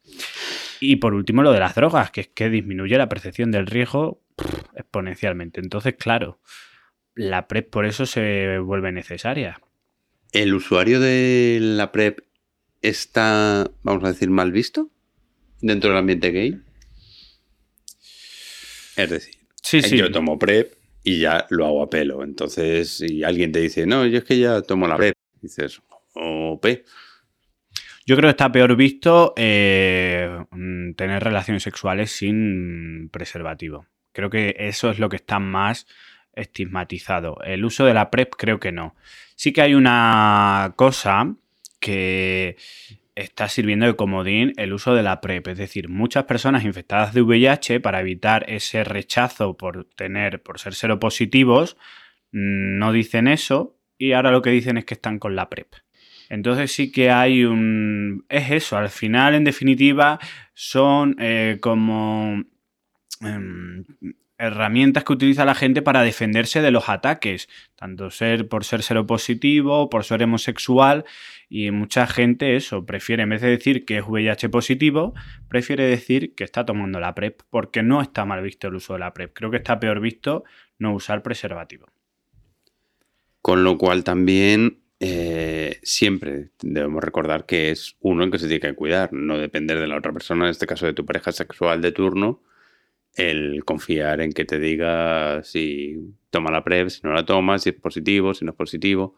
Y 0.79 0.97
por 0.97 1.13
último 1.13 1.41
lo 1.41 1.51
de 1.51 1.59
las 1.59 1.75
drogas, 1.75 2.11
que 2.11 2.21
es 2.21 2.27
que 2.27 2.49
disminuye 2.49 2.97
la 2.97 3.09
percepción 3.09 3.51
del 3.51 3.67
riesgo 3.67 4.21
exponencialmente. 4.75 5.61
Entonces, 5.61 5.95
claro, 5.95 6.39
la 7.15 7.47
PrEP 7.47 7.69
por 7.69 7.85
eso 7.85 8.05
se 8.05 8.59
vuelve 8.59 8.91
necesaria. 8.91 9.61
¿El 10.31 10.53
usuario 10.53 10.99
de 10.99 11.59
la 11.61 11.91
PrEP 11.91 12.19
está, 12.81 13.71
vamos 13.83 14.03
a 14.03 14.09
decir, 14.09 14.29
mal 14.29 14.51
visto? 14.51 14.89
Dentro 15.65 15.89
del 15.89 15.99
ambiente 15.99 16.31
gay. 16.31 16.61
Es 18.95 19.09
decir, 19.09 19.97
yo 19.97 20.11
tomo 20.11 20.37
PrEP 20.39 20.73
y 21.03 21.19
ya 21.19 21.45
lo 21.49 21.65
hago 21.65 21.83
a 21.83 21.89
pelo. 21.89 22.23
Entonces, 22.23 22.97
si 22.97 23.23
alguien 23.23 23.51
te 23.51 23.59
dice, 23.59 23.85
no, 23.85 24.05
yo 24.05 24.19
es 24.19 24.23
que 24.23 24.39
ya 24.39 24.61
tomo 24.61 24.87
la 24.87 24.95
PrEP, 24.95 25.15
dices, 25.41 25.81
OP. 26.13 26.65
Yo 28.07 28.15
creo 28.15 28.27
que 28.27 28.31
está 28.31 28.51
peor 28.51 28.75
visto 28.75 29.33
eh, 29.35 30.45
mm, 30.51 30.93
tener 30.93 31.23
relaciones 31.23 31.63
sexuales 31.63 32.11
sin 32.11 33.09
preservativo. 33.09 33.87
Creo 34.11 34.29
que 34.29 34.55
eso 34.59 34.91
es 34.91 34.99
lo 34.99 35.09
que 35.09 35.15
está 35.15 35.39
más 35.39 35.87
estigmatizado. 36.33 37.37
El 37.43 37.65
uso 37.65 37.85
de 37.85 37.95
la 37.95 38.11
PrEP 38.11 38.33
creo 38.37 38.59
que 38.59 38.71
no. 38.71 38.95
Sí 39.35 39.51
que 39.51 39.61
hay 39.61 39.73
una 39.73 40.73
cosa 40.75 41.35
que 41.79 42.55
está 43.15 43.47
sirviendo 43.47 43.85
de 43.85 43.95
comodín 43.95 44.53
el 44.57 44.73
uso 44.73 44.93
de 44.93 45.03
la 45.03 45.21
PrEP. 45.21 45.47
Es 45.47 45.57
decir, 45.57 45.89
muchas 45.89 46.25
personas 46.25 46.65
infectadas 46.65 47.13
de 47.13 47.21
VIH, 47.21 47.79
para 47.79 48.01
evitar 48.01 48.45
ese 48.49 48.83
rechazo 48.83 49.57
por 49.57 49.85
tener, 49.95 50.43
por 50.43 50.59
ser 50.59 50.75
seropositivos, 50.75 51.77
mm, 52.31 52.77
no 52.77 52.91
dicen 52.91 53.27
eso 53.27 53.79
y 53.97 54.11
ahora 54.11 54.31
lo 54.31 54.41
que 54.41 54.49
dicen 54.49 54.77
es 54.77 54.85
que 54.85 54.95
están 54.95 55.19
con 55.19 55.35
la 55.35 55.49
PrEP. 55.49 55.73
Entonces 56.29 56.71
sí 56.71 56.91
que 56.91 57.11
hay 57.11 57.45
un... 57.45 58.25
Es 58.29 58.51
eso, 58.51 58.77
al 58.77 58.89
final, 58.89 59.35
en 59.35 59.43
definitiva, 59.43 60.19
son 60.53 61.15
eh, 61.19 61.57
como... 61.61 62.43
Herramientas 64.37 65.03
que 65.03 65.13
utiliza 65.13 65.45
la 65.45 65.55
gente 65.55 65.81
para 65.81 66.01
defenderse 66.01 66.61
de 66.61 66.71
los 66.71 66.89
ataques, 66.89 67.47
tanto 67.75 68.11
ser 68.11 68.49
por 68.49 68.65
ser 68.65 68.83
seropositivo, 68.83 69.89
por 69.89 70.03
ser 70.03 70.23
homosexual, 70.23 71.05
y 71.49 71.71
mucha 71.71 72.05
gente 72.07 72.55
eso, 72.55 72.85
prefiere, 72.85 73.23
en 73.23 73.29
vez 73.29 73.41
de 73.41 73.49
decir 73.49 73.85
que 73.85 73.99
es 73.99 74.03
VIH 74.05 74.49
positivo, 74.49 75.13
prefiere 75.47 75.85
decir 75.85 76.35
que 76.35 76.43
está 76.43 76.65
tomando 76.65 76.99
la 76.99 77.15
PrEP, 77.15 77.41
porque 77.49 77.81
no 77.81 78.01
está 78.01 78.25
mal 78.25 78.41
visto 78.41 78.67
el 78.67 78.75
uso 78.75 78.93
de 78.93 78.99
la 78.99 79.13
PrEP. 79.13 79.31
Creo 79.33 79.51
que 79.51 79.57
está 79.57 79.79
peor 79.79 79.99
visto 79.99 80.43
no 80.79 80.93
usar 80.93 81.23
preservativo. 81.23 81.87
Con 83.41 83.63
lo 83.63 83.77
cual 83.77 84.03
también 84.03 84.79
eh, 84.99 85.79
siempre 85.83 86.49
debemos 86.61 87.03
recordar 87.03 87.45
que 87.45 87.69
es 87.69 87.95
uno 87.99 88.23
en 88.23 88.31
que 88.31 88.39
se 88.39 88.47
tiene 88.47 88.61
que 88.61 88.73
cuidar, 88.73 89.13
no 89.13 89.37
depender 89.37 89.79
de 89.79 89.87
la 89.87 89.97
otra 89.97 90.13
persona, 90.13 90.45
en 90.45 90.51
este 90.51 90.67
caso 90.67 90.85
de 90.85 90.93
tu 90.93 91.05
pareja 91.05 91.31
sexual 91.31 91.81
de 91.81 91.91
turno, 91.91 92.41
el 93.15 93.63
confiar 93.63 94.21
en 94.21 94.31
que 94.31 94.45
te 94.45 94.59
diga 94.59 95.43
si 95.43 95.95
toma 96.29 96.51
la 96.51 96.63
PrEP, 96.63 96.89
si 96.89 97.01
no 97.03 97.13
la 97.13 97.25
toma, 97.25 97.57
si 97.59 97.69
es 97.69 97.75
positivo, 97.75 98.33
si 98.33 98.45
no 98.45 98.51
es 98.51 98.57
positivo. 98.57 99.17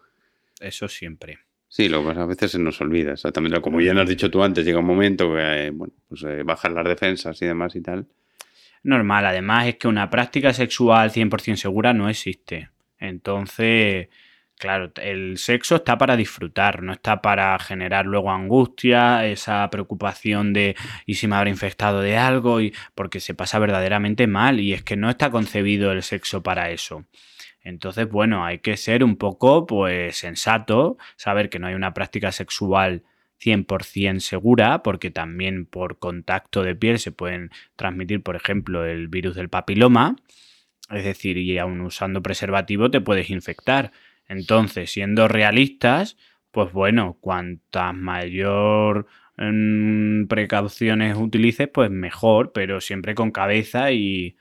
Eso 0.60 0.88
siempre. 0.88 1.40
Sí, 1.68 1.90
lo 1.90 2.04
que 2.04 2.20
a 2.20 2.26
veces 2.26 2.52
se 2.52 2.60
nos 2.60 2.80
olvida, 2.80 3.14
exactamente. 3.14 3.60
Como 3.62 3.82
ya 3.82 3.94
nos 3.94 4.04
has 4.04 4.10
dicho 4.10 4.32
tú 4.32 4.42
antes, 4.44 4.66
llega 4.66 4.80
un 4.80 4.86
momento 4.86 5.34
que, 5.34 5.68
eh, 5.68 5.70
bueno, 5.72 5.94
pues 6.08 6.24
eh, 6.24 6.44
bajan 6.44 6.74
las 6.74 6.86
defensas 6.86 7.42
y 7.42 7.46
demás 7.46 7.76
y 7.76 7.82
tal. 7.82 8.08
Normal, 8.84 9.26
además 9.26 9.68
es 9.68 9.76
que 9.76 9.88
una 9.88 10.10
práctica 10.10 10.54
sexual 10.54 11.12
100% 11.12 11.56
segura 11.56 11.94
no 11.94 12.10
existe. 12.10 12.70
Entonces, 13.00 14.08
Claro, 14.60 14.92
el 14.96 15.38
sexo 15.38 15.76
está 15.76 16.00
para 16.00 16.18
disfrutar, 16.18 16.82
no 16.82 16.94
está 16.94 17.22
para 17.22 17.58
generar 17.60 18.08
luego 18.08 18.32
angustia, 18.32 19.28
esa 19.28 19.70
preocupación 19.70 20.52
de 20.52 20.76
¿y 21.06 21.14
si 21.16 21.28
me 21.28 21.36
habrá 21.36 21.52
infectado 21.52 22.02
de 22.02 22.18
algo? 22.18 22.60
Y 22.60 22.74
porque 22.96 23.20
se 23.20 23.36
pasa 23.36 23.60
verdaderamente 23.60 24.26
mal 24.26 24.60
y 24.60 24.74
es 24.74 24.82
que 24.82 24.96
no 24.96 25.12
está 25.12 25.30
concebido 25.30 25.92
el 25.92 26.02
sexo 26.02 26.42
para 26.42 26.72
eso. 26.72 27.06
Entonces, 27.62 28.10
bueno, 28.10 28.46
hay 28.46 28.60
que 28.60 28.78
ser 28.78 29.04
un 29.04 29.18
poco 29.18 29.68
pues 29.68 30.18
sensato, 30.18 30.98
saber 31.18 31.50
que 31.50 31.60
no 31.60 31.68
hay 31.68 31.76
una 31.76 31.94
práctica 31.94 32.32
sexual 32.32 33.04
100% 33.40 34.22
segura, 34.22 34.82
porque 34.82 35.12
también 35.12 35.68
por 35.68 36.00
contacto 36.00 36.64
de 36.64 36.74
piel 36.76 36.98
se 36.98 37.12
pueden 37.12 37.52
transmitir, 37.76 38.24
por 38.24 38.36
ejemplo, 38.36 38.86
el 38.86 39.08
virus 39.08 39.36
del 39.36 39.50
papiloma. 39.50 40.16
Es 40.90 41.04
decir, 41.04 41.38
y 41.38 41.58
aún 41.60 41.82
usando 41.82 42.24
preservativo 42.24 42.90
te 42.90 43.02
puedes 43.02 43.30
infectar. 43.30 43.92
Entonces, 44.28 44.92
siendo 44.92 45.28
realistas, 45.28 46.18
pues 46.52 46.72
bueno, 46.74 47.18
cuantas 47.22 47.96
mayor 47.96 49.08
mm, 49.38 50.26
precauciones 50.26 51.16
utilices, 51.18 51.68
pues 51.68 51.90
mejor, 51.90 52.52
pero 52.52 52.82
siempre 52.82 53.16
con 53.16 53.32
cabeza 53.32 53.92
y 53.92 54.38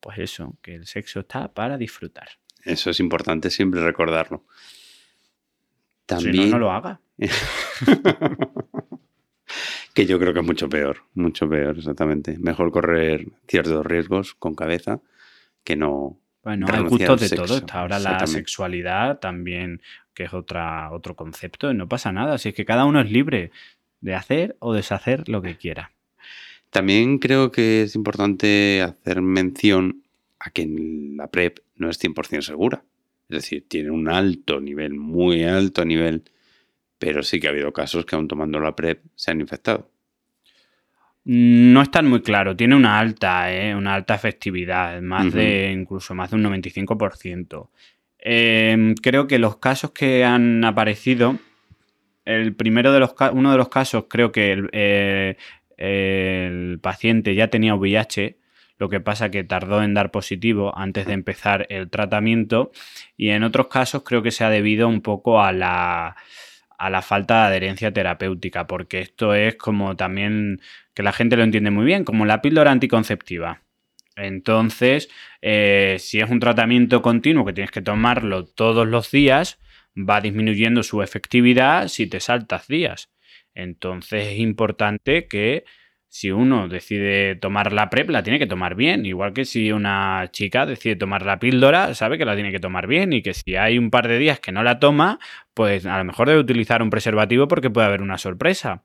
pues 0.00 0.18
eso, 0.18 0.56
que 0.62 0.74
el 0.74 0.86
sexo 0.86 1.20
está 1.20 1.52
para 1.52 1.78
disfrutar. 1.78 2.28
Eso 2.62 2.90
es 2.90 3.00
importante 3.00 3.50
siempre 3.50 3.82
recordarlo. 3.82 4.44
También... 6.06 6.34
Si 6.34 6.40
no, 6.40 6.46
no 6.52 6.58
lo 6.58 6.72
haga. 6.72 7.00
que 9.94 10.06
yo 10.06 10.18
creo 10.18 10.34
que 10.34 10.40
es 10.40 10.46
mucho 10.46 10.68
peor, 10.68 10.98
mucho 11.14 11.48
peor, 11.48 11.78
exactamente. 11.78 12.36
Mejor 12.38 12.72
correr 12.72 13.28
ciertos 13.46 13.86
riesgos 13.86 14.34
con 14.34 14.54
cabeza 14.54 15.00
que 15.62 15.76
no. 15.76 16.18
Bueno, 16.44 16.66
hay 16.70 16.82
gustos 16.82 17.20
de 17.20 17.36
todo. 17.36 17.56
Está 17.56 17.80
ahora 17.80 17.98
la 17.98 18.26
sexualidad 18.26 19.18
también, 19.18 19.80
que 20.12 20.24
es 20.24 20.34
otra, 20.34 20.92
otro 20.92 21.16
concepto, 21.16 21.70
y 21.70 21.74
no 21.74 21.88
pasa 21.88 22.12
nada. 22.12 22.36
Si 22.38 22.50
es 22.50 22.54
que 22.54 22.66
cada 22.66 22.84
uno 22.84 23.00
es 23.00 23.10
libre 23.10 23.50
de 24.00 24.14
hacer 24.14 24.56
o 24.60 24.74
deshacer 24.74 25.28
lo 25.28 25.40
que 25.40 25.56
quiera. 25.56 25.92
También 26.70 27.18
creo 27.18 27.50
que 27.50 27.82
es 27.82 27.94
importante 27.94 28.82
hacer 28.82 29.22
mención 29.22 30.02
a 30.38 30.50
que 30.50 30.68
la 31.16 31.28
PrEP 31.28 31.60
no 31.76 31.88
es 31.88 31.98
100% 32.02 32.42
segura. 32.42 32.84
Es 33.28 33.36
decir, 33.36 33.66
tiene 33.66 33.90
un 33.90 34.08
alto 34.08 34.60
nivel, 34.60 34.94
muy 34.94 35.44
alto 35.44 35.84
nivel, 35.84 36.24
pero 36.98 37.22
sí 37.22 37.40
que 37.40 37.46
ha 37.46 37.50
habido 37.50 37.72
casos 37.72 38.04
que 38.04 38.16
aún 38.16 38.28
tomando 38.28 38.60
la 38.60 38.76
PrEP 38.76 39.02
se 39.14 39.30
han 39.30 39.40
infectado. 39.40 39.88
No 41.24 41.80
es 41.80 41.90
tan 41.90 42.06
muy 42.06 42.20
claro, 42.20 42.54
tiene 42.54 42.76
una 42.76 42.98
alta, 42.98 43.50
¿eh? 43.50 43.74
una 43.74 43.94
alta 43.94 44.14
efectividad, 44.14 45.00
más 45.00 45.32
de 45.32 45.72
incluso 45.72 46.14
más 46.14 46.30
de 46.30 46.36
un 46.36 46.42
95%. 46.44 47.70
Em, 48.18 48.94
creo 48.94 49.26
que 49.26 49.38
los 49.38 49.56
casos 49.56 49.92
que 49.92 50.24
han 50.24 50.64
aparecido, 50.64 51.38
el 52.26 52.54
primero 52.54 52.92
de 52.92 53.00
los 53.00 53.14
uno 53.32 53.52
de 53.52 53.56
los 53.58 53.70
casos, 53.70 54.04
creo 54.08 54.32
que 54.32 54.52
el, 54.52 54.68
eh, 54.72 55.36
el 55.78 56.78
paciente 56.80 57.34
ya 57.34 57.48
tenía 57.48 57.74
VIH, 57.74 58.38
lo 58.78 58.88
que 58.88 59.00
pasa 59.00 59.30
que 59.30 59.44
tardó 59.44 59.82
en 59.82 59.94
dar 59.94 60.10
positivo 60.10 60.76
antes 60.76 61.06
de 61.06 61.12
empezar 61.12 61.66
el 61.70 61.88
tratamiento 61.90 62.72
y 63.16 63.30
en 63.30 63.44
otros 63.44 63.68
casos 63.68 64.02
creo 64.04 64.22
que 64.22 64.30
se 64.30 64.44
ha 64.44 64.50
debido 64.50 64.88
un 64.88 65.00
poco 65.00 65.40
a 65.40 65.52
la 65.52 66.16
a 66.78 66.90
la 66.90 67.02
falta 67.02 67.42
de 67.42 67.46
adherencia 67.48 67.92
terapéutica, 67.92 68.66
porque 68.66 69.00
esto 69.00 69.34
es 69.34 69.56
como 69.56 69.96
también 69.96 70.60
que 70.94 71.02
la 71.02 71.12
gente 71.12 71.36
lo 71.36 71.42
entiende 71.44 71.70
muy 71.70 71.84
bien, 71.84 72.04
como 72.04 72.26
la 72.26 72.42
píldora 72.42 72.70
anticonceptiva. 72.70 73.62
Entonces, 74.16 75.10
eh, 75.42 75.96
si 75.98 76.20
es 76.20 76.30
un 76.30 76.40
tratamiento 76.40 77.02
continuo 77.02 77.44
que 77.44 77.52
tienes 77.52 77.70
que 77.70 77.82
tomarlo 77.82 78.44
todos 78.44 78.86
los 78.86 79.10
días, 79.10 79.58
va 79.96 80.20
disminuyendo 80.20 80.82
su 80.82 81.02
efectividad 81.02 81.88
si 81.88 82.06
te 82.06 82.20
saltas 82.20 82.68
días. 82.68 83.10
Entonces 83.54 84.26
es 84.28 84.38
importante 84.38 85.26
que 85.26 85.64
si 86.14 86.30
uno 86.30 86.68
decide 86.68 87.34
tomar 87.34 87.72
la 87.72 87.90
PrEP, 87.90 88.08
la 88.10 88.22
tiene 88.22 88.38
que 88.38 88.46
tomar 88.46 88.76
bien. 88.76 89.04
Igual 89.04 89.32
que 89.32 89.44
si 89.44 89.72
una 89.72 90.30
chica 90.30 90.64
decide 90.64 90.94
tomar 90.94 91.26
la 91.26 91.40
píldora, 91.40 91.92
sabe 91.96 92.18
que 92.18 92.24
la 92.24 92.36
tiene 92.36 92.52
que 92.52 92.60
tomar 92.60 92.86
bien 92.86 93.12
y 93.12 93.20
que 93.20 93.34
si 93.34 93.56
hay 93.56 93.78
un 93.78 93.90
par 93.90 94.06
de 94.06 94.16
días 94.20 94.38
que 94.38 94.52
no 94.52 94.62
la 94.62 94.78
toma, 94.78 95.18
pues 95.54 95.86
a 95.86 95.98
lo 95.98 96.04
mejor 96.04 96.28
debe 96.28 96.38
utilizar 96.38 96.84
un 96.84 96.90
preservativo 96.90 97.48
porque 97.48 97.68
puede 97.68 97.88
haber 97.88 98.00
una 98.00 98.16
sorpresa. 98.16 98.84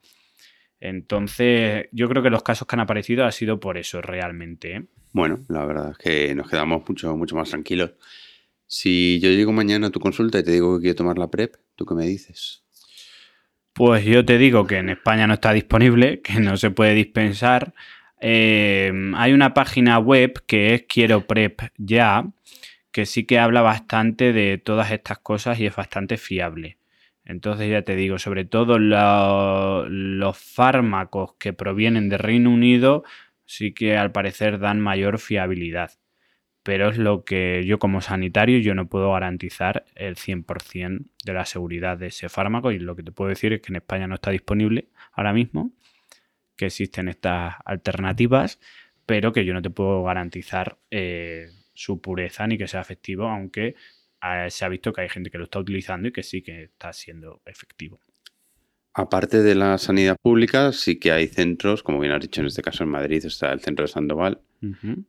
Entonces, 0.79 1.87
yo 1.91 2.09
creo 2.09 2.23
que 2.23 2.31
los 2.31 2.41
casos 2.41 2.67
que 2.67 2.75
han 2.75 2.79
aparecido 2.79 3.23
ha 3.25 3.31
sido 3.31 3.59
por 3.59 3.77
eso 3.77 4.01
realmente. 4.01 4.77
¿eh? 4.77 4.85
Bueno, 5.11 5.37
la 5.49 5.63
verdad 5.65 5.91
es 5.91 5.97
que 5.99 6.33
nos 6.33 6.49
quedamos 6.49 6.81
mucho, 6.89 7.15
mucho 7.15 7.35
más 7.35 7.51
tranquilos. 7.51 7.91
Si 8.65 9.19
yo 9.19 9.29
llego 9.29 9.53
mañana 9.53 9.87
a 9.87 9.91
tu 9.91 9.99
consulta 9.99 10.39
y 10.39 10.43
te 10.43 10.53
digo 10.53 10.79
que 10.79 10.81
quiero 10.81 10.95
tomar 10.95 11.19
la 11.19 11.29
PrEP, 11.29 11.57
¿tú 11.75 11.85
qué 11.85 11.93
me 11.93 12.07
dices? 12.07 12.63
Pues 13.79 14.03
yo 14.03 14.25
te 14.25 14.37
digo 14.37 14.67
que 14.67 14.75
en 14.75 14.89
España 14.89 15.25
no 15.25 15.35
está 15.35 15.53
disponible, 15.53 16.19
que 16.23 16.41
no 16.41 16.57
se 16.57 16.69
puede 16.69 16.93
dispensar. 16.95 17.73
Eh, 18.19 18.91
hay 19.15 19.31
una 19.31 19.53
página 19.53 19.99
web 19.99 20.43
que 20.45 20.73
es 20.73 20.83
Quiero 20.83 21.25
Prep 21.25 21.61
Ya, 21.77 22.25
que 22.91 23.05
sí 23.05 23.23
que 23.23 23.39
habla 23.39 23.61
bastante 23.61 24.33
de 24.33 24.57
todas 24.57 24.91
estas 24.91 25.19
cosas 25.19 25.61
y 25.61 25.65
es 25.65 25.73
bastante 25.77 26.17
fiable. 26.17 26.77
Entonces 27.23 27.71
ya 27.71 27.83
te 27.83 27.95
digo, 27.95 28.19
sobre 28.19 28.43
todo 28.43 28.79
los 28.79 30.37
fármacos 30.37 31.35
que 31.39 31.53
provienen 31.53 32.09
de 32.09 32.17
Reino 32.17 32.51
Unido 32.51 33.05
sí 33.45 33.73
que 33.73 33.95
al 33.97 34.11
parecer 34.11 34.59
dan 34.59 34.81
mayor 34.81 35.19
fiabilidad 35.19 35.91
pero 36.63 36.89
es 36.89 36.97
lo 36.97 37.23
que 37.23 37.63
yo 37.65 37.79
como 37.79 38.01
sanitario 38.01 38.59
yo 38.59 38.75
no 38.75 38.87
puedo 38.87 39.13
garantizar 39.13 39.85
el 39.95 40.15
100% 40.15 41.05
de 41.23 41.33
la 41.33 41.45
seguridad 41.45 41.97
de 41.97 42.07
ese 42.07 42.29
fármaco 42.29 42.71
y 42.71 42.79
lo 42.79 42.95
que 42.95 43.03
te 43.03 43.11
puedo 43.11 43.29
decir 43.29 43.53
es 43.53 43.61
que 43.61 43.71
en 43.71 43.77
España 43.77 44.07
no 44.07 44.15
está 44.15 44.31
disponible 44.31 44.89
ahora 45.13 45.33
mismo, 45.33 45.71
que 46.55 46.67
existen 46.67 47.07
estas 47.07 47.55
alternativas, 47.65 48.59
pero 49.05 49.31
que 49.31 49.45
yo 49.45 49.53
no 49.53 49.61
te 49.61 49.69
puedo 49.69 50.03
garantizar 50.03 50.77
eh, 50.91 51.49
su 51.73 52.01
pureza 52.01 52.45
ni 52.45 52.57
que 52.57 52.67
sea 52.67 52.81
efectivo, 52.81 53.27
aunque 53.27 53.75
eh, 54.21 54.47
se 54.49 54.65
ha 54.65 54.69
visto 54.69 54.91
que 54.91 55.01
hay 55.01 55.09
gente 55.09 55.31
que 55.31 55.37
lo 55.37 55.45
está 55.45 55.59
utilizando 55.59 56.09
y 56.09 56.11
que 56.11 56.23
sí 56.23 56.41
que 56.41 56.63
está 56.63 56.91
siendo 56.91 57.41
efectivo. 57.45 57.99
Aparte 58.93 59.41
de 59.41 59.55
la 59.55 59.77
sanidad 59.77 60.17
pública, 60.21 60.73
sí 60.73 60.99
que 60.99 61.11
hay 61.11 61.27
centros, 61.27 61.83
como 61.83 61.99
bien 61.99 62.11
has 62.11 62.21
dicho 62.21 62.41
en 62.41 62.47
este 62.47 62.61
caso 62.61 62.83
en 62.83 62.89
Madrid, 62.89 63.23
está 63.23 63.53
el 63.53 63.61
centro 63.61 63.85
de 63.85 63.91
Sandoval, 63.91 64.41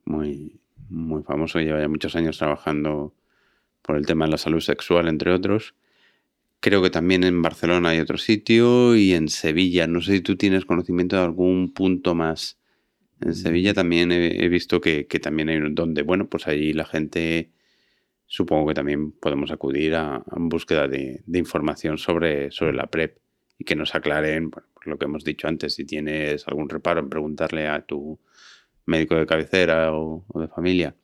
muy, 0.04 0.60
muy 0.90 1.22
famoso, 1.22 1.60
lleva 1.60 1.80
ya 1.80 1.88
muchos 1.88 2.16
años 2.16 2.38
trabajando 2.38 3.14
por 3.82 3.96
el 3.96 4.06
tema 4.06 4.26
de 4.26 4.32
la 4.32 4.38
salud 4.38 4.60
sexual, 4.60 5.08
entre 5.08 5.32
otros. 5.32 5.74
Creo 6.60 6.82
que 6.82 6.90
también 6.90 7.24
en 7.24 7.40
Barcelona 7.40 7.90
hay 7.90 8.00
otro 8.00 8.18
sitio 8.18 8.94
y 8.94 9.14
en 9.14 9.28
Sevilla. 9.28 9.86
No 9.86 10.02
sé 10.02 10.16
si 10.16 10.20
tú 10.20 10.36
tienes 10.36 10.66
conocimiento 10.66 11.16
de 11.16 11.22
algún 11.22 11.72
punto 11.72 12.14
más. 12.14 12.58
En 13.20 13.34
Sevilla 13.34 13.72
también 13.72 14.12
he, 14.12 14.48
visto 14.48 14.80
que, 14.80 15.04
también 15.04 15.48
hay 15.48 15.58
donde, 15.72 16.02
bueno, 16.02 16.28
pues 16.28 16.46
ahí 16.46 16.72
la 16.72 16.84
gente, 16.84 17.50
supongo 18.26 18.68
que 18.68 18.74
también 18.74 19.12
podemos 19.12 19.50
acudir 19.50 19.94
a, 19.94 20.22
búsqueda 20.26 20.88
de, 20.88 21.22
información 21.32 21.98
sobre, 21.98 22.50
sobre 22.50 22.72
la 22.74 22.86
PrEP 22.86 23.18
y 23.58 23.64
que 23.64 23.76
nos 23.76 23.94
aclaren 23.94 24.50
lo 24.84 24.98
que 24.98 25.04
hemos 25.04 25.24
dicho 25.24 25.48
antes, 25.48 25.74
si 25.74 25.84
tienes 25.84 26.48
algún 26.48 26.70
reparo 26.70 27.00
en 27.00 27.10
preguntarle 27.10 27.68
a 27.68 27.82
tu 27.82 28.18
médico 28.86 29.14
de 29.14 29.26
cabecera 29.26 29.92
o, 29.92 30.24
de 30.34 30.48
familia 30.48 30.94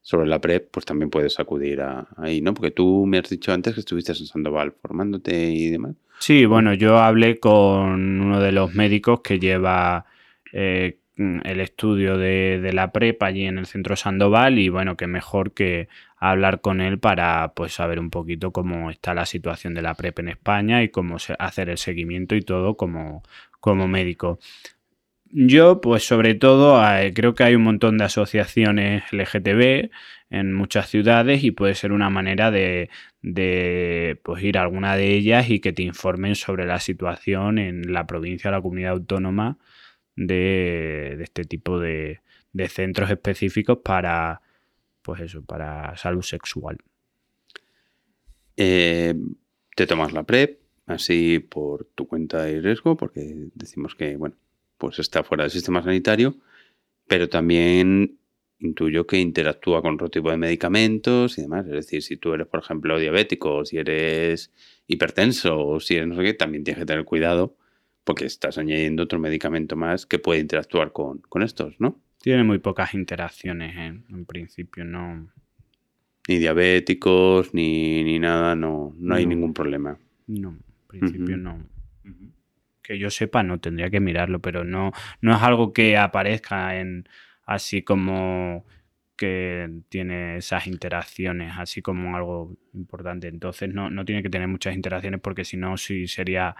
sobre 0.00 0.26
la 0.26 0.40
PrEP, 0.40 0.70
pues 0.70 0.86
también 0.86 1.10
puedes 1.10 1.38
acudir 1.38 1.82
a, 1.82 2.08
ahí, 2.16 2.40
¿no? 2.40 2.54
Porque 2.54 2.70
tú 2.70 3.04
me 3.06 3.18
has 3.18 3.28
dicho 3.28 3.52
antes 3.52 3.74
que 3.74 3.80
estuviste 3.80 4.12
en 4.12 4.26
Sandoval 4.26 4.72
formándote 4.72 5.50
y 5.50 5.68
demás. 5.68 5.96
Sí, 6.18 6.46
bueno, 6.46 6.72
yo 6.74 6.98
hablé 6.98 7.38
con 7.38 8.20
uno 8.20 8.40
de 8.40 8.52
los 8.52 8.74
médicos 8.74 9.20
que 9.20 9.38
lleva 9.38 10.06
eh, 10.52 10.98
el 11.18 11.60
estudio 11.60 12.16
de, 12.16 12.70
la 12.72 12.92
PrEP 12.92 13.22
allí 13.22 13.44
en 13.44 13.58
el 13.58 13.66
centro 13.66 13.96
Sandoval 13.96 14.58
y 14.58 14.68
bueno, 14.68 14.96
que 14.96 15.06
mejor 15.08 15.52
que 15.52 15.88
hablar 16.16 16.60
con 16.60 16.80
él 16.80 16.98
para 16.98 17.52
pues 17.54 17.72
saber 17.72 17.98
un 17.98 18.10
poquito 18.10 18.52
cómo 18.52 18.90
está 18.90 19.14
la 19.14 19.26
situación 19.26 19.74
de 19.74 19.82
la 19.82 19.94
PrEP 19.94 20.20
en 20.20 20.28
España 20.28 20.82
y 20.82 20.90
cómo 20.90 21.16
hacer 21.38 21.70
el 21.70 21.78
seguimiento 21.78 22.36
y 22.36 22.42
todo 22.42 22.76
como, 22.76 23.22
como 23.60 23.88
médico. 23.88 24.38
Yo, 25.30 25.80
pues 25.80 26.06
sobre 26.06 26.34
todo, 26.34 26.82
eh, 26.96 27.12
creo 27.14 27.34
que 27.34 27.44
hay 27.44 27.54
un 27.54 27.62
montón 27.62 27.98
de 27.98 28.04
asociaciones 28.04 29.04
LGTB 29.12 29.90
en 30.30 30.54
muchas 30.54 30.88
ciudades 30.88 31.44
y 31.44 31.50
puede 31.50 31.74
ser 31.74 31.92
una 31.92 32.08
manera 32.08 32.50
de, 32.50 32.88
pues, 34.22 34.42
ir 34.42 34.58
a 34.58 34.62
alguna 34.62 34.96
de 34.96 35.14
ellas 35.14 35.50
y 35.50 35.60
que 35.60 35.72
te 35.72 35.82
informen 35.82 36.34
sobre 36.34 36.66
la 36.66 36.80
situación 36.80 37.58
en 37.58 37.92
la 37.92 38.06
provincia 38.06 38.48
o 38.48 38.52
la 38.52 38.62
comunidad 38.62 38.92
autónoma 38.92 39.58
de, 40.16 41.18
este 41.22 41.44
tipo 41.44 41.78
de, 41.78 42.20
centros 42.68 43.10
específicos 43.10 43.78
para, 43.84 44.40
pues 45.02 45.20
eso, 45.20 45.44
para 45.44 45.96
salud 45.96 46.22
sexual. 46.22 46.78
Eh, 48.56 49.14
te 49.76 49.86
tomas 49.86 50.12
la 50.12 50.24
PrEP, 50.24 50.60
así 50.86 51.38
por 51.38 51.84
tu 51.94 52.08
cuenta 52.08 52.48
y 52.50 52.60
riesgo, 52.60 52.96
porque 52.96 53.50
decimos 53.54 53.94
que, 53.94 54.16
bueno, 54.16 54.36
pues 54.78 54.98
está 55.00 55.24
fuera 55.24 55.44
del 55.44 55.50
sistema 55.50 55.82
sanitario, 55.82 56.36
pero 57.06 57.28
también 57.28 58.18
intuyo 58.60 59.06
que 59.06 59.18
interactúa 59.18 59.82
con 59.82 59.94
otro 59.94 60.08
tipo 60.08 60.30
de 60.30 60.36
medicamentos 60.36 61.38
y 61.38 61.42
demás. 61.42 61.66
Es 61.66 61.72
decir, 61.72 62.02
si 62.02 62.16
tú 62.16 62.32
eres, 62.32 62.46
por 62.46 62.60
ejemplo, 62.60 62.98
diabético, 62.98 63.56
o 63.56 63.64
si 63.64 63.78
eres 63.78 64.52
hipertenso, 64.86 65.66
o 65.66 65.80
si 65.80 65.96
eres 65.96 66.08
no 66.08 66.16
sé 66.16 66.22
qué, 66.22 66.34
también 66.34 66.64
tienes 66.64 66.80
que 66.80 66.86
tener 66.86 67.04
cuidado 67.04 67.56
porque 68.04 68.24
estás 68.24 68.56
añadiendo 68.56 69.02
otro 69.02 69.18
medicamento 69.18 69.76
más 69.76 70.06
que 70.06 70.18
puede 70.18 70.40
interactuar 70.40 70.92
con, 70.92 71.20
estos, 71.42 71.78
¿no? 71.78 72.00
Tiene 72.22 72.42
muy 72.42 72.58
pocas 72.58 72.94
interacciones, 72.94 73.76
¿eh? 73.76 74.00
en 74.08 74.24
principio 74.24 74.84
no. 74.84 75.30
Ni 76.26 76.38
diabéticos, 76.38 77.54
ni, 77.54 78.18
nada, 78.18 78.54
no, 78.54 78.94
no 78.98 79.14
hay 79.14 79.26
ningún 79.26 79.54
problema. 79.54 79.98
No, 80.26 80.50
en 80.50 80.86
principio 80.88 81.36
no 81.36 81.77
que 82.88 82.98
yo 82.98 83.10
sepa, 83.10 83.42
no 83.42 83.60
tendría 83.60 83.90
que 83.90 84.00
mirarlo, 84.00 84.40
pero 84.40 84.64
no, 84.64 84.92
no 85.20 85.36
es 85.36 85.42
algo 85.42 85.72
que 85.74 85.98
aparezca 85.98 86.80
en 86.80 87.08
así 87.44 87.82
como 87.82 88.64
que 89.16 89.68
tiene 89.88 90.38
esas 90.38 90.66
interacciones, 90.66 91.54
así 91.58 91.82
como 91.82 92.16
algo 92.16 92.56
importante. 92.72 93.28
Entonces 93.28 93.72
no, 93.72 93.90
no 93.90 94.04
tiene 94.04 94.22
que 94.22 94.30
tener 94.30 94.48
muchas 94.48 94.74
interacciones 94.74 95.20
porque 95.20 95.44
si 95.44 95.56
no, 95.56 95.76
sí 95.76 96.08
sería 96.08 96.56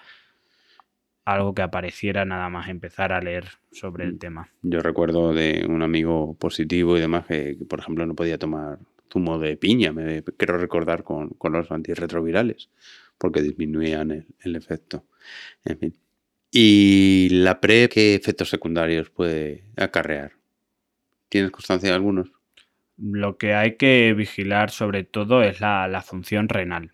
algo 1.24 1.55
que 1.55 1.62
apareciera 1.62 2.24
nada 2.24 2.49
más 2.51 2.68
empezar 2.68 3.12
a 3.12 3.20
leer 3.20 3.45
sobre 3.70 4.05
el 4.05 4.14
mm. 4.14 4.18
tema. 4.18 4.49
Yo 4.62 4.81
recuerdo 4.81 5.33
de 5.33 5.64
un 5.68 5.83
amigo 5.83 6.35
positivo 6.39 6.97
y 6.97 7.01
demás 7.01 7.26
que, 7.26 7.57
por 7.68 7.81
ejemplo, 7.81 8.05
no 8.07 8.14
podía 8.14 8.39
tomar 8.39 8.79
zumo 9.11 9.39
de 9.39 9.57
piña, 9.57 9.93
me 9.93 10.22
quiero 10.37 10.59
recordar 10.59 11.05
con, 11.05 11.37
los 11.51 11.70
antirretrovirales, 11.70 12.70
porque 13.18 13.43
disminuían 13.43 14.26
el, 14.41 14.57
efecto. 14.57 15.05
En 15.64 15.79
fin. 15.79 15.95
¿Y 16.51 17.29
la 17.31 17.61
PrEP 17.61 17.93
qué 17.93 18.15
efectos 18.15 18.49
secundarios 18.49 19.11
puede 19.11 19.65
acarrear? 19.77 20.33
¿Tienes 21.29 21.51
constancia 21.51 21.91
de 21.91 21.95
algunos? 21.95 22.33
Lo 22.97 23.37
que 23.37 23.55
hay 23.55 23.77
que 23.77 24.15
vigilar 24.17 24.71
sobre 24.71 25.05
todo 25.05 25.43
es 25.43 25.61
la 25.61 26.03
función 26.05 26.49
renal. 26.49 26.93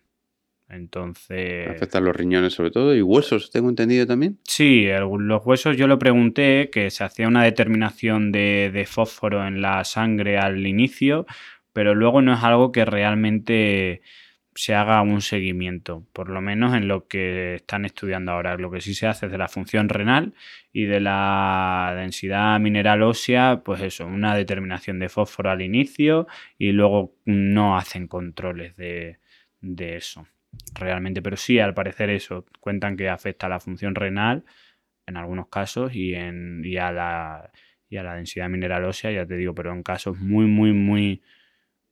Entonces. 0.69 1.69
Afecta 1.69 1.99
a 1.99 2.01
los 2.01 2.17
riñones 2.17 2.55
sobre 2.55 2.71
todo 2.71 2.95
y 2.95 3.03
huesos, 3.03 3.51
tengo 3.51 3.69
entendido 3.69 4.07
también. 4.07 4.39
Sí, 4.45 4.87
los 4.87 5.47
huesos 5.47 5.77
yo 5.77 5.87
lo 5.87 5.99
pregunté, 5.99 6.71
que 6.73 6.91
se 6.91 7.05
hacía 7.05 7.29
una 7.29 7.45
determinación 7.45 8.33
de, 8.33 8.87
fósforo 8.89 9.47
en 9.47 9.63
la 9.63 9.85
sangre 9.85 10.39
al 10.39 10.67
inicio, 10.67 11.27
pero 11.73 11.95
luego 11.95 12.23
no 12.23 12.35
es 12.35 12.43
algo 12.43 12.73
que 12.73 12.85
realmente 12.85 14.03
se 14.55 14.75
haga 14.75 15.03
un 15.03 15.21
seguimiento, 15.21 16.05
por 16.13 16.31
lo 16.31 16.41
menos 16.41 16.75
en 16.75 16.89
lo 16.89 17.07
que 17.09 17.57
están 17.57 17.85
estudiando 17.85 18.33
ahora. 18.33 18.57
Lo 18.57 18.71
que 18.71 18.81
sí 18.81 18.95
se 18.95 19.07
hace 19.07 19.27
es 19.27 19.33
de 19.33 19.39
la 19.39 19.49
función 19.49 19.89
renal 19.89 20.35
y 20.73 20.85
de 20.85 21.01
la 21.01 21.93
densidad 21.97 22.61
mineral 22.61 23.03
ósea, 23.03 23.63
pues 23.65 23.81
eso, 23.83 24.07
una 24.07 24.37
determinación 24.37 24.99
de 24.99 25.09
fósforo 25.09 25.51
al 25.51 25.63
inicio 25.63 26.27
y 26.59 26.73
luego 26.73 27.15
no 27.25 27.77
hacen 27.77 28.07
controles 28.09 28.77
de 28.77 29.19
eso 29.97 30.27
realmente, 30.75 31.23
pero 31.23 31.37
sí, 31.37 31.59
al 31.59 31.75
parecer 31.75 32.11
eso, 32.11 32.47
cuentan 32.61 32.97
que 32.97 33.09
afecta 33.09 33.47
a 33.47 33.51
la 33.51 33.61
función 33.61 33.95
renal 33.95 34.45
en 35.07 35.17
algunos 35.17 35.49
casos 35.49 35.95
y, 35.95 36.15
en, 36.15 36.63
a, 36.79 36.93
la, 36.93 37.51
y 37.89 37.97
a 37.97 38.03
la 38.03 38.15
densidad 38.15 38.49
mineral 38.49 38.85
ósea, 38.85 39.11
ya 39.11 39.27
te 39.27 39.37
digo, 39.37 39.55
pero 39.55 39.73
en 39.73 39.83
casos 39.83 40.19
muy, 40.19 40.47
muy, 40.47 40.73
muy 40.73 41.23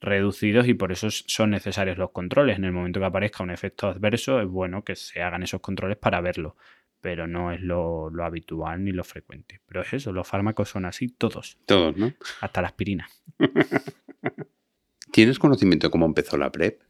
reducidos 0.03 0.69
y 0.69 0.75
por 0.75 0.93
eso 0.93 1.09
son 1.11 1.51
necesarios 1.51 1.97
los 1.97 2.11
controles. 2.11 2.59
En 2.59 2.65
el 2.65 2.73
momento 2.73 3.01
que 3.01 3.07
aparezca 3.07 3.43
un 3.43 3.51
efecto 3.51 3.89
adverso 3.89 4.41
es 4.41 4.49
bueno 4.49 4.85
que 4.85 4.97
se 4.97 5.23
hagan 5.23 5.43
esos 5.43 5.61
controles 5.61 5.97
para 5.97 6.21
verlo, 6.21 6.57
pero 7.01 7.27
no 7.27 7.53
es 7.53 7.61
lo, 7.61 8.11
lo 8.11 8.25
habitual 8.25 8.85
ni 8.85 8.93
lo 8.93 9.05
frecuente. 9.05 9.61
Pero 9.67 9.83
es 9.83 9.93
eso, 9.95 10.13
los 10.13 10.29
fármacos 10.29 10.69
son 10.69 10.85
así 10.85 11.09
todos. 11.09 11.59
Todos, 11.67 11.97
¿no? 11.97 12.13
Hasta 12.41 12.61
la 12.61 12.69
aspirina. 12.69 13.09
¿Tienes 15.13 15.39
conocimiento 15.39 15.87
de 15.87 15.91
cómo 15.91 16.07
empezó 16.07 16.37
la 16.37 16.51
PrEP? 16.51 16.81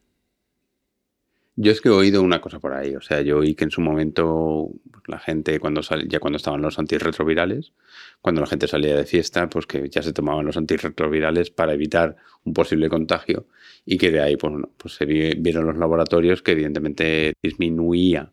Yo 1.55 1.71
es 1.71 1.81
que 1.81 1.89
he 1.89 1.91
oído 1.91 2.23
una 2.23 2.41
cosa 2.41 2.59
por 2.59 2.73
ahí, 2.73 2.95
o 2.95 3.01
sea, 3.01 3.21
yo 3.21 3.37
oí 3.37 3.53
que 3.53 3.65
en 3.65 3.69
su 3.71 3.79
momento 3.79 4.71
la 5.05 5.19
gente 5.19 5.59
cuando 5.59 5.83
sal, 5.83 6.07
ya 6.07 6.19
cuando 6.19 6.37
estaban 6.37 6.63
los 6.63 6.79
antirretrovirales, 6.79 7.73
cuando 8.21 8.41
la 8.41 8.47
gente 8.47 8.67
salía 8.67 8.95
de 8.95 9.05
fiesta, 9.05 9.47
pues 9.49 9.67
que 9.67 9.87
ya 9.87 10.01
se 10.01 10.13
tomaban 10.13 10.45
los 10.45 10.57
antirretrovirales 10.57 11.51
para 11.51 11.73
evitar 11.73 12.15
un 12.43 12.53
posible 12.53 12.89
contagio 12.89 13.45
y 13.85 13.97
que 13.99 14.11
de 14.11 14.21
ahí 14.21 14.35
pues, 14.35 14.53
pues 14.77 14.95
se 14.95 15.05
vieron 15.05 15.67
los 15.67 15.77
laboratorios 15.77 16.41
que 16.41 16.53
evidentemente 16.53 17.33
disminuía 17.43 18.31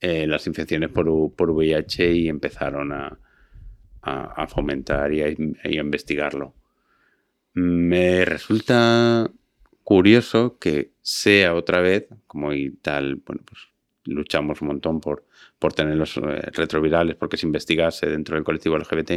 eh, 0.00 0.26
las 0.26 0.46
infecciones 0.46 0.90
por, 0.90 1.34
por, 1.34 1.50
VIH 1.50 2.12
y 2.12 2.28
empezaron 2.28 2.92
a, 2.92 3.18
a, 4.02 4.46
fomentar 4.48 5.12
y 5.12 5.22
a 5.22 5.80
investigarlo. 5.80 6.54
Me 7.54 8.24
resulta 8.24 9.30
curioso 9.90 10.56
que 10.60 10.92
sea 11.02 11.52
otra 11.52 11.80
vez, 11.80 12.06
como 12.28 12.52
y 12.52 12.70
tal, 12.76 13.16
bueno, 13.26 13.42
pues 13.44 13.70
luchamos 14.04 14.62
un 14.62 14.68
montón 14.68 15.00
por, 15.00 15.26
por 15.58 15.72
tener 15.72 15.96
los 15.96 16.16
eh, 16.16 16.20
retrovirales, 16.52 17.16
porque 17.16 17.36
se 17.36 17.44
investigase 17.44 18.06
dentro 18.06 18.36
del 18.36 18.44
colectivo 18.44 18.78
LGBT. 18.78 19.10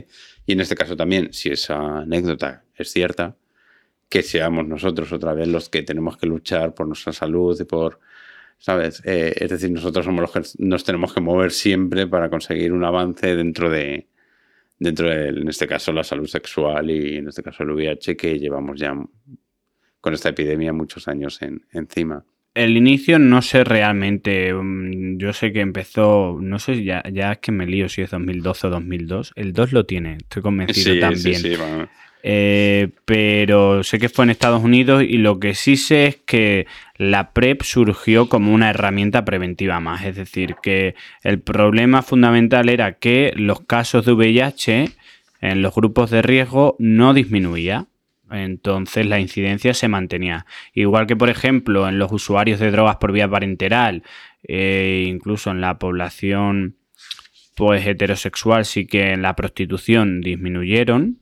Y 0.47 0.53
en 0.53 0.61
este 0.61 0.74
caso 0.74 0.97
también, 0.97 1.32
si 1.32 1.49
esa 1.49 1.99
anécdota 1.99 2.63
es 2.76 2.91
cierta, 2.91 3.38
que 4.09 4.24
seamos 4.24 4.65
nosotros 4.65 5.11
otra 5.13 5.36
vez 5.36 5.47
los 5.47 5.69
que 5.69 5.84
tenemos 5.84 6.17
que 6.17 6.26
luchar 6.26 6.74
por 6.74 6.88
nuestra 6.88 7.13
salud 7.13 7.55
y 7.61 7.65
por, 7.65 7.99
¿sabes? 8.57 8.99
Eh, 9.05 9.32
es 9.36 9.51
decir, 9.51 9.69
nosotros 9.69 10.03
somos 10.03 10.21
los 10.21 10.32
que 10.32 10.41
nos 10.57 10.84
tenemos 10.84 11.13
que 11.13 11.21
mover 11.21 11.51
siempre 11.51 12.07
para 12.07 12.32
conseguir 12.32 12.74
un 12.74 12.84
avance 12.84 13.36
dentro 13.36 13.69
de, 13.69 14.07
dentro 14.80 15.07
de, 15.07 15.28
en 15.28 15.47
este 15.47 15.67
caso, 15.67 15.93
la 15.93 16.03
salud 16.03 16.26
sexual 16.26 16.89
y 16.89 17.17
en 17.17 17.28
este 17.28 17.43
caso 17.43 17.61
el 17.61 17.69
VIH, 17.69 18.17
que 18.17 18.39
llevamos 18.39 18.80
ya 18.80 18.95
con 20.03 20.13
esta 20.13 20.29
epidemia 20.29 20.73
muchos 20.73 21.07
años 21.07 21.39
encima. 21.71 22.25
El 22.53 22.75
inicio 22.75 23.19
no 23.19 23.41
sé 23.41 23.63
realmente, 23.63 24.53
mm, 24.53 25.17
yo 25.17 25.31
sé 25.31 25.53
que 25.53 25.61
empezó, 25.61 26.37
no 26.41 26.59
sé, 26.59 26.83
ya, 26.83 27.01
ya 27.09 27.31
es 27.31 27.37
que 27.37 27.53
me 27.53 27.65
lío 27.65 27.87
si 27.87 28.01
es 28.01 28.11
2012 28.11 28.67
o 28.67 28.69
2002, 28.69 29.31
el 29.37 29.53
2 29.53 29.71
lo 29.71 29.85
tiene, 29.85 30.17
estoy 30.17 30.41
convencido 30.41 30.99
también. 30.99 31.39
Sí, 31.39 31.55
sí, 31.55 31.61
eh, 32.21 32.89
pero 33.05 33.81
sé 33.83 33.97
que 33.97 34.09
fue 34.09 34.25
en 34.25 34.31
Estados 34.31 34.61
Unidos 34.61 35.03
y 35.03 35.19
lo 35.19 35.39
que 35.39 35.55
sí 35.55 35.77
sé 35.77 36.07
es 36.07 36.17
que 36.17 36.67
la 36.97 37.31
PrEP 37.31 37.61
surgió 37.63 38.27
como 38.27 38.53
una 38.53 38.71
herramienta 38.71 39.23
preventiva 39.23 39.79
más, 39.79 40.03
es 40.03 40.17
decir, 40.17 40.55
que 40.61 40.95
el 41.23 41.39
problema 41.39 42.01
fundamental 42.01 42.67
era 42.67 42.91
que 42.91 43.31
los 43.37 43.61
casos 43.61 44.05
de 44.05 44.11
VIH 44.11 44.89
en 45.39 45.61
los 45.61 45.73
grupos 45.73 46.11
de 46.11 46.21
riesgo 46.21 46.75
no 46.77 47.13
disminuía 47.13 47.87
entonces 48.34 49.05
la 49.05 49.19
incidencia 49.19 49.73
se 49.73 49.88
mantenía. 49.88 50.45
Igual 50.73 51.07
que, 51.07 51.15
por 51.15 51.29
ejemplo, 51.29 51.88
en 51.88 51.99
los 51.99 52.11
usuarios 52.11 52.59
de 52.59 52.71
drogas 52.71 52.97
por 52.97 53.11
vía 53.11 53.29
parenteral, 53.29 54.03
e 54.43 55.05
incluso 55.07 55.51
en 55.51 55.61
la 55.61 55.79
población 55.79 56.75
pues 57.55 57.86
heterosexual 57.86 58.65
sí 58.65 58.88
que 58.88 59.11
en 59.11 59.21
la 59.21 59.36
prostitución 59.36 60.21
disminuyeron, 60.21 61.19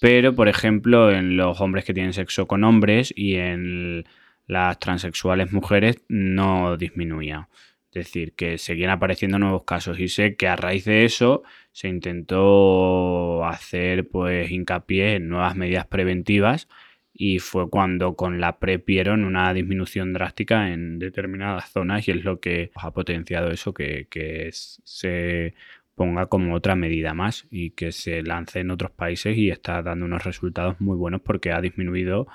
pero 0.00 0.34
por 0.34 0.48
ejemplo 0.48 1.10
en 1.10 1.36
los 1.36 1.60
hombres 1.60 1.84
que 1.84 1.94
tienen 1.94 2.12
sexo 2.12 2.46
con 2.46 2.64
hombres 2.64 3.12
y 3.16 3.36
en 3.36 4.04
las 4.46 4.78
transexuales 4.78 5.52
mujeres 5.52 6.02
no 6.08 6.76
disminuía. 6.76 7.48
Es 7.92 8.04
decir, 8.04 8.34
que 8.34 8.58
seguían 8.58 8.90
apareciendo 8.90 9.38
nuevos 9.38 9.64
casos 9.64 9.98
y 9.98 10.08
sé 10.08 10.36
que 10.36 10.46
a 10.46 10.56
raíz 10.56 10.84
de 10.84 11.04
eso 11.04 11.42
se 11.80 11.88
intentó 11.88 13.42
hacer 13.46 14.06
pues 14.06 14.50
hincapié 14.50 15.14
en 15.14 15.30
nuevas 15.30 15.56
medidas 15.56 15.86
preventivas 15.86 16.68
y 17.14 17.38
fue 17.38 17.70
cuando 17.70 18.16
con 18.16 18.38
la 18.38 18.58
PrEP 18.58 18.84
vieron 18.86 19.24
una 19.24 19.54
disminución 19.54 20.12
drástica 20.12 20.72
en 20.72 20.98
determinadas 20.98 21.70
zonas 21.72 22.06
y 22.06 22.10
es 22.10 22.22
lo 22.22 22.38
que 22.38 22.70
ha 22.74 22.90
potenciado 22.90 23.50
eso, 23.50 23.72
que, 23.72 24.08
que 24.10 24.50
se 24.52 25.54
ponga 25.94 26.26
como 26.26 26.54
otra 26.54 26.76
medida 26.76 27.14
más 27.14 27.46
y 27.50 27.70
que 27.70 27.92
se 27.92 28.22
lance 28.22 28.60
en 28.60 28.70
otros 28.70 28.90
países 28.90 29.38
y 29.38 29.48
está 29.48 29.80
dando 29.80 30.04
unos 30.04 30.24
resultados 30.24 30.78
muy 30.82 30.98
buenos 30.98 31.22
porque 31.22 31.50
ha 31.50 31.62
disminuido 31.62 32.26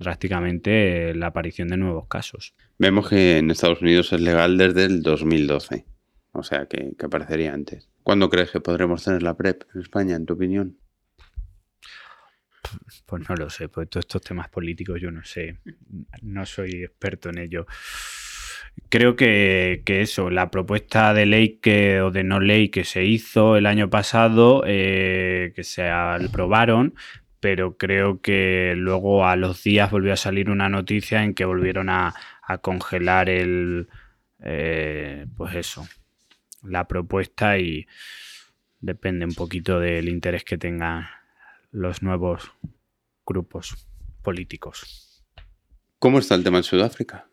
drásticamente 0.00 1.14
la 1.14 1.28
aparición 1.28 1.68
de 1.68 1.76
nuevos 1.76 2.08
casos. 2.08 2.56
Vemos 2.78 3.08
que 3.08 3.38
en 3.38 3.52
Estados 3.52 3.82
Unidos 3.82 4.12
es 4.12 4.20
legal 4.20 4.58
desde 4.58 4.84
el 4.86 5.00
2012, 5.02 5.84
o 6.32 6.42
sea 6.42 6.66
que, 6.66 6.90
aparecería 7.04 7.54
antes. 7.54 7.88
¿Cuándo 8.04 8.28
crees 8.28 8.50
que 8.50 8.60
podremos 8.60 9.02
tener 9.02 9.22
la 9.22 9.34
PrEP 9.34 9.62
en 9.74 9.80
España, 9.80 10.14
en 10.14 10.26
tu 10.26 10.34
opinión? 10.34 10.76
Pues 13.06 13.28
no 13.28 13.34
lo 13.34 13.48
sé, 13.48 13.70
pues 13.70 13.88
todos 13.88 14.04
estos 14.04 14.20
temas 14.20 14.50
políticos 14.50 15.00
yo 15.00 15.10
no 15.10 15.24
sé, 15.24 15.58
no 16.20 16.44
soy 16.44 16.84
experto 16.84 17.30
en 17.30 17.38
ello. 17.38 17.66
Creo 18.90 19.16
que, 19.16 19.82
eso, 19.86 20.28
la 20.28 20.50
propuesta 20.50 21.14
de 21.14 21.24
ley 21.24 21.58
que, 21.62 22.02
o 22.02 22.10
de 22.10 22.24
no 22.24 22.40
ley 22.40 22.68
que 22.68 22.84
se 22.84 23.04
hizo 23.04 23.56
el 23.56 23.64
año 23.64 23.88
pasado, 23.88 24.64
eh, 24.66 25.52
que 25.56 25.64
se 25.64 25.88
aprobaron, 25.88 26.94
pero 27.40 27.78
creo 27.78 28.20
que 28.20 28.74
luego 28.76 29.26
a 29.26 29.36
los 29.36 29.62
días 29.64 29.90
volvió 29.90 30.12
a 30.12 30.16
salir 30.16 30.50
una 30.50 30.68
noticia 30.68 31.24
en 31.24 31.32
que 31.32 31.46
volvieron 31.46 31.88
a, 31.88 32.14
congelar 32.60 33.30
el, 33.30 33.88
eh, 34.40 35.26
pues 35.36 35.54
eso, 35.54 35.86
la 36.64 36.86
propuesta 36.86 37.58
y 37.58 37.86
depende 38.80 39.24
un 39.24 39.34
poquito 39.34 39.80
del 39.80 40.08
interés 40.08 40.44
que 40.44 40.58
tengan 40.58 41.06
los 41.70 42.02
nuevos 42.02 42.52
grupos 43.26 43.86
políticos. 44.22 45.24
¿Cómo 45.98 46.18
está 46.18 46.34
el 46.34 46.44
tema 46.44 46.58
en 46.58 46.64
Sudáfrica? 46.64 47.26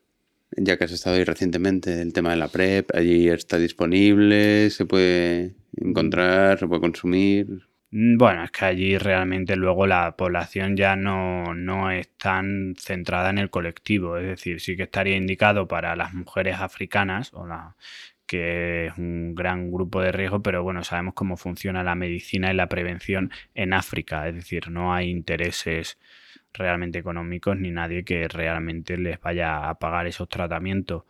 Ya 0.57 0.77
que 0.77 0.83
has 0.83 0.91
estado 0.91 1.15
ahí 1.15 1.23
recientemente, 1.23 2.01
el 2.01 2.13
tema 2.13 2.31
de 2.31 2.37
la 2.37 2.47
PrEP, 2.49 2.93
allí 2.93 3.29
está 3.29 3.57
disponible, 3.57 4.69
se 4.69 4.85
puede 4.85 5.55
encontrar, 5.77 6.59
se 6.59 6.67
puede 6.67 6.81
consumir. 6.81 7.67
Mm, 7.91 8.17
bueno, 8.17 8.43
es 8.43 8.51
que 8.51 8.65
allí 8.65 8.97
realmente 8.97 9.55
luego 9.55 9.85
la 9.87 10.15
población 10.15 10.77
ya 10.77 10.95
no, 10.95 11.53
no, 11.53 11.91
es 11.91 12.09
tan 12.17 12.75
centrada 12.77 13.29
en 13.29 13.37
el 13.37 13.49
colectivo, 13.49 14.17
es 14.17 14.25
decir, 14.25 14.61
sí 14.61 14.77
que 14.77 14.83
estaría 14.83 15.17
indicado 15.17 15.67
para 15.67 15.95
las 15.95 16.13
mujeres 16.13 16.57
africanas 16.59 17.33
o 17.33 17.45
que 18.31 18.85
es 18.87 18.97
un 18.97 19.35
gran 19.35 19.69
grupo 19.69 19.99
de 19.99 20.13
riesgo, 20.13 20.41
pero 20.41 20.63
bueno, 20.63 20.85
sabemos 20.85 21.15
cómo 21.15 21.35
funciona 21.35 21.83
la 21.83 21.95
medicina 21.95 22.49
y 22.49 22.55
la 22.55 22.69
prevención 22.69 23.29
en 23.55 23.73
África, 23.73 24.25
es 24.29 24.35
decir, 24.35 24.69
no 24.69 24.93
hay 24.93 25.09
intereses 25.09 25.99
realmente 26.53 26.97
económicos 26.99 27.57
ni 27.57 27.71
nadie 27.71 28.05
que 28.05 28.29
realmente 28.29 28.97
les 28.97 29.19
vaya 29.19 29.67
a 29.67 29.75
pagar 29.79 30.07
esos 30.07 30.29
tratamientos. 30.29 31.03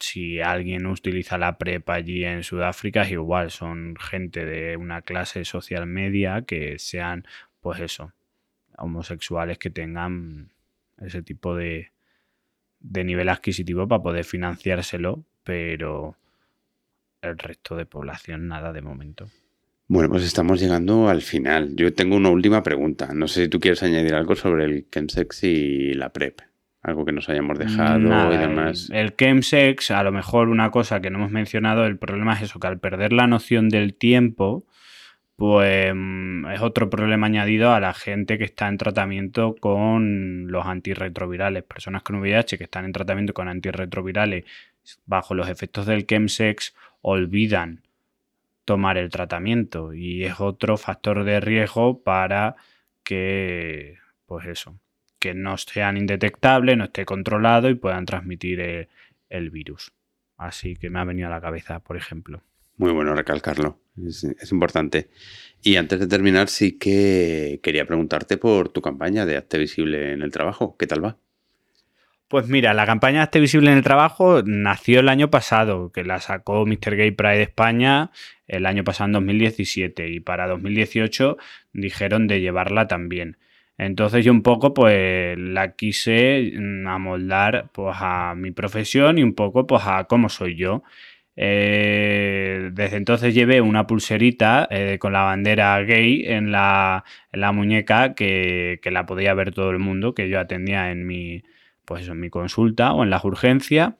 Si 0.00 0.40
alguien 0.40 0.86
utiliza 0.86 1.36
la 1.36 1.58
PrEP 1.58 1.90
allí 1.90 2.24
en 2.24 2.42
Sudáfrica 2.42 3.02
es 3.02 3.10
igual, 3.10 3.50
son 3.50 3.96
gente 3.96 4.46
de 4.46 4.78
una 4.78 5.02
clase 5.02 5.44
social 5.44 5.86
media 5.86 6.46
que 6.46 6.78
sean, 6.78 7.26
pues 7.60 7.80
eso, 7.80 8.14
homosexuales 8.78 9.58
que 9.58 9.68
tengan 9.68 10.52
ese 11.02 11.22
tipo 11.22 11.54
de, 11.54 11.92
de 12.78 13.04
nivel 13.04 13.28
adquisitivo 13.28 13.86
para 13.86 14.02
poder 14.02 14.24
financiárselo, 14.24 15.22
pero 15.44 16.16
el 17.22 17.38
resto 17.38 17.76
de 17.76 17.86
población 17.86 18.48
nada 18.48 18.72
de 18.72 18.82
momento. 18.82 19.28
Bueno, 19.88 20.08
pues 20.08 20.24
estamos 20.24 20.60
llegando 20.60 21.08
al 21.08 21.20
final. 21.20 21.74
Yo 21.74 21.92
tengo 21.92 22.16
una 22.16 22.30
última 22.30 22.62
pregunta. 22.62 23.12
No 23.12 23.26
sé 23.26 23.44
si 23.44 23.48
tú 23.48 23.58
quieres 23.58 23.82
añadir 23.82 24.14
algo 24.14 24.36
sobre 24.36 24.64
el 24.64 24.88
chemsex 24.88 25.44
y 25.44 25.94
la 25.94 26.12
PrEP. 26.12 26.40
Algo 26.82 27.04
que 27.04 27.12
nos 27.12 27.28
hayamos 27.28 27.58
dejado 27.58 28.32
y 28.32 28.36
demás. 28.36 28.88
El 28.92 29.14
chemsex, 29.16 29.90
a 29.90 30.02
lo 30.02 30.12
mejor 30.12 30.48
una 30.48 30.70
cosa 30.70 31.00
que 31.00 31.10
no 31.10 31.18
hemos 31.18 31.32
mencionado, 31.32 31.84
el 31.84 31.98
problema 31.98 32.34
es 32.34 32.42
eso, 32.42 32.60
que 32.60 32.68
al 32.68 32.78
perder 32.78 33.12
la 33.12 33.26
noción 33.26 33.68
del 33.68 33.94
tiempo, 33.94 34.64
pues 35.34 35.92
mm, 35.94 36.46
es 36.52 36.60
otro 36.62 36.88
problema 36.88 37.26
añadido 37.26 37.72
a 37.72 37.80
la 37.80 37.92
gente 37.92 38.38
que 38.38 38.44
está 38.44 38.68
en 38.68 38.78
tratamiento 38.78 39.56
con 39.58 40.46
los 40.52 40.66
antirretrovirales. 40.66 41.64
Personas 41.64 42.02
con 42.02 42.16
VIH 42.16 42.56
que 42.56 42.64
están 42.64 42.84
en 42.84 42.92
tratamiento 42.92 43.34
con 43.34 43.48
antirretrovirales 43.48 44.44
bajo 45.04 45.34
los 45.34 45.48
efectos 45.48 45.84
del 45.86 46.06
chemsex 46.06 46.74
olvidan 47.02 47.82
tomar 48.64 48.98
el 48.98 49.10
tratamiento 49.10 49.94
y 49.94 50.24
es 50.24 50.40
otro 50.40 50.76
factor 50.76 51.24
de 51.24 51.40
riesgo 51.40 52.02
para 52.02 52.56
que, 53.02 53.98
pues 54.26 54.46
eso, 54.46 54.78
que 55.18 55.34
no 55.34 55.56
sean 55.58 55.96
indetectables, 55.96 56.76
no 56.76 56.84
esté 56.84 57.04
controlado 57.04 57.68
y 57.68 57.74
puedan 57.74 58.06
transmitir 58.06 58.60
el, 59.28 59.50
virus. 59.50 59.92
Así 60.36 60.76
que 60.76 60.88
me 60.88 61.00
ha 61.00 61.04
venido 61.04 61.28
a 61.28 61.30
la 61.30 61.40
cabeza, 61.40 61.80
por 61.80 61.96
ejemplo. 61.96 62.42
Muy 62.76 62.92
bueno 62.92 63.14
recalcarlo, 63.14 63.78
es, 64.06 64.24
es, 64.24 64.52
importante. 64.52 65.10
Y 65.62 65.76
antes 65.76 66.00
de 66.00 66.06
terminar, 66.06 66.48
sí 66.48 66.78
que 66.78 67.60
quería 67.62 67.84
preguntarte 67.84 68.38
por 68.38 68.70
tu 68.70 68.80
campaña 68.80 69.26
de 69.26 69.36
Acte 69.36 69.58
Visible 69.58 70.12
en 70.12 70.22
el 70.22 70.32
trabajo. 70.32 70.76
¿Qué 70.78 70.86
tal 70.86 71.04
va? 71.04 71.18
Pues 72.30 72.46
mira, 72.46 72.74
la 72.74 72.86
campaña 72.86 73.24
Esté 73.24 73.40
Visible 73.40 73.72
en 73.72 73.78
el 73.78 73.82
Trabajo 73.82 74.42
nació 74.44 75.00
el 75.00 75.08
año 75.08 75.30
pasado, 75.30 75.90
que 75.90 76.04
la 76.04 76.20
sacó 76.20 76.64
Mr. 76.64 76.94
Gay 76.94 77.10
Pride 77.10 77.42
España 77.42 78.12
el 78.46 78.66
año 78.66 78.84
pasado 78.84 79.06
en 79.06 79.14
2017 79.14 80.08
y 80.10 80.20
para 80.20 80.46
2018 80.46 81.36
dijeron 81.72 82.28
de 82.28 82.40
llevarla 82.40 82.86
también. 82.86 83.36
Entonces 83.78 84.24
yo 84.24 84.30
un 84.30 84.42
poco 84.44 84.72
pues 84.74 85.36
la 85.38 85.74
quise 85.74 86.52
mm, 86.54 86.86
amoldar 86.86 87.68
pues 87.72 87.96
a 87.98 88.34
mi 88.36 88.52
profesión 88.52 89.18
y 89.18 89.24
un 89.24 89.34
poco 89.34 89.66
pues 89.66 89.82
a 89.86 90.04
cómo 90.04 90.28
soy 90.28 90.54
yo. 90.54 90.84
Eh, 91.34 92.70
desde 92.72 92.96
entonces 92.96 93.34
llevé 93.34 93.60
una 93.60 93.88
pulserita 93.88 94.68
eh, 94.70 94.98
con 95.00 95.12
la 95.12 95.22
bandera 95.22 95.82
gay 95.82 96.22
en 96.26 96.52
la, 96.52 97.02
muñeca 97.52 98.14
que, 98.14 98.78
que, 98.82 98.92
la 98.92 99.04
podía 99.04 99.34
ver 99.34 99.52
todo 99.52 99.70
el 99.70 99.80
mundo, 99.80 100.14
que 100.14 100.28
yo 100.28 100.38
atendía 100.38 100.92
en 100.92 101.06
mi, 101.06 101.42
pues 101.90 102.06
en 102.06 102.20
mi 102.20 102.30
consulta 102.30 102.92
o 102.92 103.02
en 103.02 103.10
las 103.10 103.24
urgencias. 103.24 103.94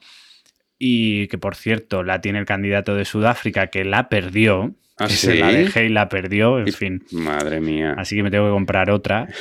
Y 0.78 1.26
que 1.26 1.38
por 1.38 1.57
cierto, 1.57 2.05
la 2.05 2.20
tiene 2.20 2.38
el 2.38 2.45
candidato 2.45 2.95
de 2.95 3.05
Sudáfrica 3.05 3.66
que 3.66 3.84
la 3.84 4.09
perdió. 4.09 4.76
¿Ah, 4.97 5.09
se 5.09 5.34
la 5.34 5.51
dejé 5.51 5.86
y 5.86 5.88
la 5.88 6.09
perdió, 6.09 6.61
en 6.61 6.68
fin. 6.68 7.05
Madre 7.11 7.61
mía. 7.61 7.97
Así 7.99 8.14
que 8.14 8.22
me 8.22 8.30
tengo 8.30 8.45
que 8.45 8.53
comprar 8.53 8.91
otra. 8.91 9.26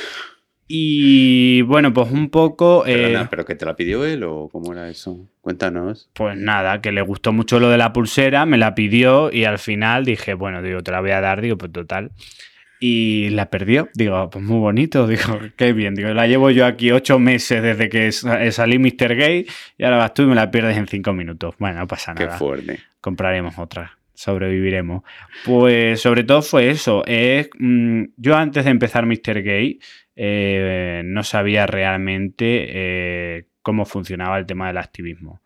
Y 0.72 1.62
bueno, 1.62 1.92
pues 1.92 2.12
un 2.12 2.30
poco. 2.30 2.84
Eh, 2.86 3.26
¿Pero 3.28 3.44
que 3.44 3.56
te 3.56 3.66
la 3.66 3.74
pidió 3.74 4.04
él 4.04 4.22
o 4.22 4.48
cómo 4.52 4.72
era 4.72 4.88
eso? 4.88 5.28
Cuéntanos. 5.40 6.08
Pues 6.12 6.36
nada, 6.36 6.80
que 6.80 6.92
le 6.92 7.02
gustó 7.02 7.32
mucho 7.32 7.58
lo 7.58 7.70
de 7.70 7.76
la 7.76 7.92
pulsera, 7.92 8.46
me 8.46 8.56
la 8.56 8.76
pidió 8.76 9.32
y 9.32 9.46
al 9.46 9.58
final 9.58 10.04
dije, 10.04 10.34
bueno, 10.34 10.62
digo, 10.62 10.80
te 10.84 10.92
la 10.92 11.00
voy 11.00 11.10
a 11.10 11.20
dar, 11.20 11.40
digo, 11.40 11.58
pues 11.58 11.72
total 11.72 12.12
y 12.80 13.28
la 13.28 13.50
perdió. 13.50 13.90
Digo, 13.94 14.30
pues 14.30 14.44
muy 14.44 14.58
bonito, 14.58 15.06
digo, 15.06 15.38
qué 15.56 15.72
bien. 15.72 15.94
Digo, 15.94 16.08
la 16.08 16.26
llevo 16.26 16.50
yo 16.50 16.66
aquí 16.66 16.90
ocho 16.90 17.18
meses 17.18 17.62
desde 17.62 17.88
que 17.88 18.10
salí 18.10 18.78
Mr. 18.78 19.14
Gay 19.14 19.46
y 19.78 19.84
ahora 19.84 19.98
vas 19.98 20.14
tú 20.14 20.22
y 20.22 20.26
me 20.26 20.34
la 20.34 20.50
pierdes 20.50 20.76
en 20.76 20.88
cinco 20.88 21.12
minutos. 21.12 21.54
Bueno, 21.58 21.80
no 21.80 21.86
pasa 21.86 22.14
nada. 22.14 22.30
Qué 22.32 22.36
fuerte. 22.36 22.80
Compraremos 23.00 23.58
otra, 23.58 23.98
sobreviviremos. 24.14 25.04
Pues 25.44 26.00
sobre 26.00 26.24
todo 26.24 26.42
fue 26.42 26.70
eso. 26.70 27.04
Es, 27.06 27.50
mm, 27.58 28.04
yo 28.16 28.36
antes 28.36 28.64
de 28.64 28.70
empezar 28.70 29.06
Mr. 29.06 29.42
Gay 29.42 29.78
eh, 30.16 31.02
no 31.04 31.22
sabía 31.22 31.66
realmente 31.66 32.66
eh, 32.68 33.44
cómo 33.62 33.84
funcionaba 33.84 34.38
el 34.38 34.46
tema 34.46 34.68
del 34.68 34.78
activismo 34.78 35.40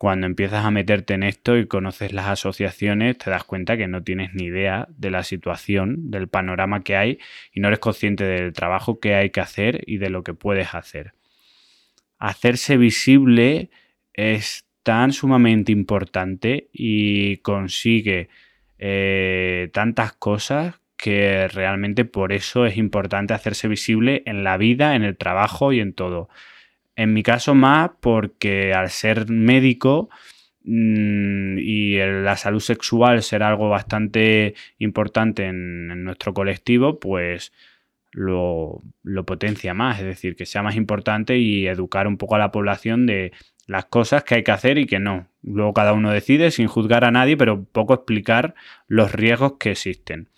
cuando 0.00 0.26
empiezas 0.26 0.64
a 0.64 0.70
meterte 0.70 1.12
en 1.12 1.22
esto 1.22 1.58
y 1.58 1.66
conoces 1.66 2.14
las 2.14 2.26
asociaciones, 2.26 3.18
te 3.18 3.28
das 3.28 3.44
cuenta 3.44 3.76
que 3.76 3.86
no 3.86 4.02
tienes 4.02 4.32
ni 4.32 4.44
idea 4.44 4.88
de 4.96 5.10
la 5.10 5.22
situación, 5.24 6.10
del 6.10 6.26
panorama 6.26 6.82
que 6.82 6.96
hay 6.96 7.18
y 7.52 7.60
no 7.60 7.68
eres 7.68 7.80
consciente 7.80 8.24
del 8.24 8.54
trabajo 8.54 8.98
que 8.98 9.14
hay 9.14 9.28
que 9.28 9.42
hacer 9.42 9.82
y 9.86 9.98
de 9.98 10.08
lo 10.08 10.22
que 10.24 10.32
puedes 10.32 10.74
hacer. 10.74 11.12
Hacerse 12.18 12.78
visible 12.78 13.68
es 14.14 14.64
tan 14.84 15.12
sumamente 15.12 15.70
importante 15.70 16.70
y 16.72 17.36
consigue 17.42 18.30
eh, 18.78 19.68
tantas 19.74 20.14
cosas 20.14 20.80
que 20.96 21.46
realmente 21.48 22.06
por 22.06 22.32
eso 22.32 22.64
es 22.64 22.78
importante 22.78 23.34
hacerse 23.34 23.68
visible 23.68 24.22
en 24.24 24.44
la 24.44 24.56
vida, 24.56 24.94
en 24.94 25.02
el 25.02 25.18
trabajo 25.18 25.74
y 25.74 25.80
en 25.80 25.92
todo. 25.92 26.30
En 27.00 27.14
mi 27.14 27.22
caso 27.22 27.54
más 27.54 27.92
porque 27.98 28.74
al 28.74 28.90
ser 28.90 29.30
médico 29.30 30.10
mm, 30.64 31.56
y 31.56 31.96
la 31.96 32.36
salud 32.36 32.60
sexual 32.60 33.22
ser 33.22 33.42
algo 33.42 33.70
bastante 33.70 34.54
importante 34.76 35.46
en, 35.46 36.04
nuestro 36.04 36.34
colectivo, 36.34 37.00
pues 37.00 37.54
lo, 38.12 38.82
potencia 39.26 39.72
más, 39.72 39.98
es 40.00 40.04
decir, 40.04 40.36
que 40.36 40.44
sea 40.44 40.62
más 40.62 40.76
importante 40.76 41.38
y 41.38 41.66
educar 41.66 42.06
un 42.06 42.18
poco 42.18 42.34
a 42.34 42.38
la 42.38 42.52
población 42.52 43.06
de 43.06 43.32
las 43.66 43.86
cosas 43.86 44.22
que 44.22 44.34
hay 44.34 44.44
que 44.44 44.52
hacer 44.52 44.76
y 44.76 44.84
que 44.84 44.98
no. 44.98 45.26
Luego 45.42 45.72
cada 45.72 45.94
uno 45.94 46.10
decide 46.10 46.50
sin 46.50 46.66
juzgar 46.66 47.06
a 47.06 47.10
nadie, 47.10 47.38
pero 47.38 47.54
un 47.54 47.64
poco 47.64 47.94
explicar 47.94 48.54
los 48.88 49.12
riesgos 49.12 49.54
que 49.58 49.70
existen. 49.70 50.28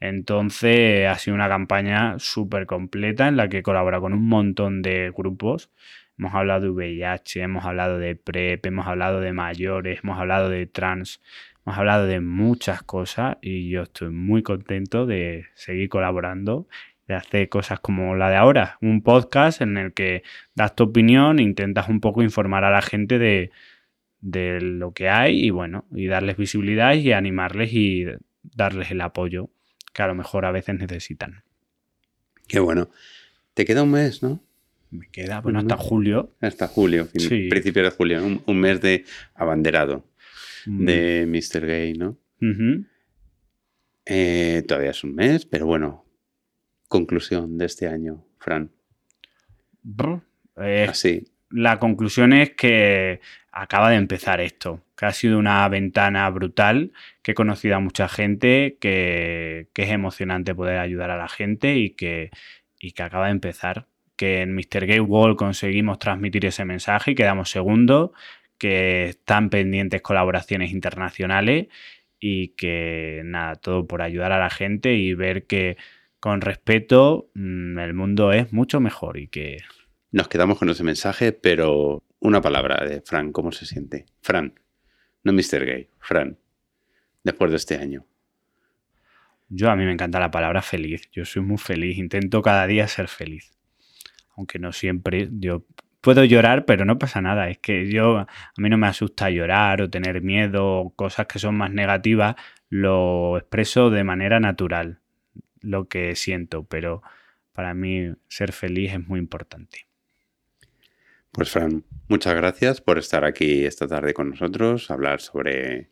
Entonces 0.00 1.06
ha 1.06 1.14
sido 1.14 1.36
una 1.36 1.48
campaña 1.48 2.18
súper 2.18 2.66
completa 2.66 3.28
en 3.28 3.36
la 3.36 3.48
que 3.48 3.62
colabora 3.62 4.00
con 4.00 4.14
un 4.14 4.28
montón 4.28 4.82
de 4.82 5.12
grupos 5.16 5.70
Hemos 6.18 6.34
hablado 6.34 6.62
de 6.62 6.70
VIH, 6.70 7.42
hemos 7.42 7.64
hablado 7.64 7.98
de 7.98 8.16
PrEP, 8.16 8.66
hemos 8.66 8.86
hablado 8.86 9.20
de 9.20 9.32
mayores, 9.32 10.00
hemos 10.02 10.18
hablado 10.18 10.48
de 10.48 10.66
trans, 10.66 11.20
hemos 11.64 11.78
hablado 11.78 12.06
de 12.06 12.20
muchas 12.20 12.82
cosas 12.82 13.36
y 13.40 13.68
yo 13.68 13.82
estoy 13.82 14.10
muy 14.10 14.42
contento 14.42 15.06
de 15.06 15.46
seguir 15.54 15.88
colaborando, 15.88 16.66
de 17.06 17.14
hacer 17.14 17.48
cosas 17.48 17.78
como 17.78 18.16
la 18.16 18.30
de 18.30 18.36
ahora, 18.36 18.78
un 18.80 19.02
podcast 19.02 19.60
en 19.60 19.76
el 19.76 19.92
que 19.92 20.24
das 20.54 20.74
tu 20.74 20.84
opinión, 20.84 21.38
intentas 21.38 21.88
un 21.88 22.00
poco 22.00 22.22
informar 22.22 22.64
a 22.64 22.70
la 22.70 22.82
gente 22.82 23.20
de, 23.20 23.52
de 24.20 24.60
lo 24.60 24.92
que 24.92 25.08
hay 25.08 25.44
y 25.44 25.50
bueno, 25.50 25.86
y 25.92 26.06
darles 26.06 26.36
visibilidad 26.36 26.94
y 26.94 27.12
animarles 27.12 27.72
y 27.72 28.06
darles 28.42 28.90
el 28.90 29.00
apoyo 29.02 29.50
que 29.94 30.02
a 30.02 30.08
lo 30.08 30.16
mejor 30.16 30.46
a 30.46 30.50
veces 30.50 30.76
necesitan. 30.78 31.44
Qué 32.48 32.58
bueno. 32.58 32.90
Te 33.54 33.64
queda 33.64 33.82
un 33.82 33.90
mes, 33.90 34.22
¿no? 34.22 34.40
Me 34.90 35.08
queda, 35.10 35.40
bueno, 35.40 35.58
hasta 35.58 35.76
julio. 35.76 36.34
Hasta 36.40 36.66
julio, 36.66 37.08
principio 37.10 37.82
de 37.82 37.90
julio, 37.90 38.22
un, 38.46 38.58
mes 38.58 38.80
de 38.80 39.04
abanderado 39.34 40.04
mm. 40.66 40.84
de 40.84 41.26
Mr. 41.26 41.66
Gay, 41.66 41.92
¿no? 41.94 42.16
Eh, 44.06 44.64
todavía 44.66 44.90
es 44.90 45.04
un 45.04 45.14
mes, 45.14 45.44
pero 45.44 45.66
bueno, 45.66 46.06
conclusión 46.88 47.58
de 47.58 47.66
este 47.66 47.86
año, 47.86 48.24
Fran. 48.38 48.70
Eh, 50.56 50.86
Así. 50.88 51.26
La 51.50 51.78
conclusión 51.78 52.32
es 52.32 52.50
que 52.50 53.20
acaba 53.52 53.90
de 53.90 53.96
empezar 53.96 54.40
esto, 54.40 54.82
que 54.96 55.06
ha 55.06 55.12
sido 55.12 55.38
una 55.38 55.68
ventana 55.68 56.28
brutal, 56.30 56.92
que 57.22 57.32
he 57.32 57.34
conocido 57.34 57.76
a 57.76 57.80
mucha 57.80 58.08
gente, 58.08 58.76
que, 58.80 59.68
es 59.74 59.90
emocionante 59.90 60.54
poder 60.54 60.78
ayudar 60.78 61.10
a 61.10 61.16
la 61.16 61.28
gente 61.28 61.76
y 61.76 61.90
que, 61.90 62.30
y 62.80 62.92
que 62.92 63.02
acaba 63.02 63.26
de 63.26 63.32
empezar 63.32 63.86
que 64.18 64.42
en 64.42 64.54
Mr. 64.54 64.84
Gay 64.84 65.00
World 65.00 65.36
conseguimos 65.36 66.00
transmitir 66.00 66.44
ese 66.44 66.64
mensaje 66.64 67.12
y 67.12 67.14
quedamos 67.14 67.50
segundos, 67.50 68.10
que 68.58 69.10
están 69.10 69.48
pendientes 69.48 70.02
colaboraciones 70.02 70.72
internacionales 70.72 71.68
y 72.18 72.48
que 72.48 73.22
nada, 73.24 73.54
todo 73.54 73.86
por 73.86 74.02
ayudar 74.02 74.32
a 74.32 74.40
la 74.40 74.50
gente 74.50 74.94
y 74.94 75.14
ver 75.14 75.46
que 75.46 75.76
con 76.18 76.40
respeto 76.40 77.30
mm, 77.34 77.78
el 77.78 77.94
mundo 77.94 78.32
es 78.32 78.52
mucho 78.52 78.80
mejor 78.80 79.18
y 79.18 79.28
que... 79.28 79.58
Nos 80.10 80.26
quedamos 80.26 80.58
con 80.58 80.68
ese 80.68 80.82
mensaje, 80.82 81.32
pero 81.32 82.02
una 82.18 82.40
palabra 82.40 82.84
de 82.84 83.00
Fran, 83.02 83.30
¿cómo 83.30 83.52
se 83.52 83.66
siente? 83.66 84.06
Fran, 84.20 84.58
no 85.22 85.32
Mr. 85.32 85.64
Gay, 85.64 85.90
Fran, 86.00 86.38
después 87.22 87.52
de 87.52 87.58
este 87.58 87.76
año. 87.76 88.04
Yo 89.48 89.70
a 89.70 89.76
mí 89.76 89.84
me 89.84 89.92
encanta 89.92 90.18
la 90.18 90.32
palabra 90.32 90.60
feliz. 90.60 91.08
Yo 91.12 91.24
soy 91.24 91.42
muy 91.42 91.56
feliz. 91.56 91.96
Intento 91.96 92.42
cada 92.42 92.66
día 92.66 92.86
ser 92.86 93.08
feliz. 93.08 93.57
Aunque 94.38 94.58
no 94.58 94.72
siempre. 94.72 95.28
Yo 95.32 95.64
puedo 96.00 96.24
llorar, 96.24 96.64
pero 96.64 96.84
no 96.84 96.98
pasa 96.98 97.20
nada. 97.20 97.50
Es 97.50 97.58
que 97.58 97.90
yo 97.90 98.18
a 98.18 98.26
mí 98.56 98.70
no 98.70 98.78
me 98.78 98.86
asusta 98.86 99.28
llorar 99.30 99.82
o 99.82 99.90
tener 99.90 100.22
miedo 100.22 100.64
o 100.64 100.90
cosas 100.94 101.26
que 101.26 101.38
son 101.38 101.56
más 101.56 101.72
negativas. 101.72 102.36
Lo 102.70 103.36
expreso 103.36 103.90
de 103.90 104.04
manera 104.04 104.40
natural, 104.40 105.00
lo 105.60 105.88
que 105.88 106.14
siento. 106.14 106.64
Pero 106.64 107.02
para 107.52 107.74
mí 107.74 108.14
ser 108.28 108.52
feliz 108.52 108.92
es 108.92 109.06
muy 109.06 109.18
importante. 109.18 109.86
Pues 111.32 111.50
Fran, 111.50 111.84
muchas 112.08 112.34
gracias 112.34 112.80
por 112.80 112.98
estar 112.98 113.24
aquí 113.24 113.64
esta 113.64 113.86
tarde 113.86 114.14
con 114.14 114.30
nosotros, 114.30 114.90
hablar 114.90 115.20
sobre 115.20 115.90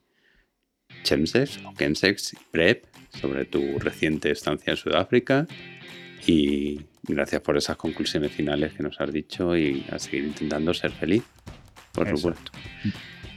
Chemsex 1.03 1.65
o 1.65 1.75
Chemsex 1.77 2.37
PrEP, 2.51 2.85
sobre 3.11 3.45
tu 3.45 3.79
reciente 3.79 4.31
estancia 4.31 4.71
en 4.71 4.77
Sudáfrica 4.77 5.47
y 6.27 6.87
gracias 7.03 7.41
por 7.43 7.57
esas 7.57 7.77
conclusiones 7.77 8.33
finales 8.33 8.73
que 8.75 8.83
nos 8.83 9.01
has 9.01 9.13
dicho 9.13 9.57
y 9.57 9.85
a 9.91 9.99
seguir 9.99 10.25
intentando 10.25 10.75
ser 10.75 10.93
feliz, 10.93 11.23
por 11.93 12.09
supuesto. 12.09 12.53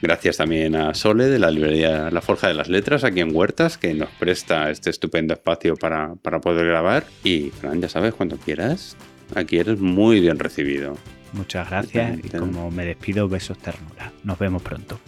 Gracias 0.02 0.38
también 0.38 0.74
a 0.76 0.94
Sole 0.94 1.26
de 1.26 1.38
la 1.38 1.50
librería 1.50 2.10
La 2.10 2.22
Forja 2.22 2.48
de 2.48 2.54
las 2.54 2.68
Letras 2.68 3.04
aquí 3.04 3.20
en 3.20 3.36
Huertas 3.36 3.76
que 3.76 3.92
nos 3.92 4.08
presta 4.10 4.70
este 4.70 4.88
estupendo 4.88 5.34
espacio 5.34 5.76
para, 5.76 6.14
para 6.14 6.40
poder 6.40 6.66
grabar 6.66 7.04
y 7.22 7.50
Fran, 7.50 7.82
ya 7.82 7.88
sabes, 7.88 8.14
cuando 8.14 8.38
quieras, 8.38 8.96
aquí 9.34 9.58
eres 9.58 9.78
muy 9.78 10.20
bien 10.20 10.38
recibido. 10.38 10.96
Muchas 11.32 11.68
gracias 11.68 12.18
y 12.24 12.28
como 12.30 12.70
me 12.70 12.84
despido, 12.84 13.28
besos 13.28 13.58
ternura. 13.58 14.12
Nos 14.24 14.38
vemos 14.38 14.62
pronto. 14.62 14.98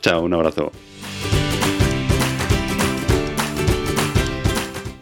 Chao, 0.00 0.22
un 0.22 0.34
abrazo. 0.34 0.72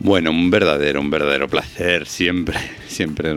Bueno, 0.06 0.30
un 0.30 0.52
verdadero, 0.52 1.00
un 1.00 1.10
verdadero 1.10 1.48
placer, 1.48 2.06
siempre, 2.06 2.56
siempre 2.86 3.34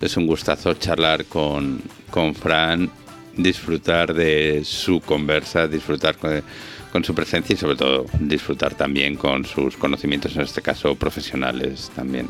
es 0.00 0.16
un 0.16 0.26
gustazo 0.26 0.74
charlar 0.74 1.26
con, 1.26 1.80
con 2.10 2.34
Fran, 2.34 2.90
disfrutar 3.36 4.12
de 4.12 4.62
su 4.64 5.00
conversa, 5.00 5.68
disfrutar 5.68 6.16
con, 6.16 7.04
su 7.04 7.14
presencia 7.14 7.54
y 7.54 7.56
sobre 7.56 7.76
todo 7.76 8.06
disfrutar 8.18 8.74
también 8.74 9.14
con 9.14 9.44
sus 9.44 9.76
conocimientos, 9.76 10.34
en 10.34 10.42
este 10.42 10.62
caso 10.62 10.96
profesionales 10.96 11.92
también. 11.94 12.28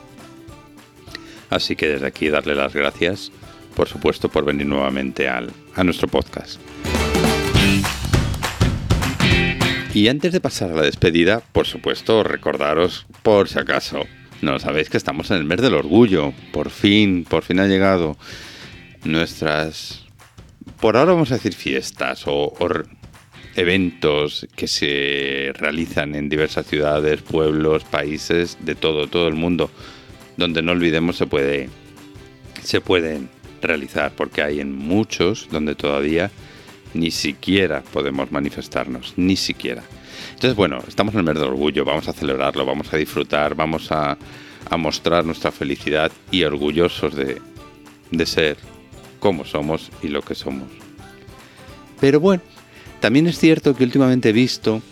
Así 1.48 1.74
que 1.74 1.88
desde 1.88 2.06
aquí 2.06 2.28
darle 2.28 2.54
las 2.54 2.74
gracias 2.74 3.32
por 3.74 3.88
supuesto, 3.88 4.28
por 4.28 4.44
venir 4.44 4.66
nuevamente 4.66 5.26
al, 5.26 5.50
a 5.74 5.82
nuestro 5.82 6.06
podcast. 6.06 6.60
Y 9.94 10.08
antes 10.08 10.32
de 10.32 10.40
pasar 10.40 10.72
a 10.72 10.74
la 10.74 10.82
despedida, 10.82 11.40
por 11.52 11.68
supuesto, 11.68 12.24
recordaros, 12.24 13.06
por 13.22 13.48
si 13.48 13.60
acaso, 13.60 14.00
no 14.42 14.58
sabéis 14.58 14.90
que 14.90 14.96
estamos 14.96 15.30
en 15.30 15.36
el 15.36 15.44
mes 15.44 15.60
del 15.60 15.74
orgullo. 15.74 16.32
Por 16.52 16.70
fin, 16.70 17.24
por 17.24 17.44
fin 17.44 17.60
ha 17.60 17.68
llegado 17.68 18.16
nuestras, 19.04 20.04
por 20.80 20.96
ahora 20.96 21.12
vamos 21.12 21.30
a 21.30 21.34
decir 21.36 21.54
fiestas 21.54 22.26
o, 22.26 22.52
o 22.58 22.68
eventos 23.54 24.48
que 24.56 24.66
se 24.66 25.52
realizan 25.54 26.16
en 26.16 26.28
diversas 26.28 26.66
ciudades, 26.66 27.22
pueblos, 27.22 27.84
países, 27.84 28.58
de 28.62 28.74
todo, 28.74 29.06
todo 29.06 29.28
el 29.28 29.34
mundo, 29.34 29.70
donde 30.36 30.60
no 30.60 30.72
olvidemos 30.72 31.16
se 31.16 31.26
puede, 31.26 31.68
se 32.64 32.80
pueden 32.80 33.28
realizar, 33.62 34.10
porque 34.16 34.42
hay 34.42 34.58
en 34.58 34.76
muchos 34.76 35.48
donde 35.52 35.76
todavía 35.76 36.32
ni 36.94 37.10
siquiera 37.10 37.82
podemos 37.82 38.32
manifestarnos, 38.32 39.14
ni 39.16 39.36
siquiera. 39.36 39.82
Entonces, 40.30 40.56
bueno, 40.56 40.78
estamos 40.86 41.14
en 41.14 41.20
el 41.20 41.26
mes 41.26 41.34
de 41.36 41.42
orgullo, 41.42 41.84
vamos 41.84 42.08
a 42.08 42.12
celebrarlo, 42.12 42.64
vamos 42.64 42.92
a 42.92 42.96
disfrutar, 42.96 43.54
vamos 43.54 43.90
a, 43.92 44.16
a 44.70 44.76
mostrar 44.76 45.24
nuestra 45.24 45.52
felicidad 45.52 46.10
y 46.30 46.44
orgullosos 46.44 47.14
de, 47.14 47.40
de 48.10 48.26
ser 48.26 48.56
como 49.20 49.44
somos 49.44 49.90
y 50.02 50.08
lo 50.08 50.22
que 50.22 50.34
somos. 50.34 50.68
Pero 52.00 52.20
bueno, 52.20 52.42
también 53.00 53.26
es 53.26 53.38
cierto 53.38 53.74
que 53.74 53.84
últimamente 53.84 54.30
he 54.30 54.32
visto 54.32 54.82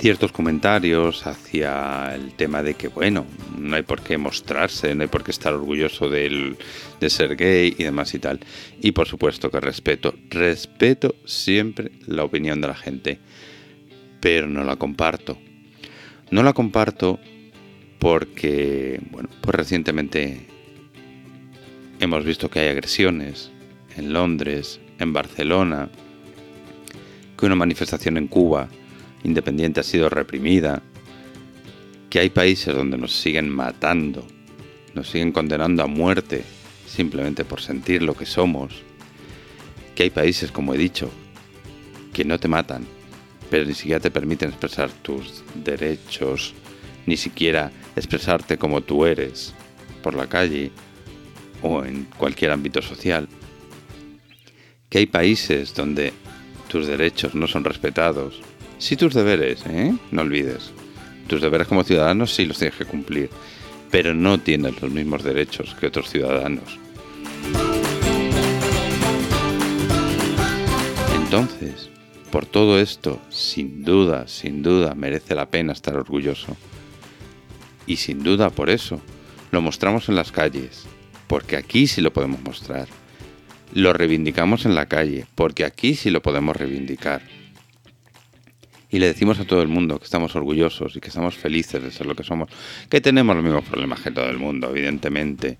ciertos 0.00 0.32
comentarios 0.32 1.26
hacia 1.26 2.14
el 2.14 2.32
tema 2.32 2.62
de 2.62 2.72
que, 2.72 2.88
bueno, 2.88 3.26
no 3.58 3.76
hay 3.76 3.82
por 3.82 4.00
qué 4.00 4.16
mostrarse, 4.16 4.94
no 4.94 5.02
hay 5.02 5.08
por 5.08 5.22
qué 5.22 5.30
estar 5.30 5.52
orgulloso 5.52 6.08
de 6.08 6.56
ser 7.08 7.36
gay 7.36 7.74
y 7.76 7.84
demás 7.84 8.14
y 8.14 8.18
tal. 8.18 8.40
Y 8.80 8.92
por 8.92 9.06
supuesto 9.06 9.50
que 9.50 9.60
respeto, 9.60 10.14
respeto 10.30 11.14
siempre 11.26 11.92
la 12.06 12.24
opinión 12.24 12.62
de 12.62 12.68
la 12.68 12.74
gente, 12.74 13.18
pero 14.20 14.48
no 14.48 14.64
la 14.64 14.76
comparto. 14.76 15.36
No 16.30 16.42
la 16.42 16.54
comparto 16.54 17.20
porque, 17.98 19.00
bueno, 19.10 19.28
pues 19.42 19.54
recientemente 19.54 20.46
hemos 22.00 22.24
visto 22.24 22.48
que 22.48 22.60
hay 22.60 22.68
agresiones 22.68 23.50
en 23.98 24.14
Londres, 24.14 24.80
en 24.98 25.12
Barcelona, 25.12 25.90
que 27.36 27.44
una 27.44 27.54
manifestación 27.54 28.16
en 28.16 28.28
Cuba 28.28 28.70
independiente 29.24 29.80
ha 29.80 29.84
sido 29.84 30.08
reprimida, 30.08 30.82
que 32.08 32.18
hay 32.18 32.30
países 32.30 32.74
donde 32.74 32.98
nos 32.98 33.12
siguen 33.12 33.48
matando, 33.48 34.26
nos 34.94 35.08
siguen 35.08 35.32
condenando 35.32 35.82
a 35.82 35.86
muerte 35.86 36.42
simplemente 36.86 37.44
por 37.44 37.60
sentir 37.60 38.02
lo 38.02 38.14
que 38.14 38.26
somos, 38.26 38.82
que 39.94 40.02
hay 40.02 40.10
países, 40.10 40.50
como 40.50 40.74
he 40.74 40.78
dicho, 40.78 41.10
que 42.12 42.24
no 42.24 42.38
te 42.40 42.48
matan, 42.48 42.84
pero 43.48 43.64
ni 43.64 43.74
siquiera 43.74 44.00
te 44.00 44.10
permiten 44.10 44.50
expresar 44.50 44.90
tus 44.90 45.44
derechos, 45.54 46.54
ni 47.06 47.16
siquiera 47.16 47.70
expresarte 47.94 48.58
como 48.58 48.80
tú 48.80 49.06
eres 49.06 49.54
por 50.02 50.14
la 50.14 50.26
calle 50.26 50.72
o 51.62 51.84
en 51.84 52.06
cualquier 52.16 52.50
ámbito 52.50 52.82
social, 52.82 53.28
que 54.88 54.98
hay 54.98 55.06
países 55.06 55.74
donde 55.74 56.12
tus 56.68 56.86
derechos 56.86 57.34
no 57.34 57.46
son 57.46 57.64
respetados, 57.64 58.40
Sí 58.80 58.96
tus 58.96 59.12
deberes, 59.12 59.62
¿eh? 59.66 59.94
No 60.10 60.22
olvides. 60.22 60.72
Tus 61.26 61.42
deberes 61.42 61.68
como 61.68 61.84
ciudadanos 61.84 62.34
sí 62.34 62.46
los 62.46 62.58
tienes 62.58 62.78
que 62.78 62.86
cumplir, 62.86 63.28
pero 63.90 64.14
no 64.14 64.40
tienes 64.40 64.80
los 64.80 64.90
mismos 64.90 65.22
derechos 65.22 65.76
que 65.78 65.86
otros 65.86 66.08
ciudadanos. 66.08 66.78
Entonces, 71.14 71.90
por 72.32 72.46
todo 72.46 72.80
esto, 72.80 73.20
sin 73.28 73.84
duda, 73.84 74.26
sin 74.26 74.62
duda, 74.62 74.94
merece 74.94 75.34
la 75.34 75.50
pena 75.50 75.74
estar 75.74 75.94
orgulloso. 75.96 76.56
Y 77.86 77.96
sin 77.96 78.22
duda 78.22 78.48
por 78.48 78.70
eso, 78.70 79.02
lo 79.50 79.60
mostramos 79.60 80.08
en 80.08 80.16
las 80.16 80.32
calles, 80.32 80.86
porque 81.26 81.58
aquí 81.58 81.86
sí 81.86 82.00
lo 82.00 82.14
podemos 82.14 82.42
mostrar. 82.42 82.88
Lo 83.74 83.92
reivindicamos 83.92 84.64
en 84.64 84.74
la 84.74 84.86
calle, 84.86 85.26
porque 85.34 85.66
aquí 85.66 85.94
sí 85.94 86.08
lo 86.08 86.22
podemos 86.22 86.56
reivindicar 86.56 87.39
y 88.90 88.98
le 88.98 89.06
decimos 89.06 89.38
a 89.38 89.44
todo 89.44 89.62
el 89.62 89.68
mundo 89.68 89.98
que 89.98 90.04
estamos 90.04 90.34
orgullosos 90.34 90.96
y 90.96 91.00
que 91.00 91.08
estamos 91.08 91.36
felices 91.36 91.82
de 91.82 91.90
ser 91.90 92.06
lo 92.06 92.16
que 92.16 92.24
somos, 92.24 92.48
que 92.88 93.00
tenemos 93.00 93.36
los 93.36 93.44
mismos 93.44 93.64
problemas 93.64 94.00
que 94.00 94.10
todo 94.10 94.28
el 94.28 94.38
mundo, 94.38 94.70
evidentemente, 94.70 95.58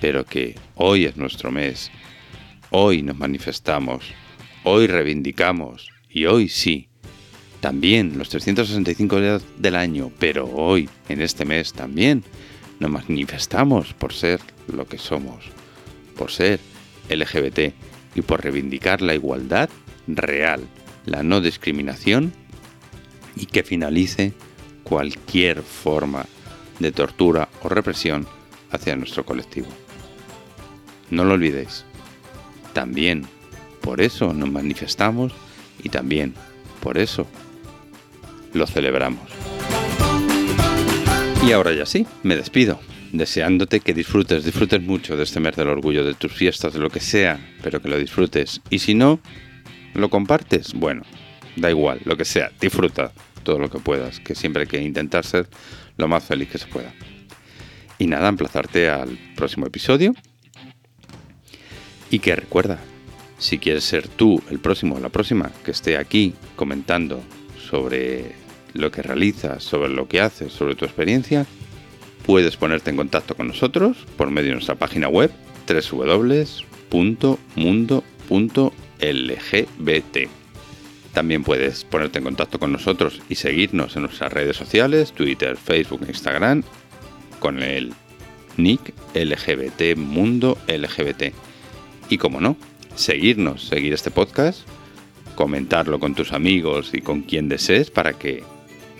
pero 0.00 0.24
que 0.24 0.54
hoy 0.74 1.06
es 1.06 1.16
nuestro 1.16 1.50
mes, 1.50 1.90
hoy 2.70 3.02
nos 3.02 3.16
manifestamos, 3.16 4.12
hoy 4.64 4.86
reivindicamos 4.86 5.90
y 6.10 6.26
hoy 6.26 6.48
sí, 6.48 6.88
también 7.60 8.18
los 8.18 8.28
365 8.28 9.20
días 9.20 9.42
del 9.58 9.76
año, 9.76 10.10
pero 10.18 10.46
hoy, 10.46 10.88
en 11.08 11.20
este 11.20 11.44
mes 11.44 11.72
también, 11.72 12.22
nos 12.78 12.90
manifestamos 12.90 13.92
por 13.94 14.12
ser 14.12 14.40
lo 14.72 14.86
que 14.86 14.98
somos, 14.98 15.44
por 16.16 16.30
ser 16.30 16.60
LGBT 17.08 17.74
y 18.14 18.22
por 18.22 18.42
reivindicar 18.42 19.02
la 19.02 19.14
igualdad 19.14 19.68
real 20.06 20.66
la 21.06 21.22
no 21.22 21.40
discriminación 21.40 22.32
y 23.36 23.46
que 23.46 23.62
finalice 23.62 24.32
cualquier 24.82 25.62
forma 25.62 26.26
de 26.78 26.92
tortura 26.92 27.48
o 27.62 27.68
represión 27.68 28.26
hacia 28.70 28.96
nuestro 28.96 29.24
colectivo. 29.24 29.68
No 31.10 31.24
lo 31.24 31.34
olvidéis. 31.34 31.84
También 32.72 33.26
por 33.80 34.00
eso 34.00 34.32
nos 34.32 34.50
manifestamos 34.50 35.32
y 35.82 35.88
también 35.88 36.34
por 36.80 36.98
eso 36.98 37.26
lo 38.52 38.66
celebramos. 38.66 39.22
Y 41.46 41.52
ahora 41.52 41.72
ya 41.72 41.86
sí, 41.86 42.06
me 42.22 42.36
despido, 42.36 42.80
deseándote 43.12 43.80
que 43.80 43.94
disfrutes, 43.94 44.44
disfrutes 44.44 44.82
mucho 44.82 45.16
de 45.16 45.24
este 45.24 45.40
mes 45.40 45.56
del 45.56 45.68
orgullo, 45.68 46.04
de 46.04 46.14
tus 46.14 46.32
fiestas, 46.32 46.74
de 46.74 46.80
lo 46.80 46.90
que 46.90 47.00
sea, 47.00 47.40
pero 47.62 47.80
que 47.80 47.88
lo 47.88 47.98
disfrutes. 47.98 48.60
Y 48.68 48.80
si 48.80 48.94
no, 48.94 49.20
¿Lo 49.94 50.08
compartes? 50.10 50.74
Bueno, 50.74 51.02
da 51.56 51.70
igual, 51.70 52.00
lo 52.04 52.16
que 52.16 52.24
sea, 52.24 52.50
disfruta 52.60 53.12
todo 53.42 53.58
lo 53.58 53.70
que 53.70 53.78
puedas, 53.78 54.20
que 54.20 54.34
siempre 54.34 54.62
hay 54.62 54.68
que 54.68 54.80
intentar 54.80 55.24
ser 55.24 55.48
lo 55.96 56.08
más 56.08 56.24
feliz 56.24 56.48
que 56.48 56.58
se 56.58 56.66
pueda. 56.66 56.92
Y 57.98 58.06
nada, 58.06 58.28
emplazarte 58.28 58.88
al 58.88 59.18
próximo 59.36 59.66
episodio. 59.66 60.14
Y 62.10 62.18
que 62.18 62.36
recuerda, 62.36 62.78
Si 63.38 63.58
quieres 63.58 63.84
ser 63.84 64.06
tú 64.06 64.42
el 64.50 64.58
próximo 64.58 64.96
o 64.96 65.00
la 65.00 65.08
próxima 65.08 65.50
que 65.64 65.70
esté 65.70 65.96
aquí 65.96 66.34
comentando 66.56 67.22
sobre 67.70 68.34
lo 68.74 68.90
que 68.90 69.00
realizas, 69.00 69.64
sobre 69.64 69.88
lo 69.88 70.08
que 70.08 70.20
haces, 70.20 70.52
sobre 70.52 70.74
tu 70.74 70.84
experiencia, 70.84 71.46
puedes 72.26 72.58
ponerte 72.58 72.90
en 72.90 72.96
contacto 72.96 73.34
con 73.34 73.48
nosotros 73.48 74.06
por 74.18 74.30
medio 74.30 74.48
de 74.48 74.54
nuestra 74.56 74.74
página 74.74 75.08
web 75.08 75.30
www.mundo.lgbt. 79.00 80.28
También 81.12 81.42
puedes 81.42 81.84
ponerte 81.84 82.18
en 82.18 82.24
contacto 82.24 82.58
con 82.58 82.72
nosotros 82.72 83.20
y 83.28 83.34
seguirnos 83.34 83.96
en 83.96 84.02
nuestras 84.02 84.32
redes 84.32 84.56
sociales, 84.56 85.12
Twitter, 85.12 85.56
Facebook 85.56 86.02
Instagram, 86.06 86.62
con 87.40 87.62
el 87.62 87.92
nick 88.56 88.94
LGBT 89.14 89.96
Mundo 89.96 90.56
LGBT. 90.68 91.34
Y 92.08 92.18
como 92.18 92.40
no, 92.40 92.56
seguirnos, 92.94 93.64
seguir 93.64 93.92
este 93.92 94.12
podcast, 94.12 94.60
comentarlo 95.34 95.98
con 95.98 96.14
tus 96.14 96.32
amigos 96.32 96.90
y 96.92 97.00
con 97.00 97.22
quien 97.22 97.48
desees 97.48 97.90
para 97.90 98.12
que 98.12 98.44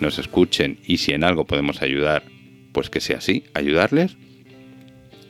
nos 0.01 0.19
escuchen 0.19 0.79
y 0.85 0.97
si 0.97 1.13
en 1.13 1.23
algo 1.23 1.45
podemos 1.45 1.81
ayudar, 1.81 2.23
pues 2.73 2.89
que 2.89 2.99
sea 2.99 3.19
así, 3.19 3.45
ayudarles. 3.53 4.17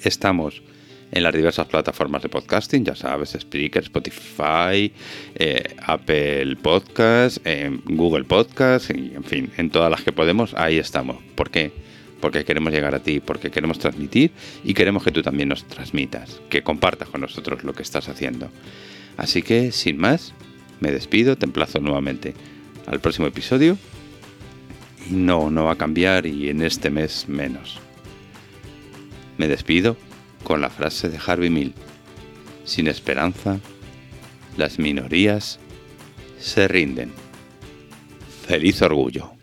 Estamos 0.03 0.63
en 1.11 1.23
las 1.23 1.33
diversas 1.33 1.67
plataformas 1.67 2.21
de 2.23 2.29
podcasting, 2.29 2.85
ya 2.85 2.95
sabes, 2.95 3.35
Spreaker, 3.39 3.83
Spotify, 3.83 4.91
eh, 5.35 5.75
Apple 5.85 6.55
Podcast, 6.61 7.45
Google 7.85 8.23
Podcast, 8.23 8.91
y 8.91 9.13
en 9.13 9.23
fin, 9.23 9.51
en 9.57 9.69
todas 9.69 9.91
las 9.91 10.01
que 10.01 10.13
podemos, 10.13 10.53
ahí 10.55 10.77
estamos. 10.77 11.17
¿Por 11.35 11.49
qué? 11.49 11.71
Porque 12.21 12.45
queremos 12.45 12.71
llegar 12.71 12.95
a 12.95 12.99
ti, 12.99 13.19
porque 13.19 13.51
queremos 13.51 13.77
transmitir 13.77 14.31
y 14.63 14.73
queremos 14.73 15.03
que 15.03 15.11
tú 15.11 15.21
también 15.21 15.49
nos 15.49 15.67
transmitas, 15.67 16.39
que 16.49 16.61
compartas 16.61 17.09
con 17.09 17.21
nosotros 17.21 17.63
lo 17.63 17.73
que 17.73 17.83
estás 17.83 18.07
haciendo. 18.07 18.49
Así 19.17 19.41
que, 19.41 19.71
sin 19.71 19.97
más, 19.97 20.33
me 20.79 20.91
despido, 20.91 21.35
te 21.35 21.45
emplazo 21.45 21.79
nuevamente 21.79 22.33
al 22.87 23.01
próximo 23.01 23.27
episodio. 23.27 23.77
No, 25.09 25.51
no 25.51 25.65
va 25.65 25.73
a 25.73 25.77
cambiar 25.77 26.25
y 26.25 26.49
en 26.49 26.61
este 26.61 26.89
mes 26.89 27.27
menos. 27.27 27.79
Me 29.37 29.47
despido 29.47 29.97
con 30.43 30.61
la 30.61 30.69
frase 30.69 31.09
de 31.09 31.19
Harvey 31.25 31.49
Mill. 31.49 31.73
Sin 32.65 32.87
esperanza, 32.87 33.59
las 34.57 34.79
minorías 34.79 35.59
se 36.39 36.67
rinden. 36.67 37.11
Feliz 38.47 38.81
orgullo. 38.81 39.40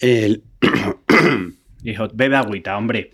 El... 0.00 0.42
Dijo, 1.82 2.08
bebe 2.14 2.36
agüita, 2.36 2.76
hombre. 2.76 3.10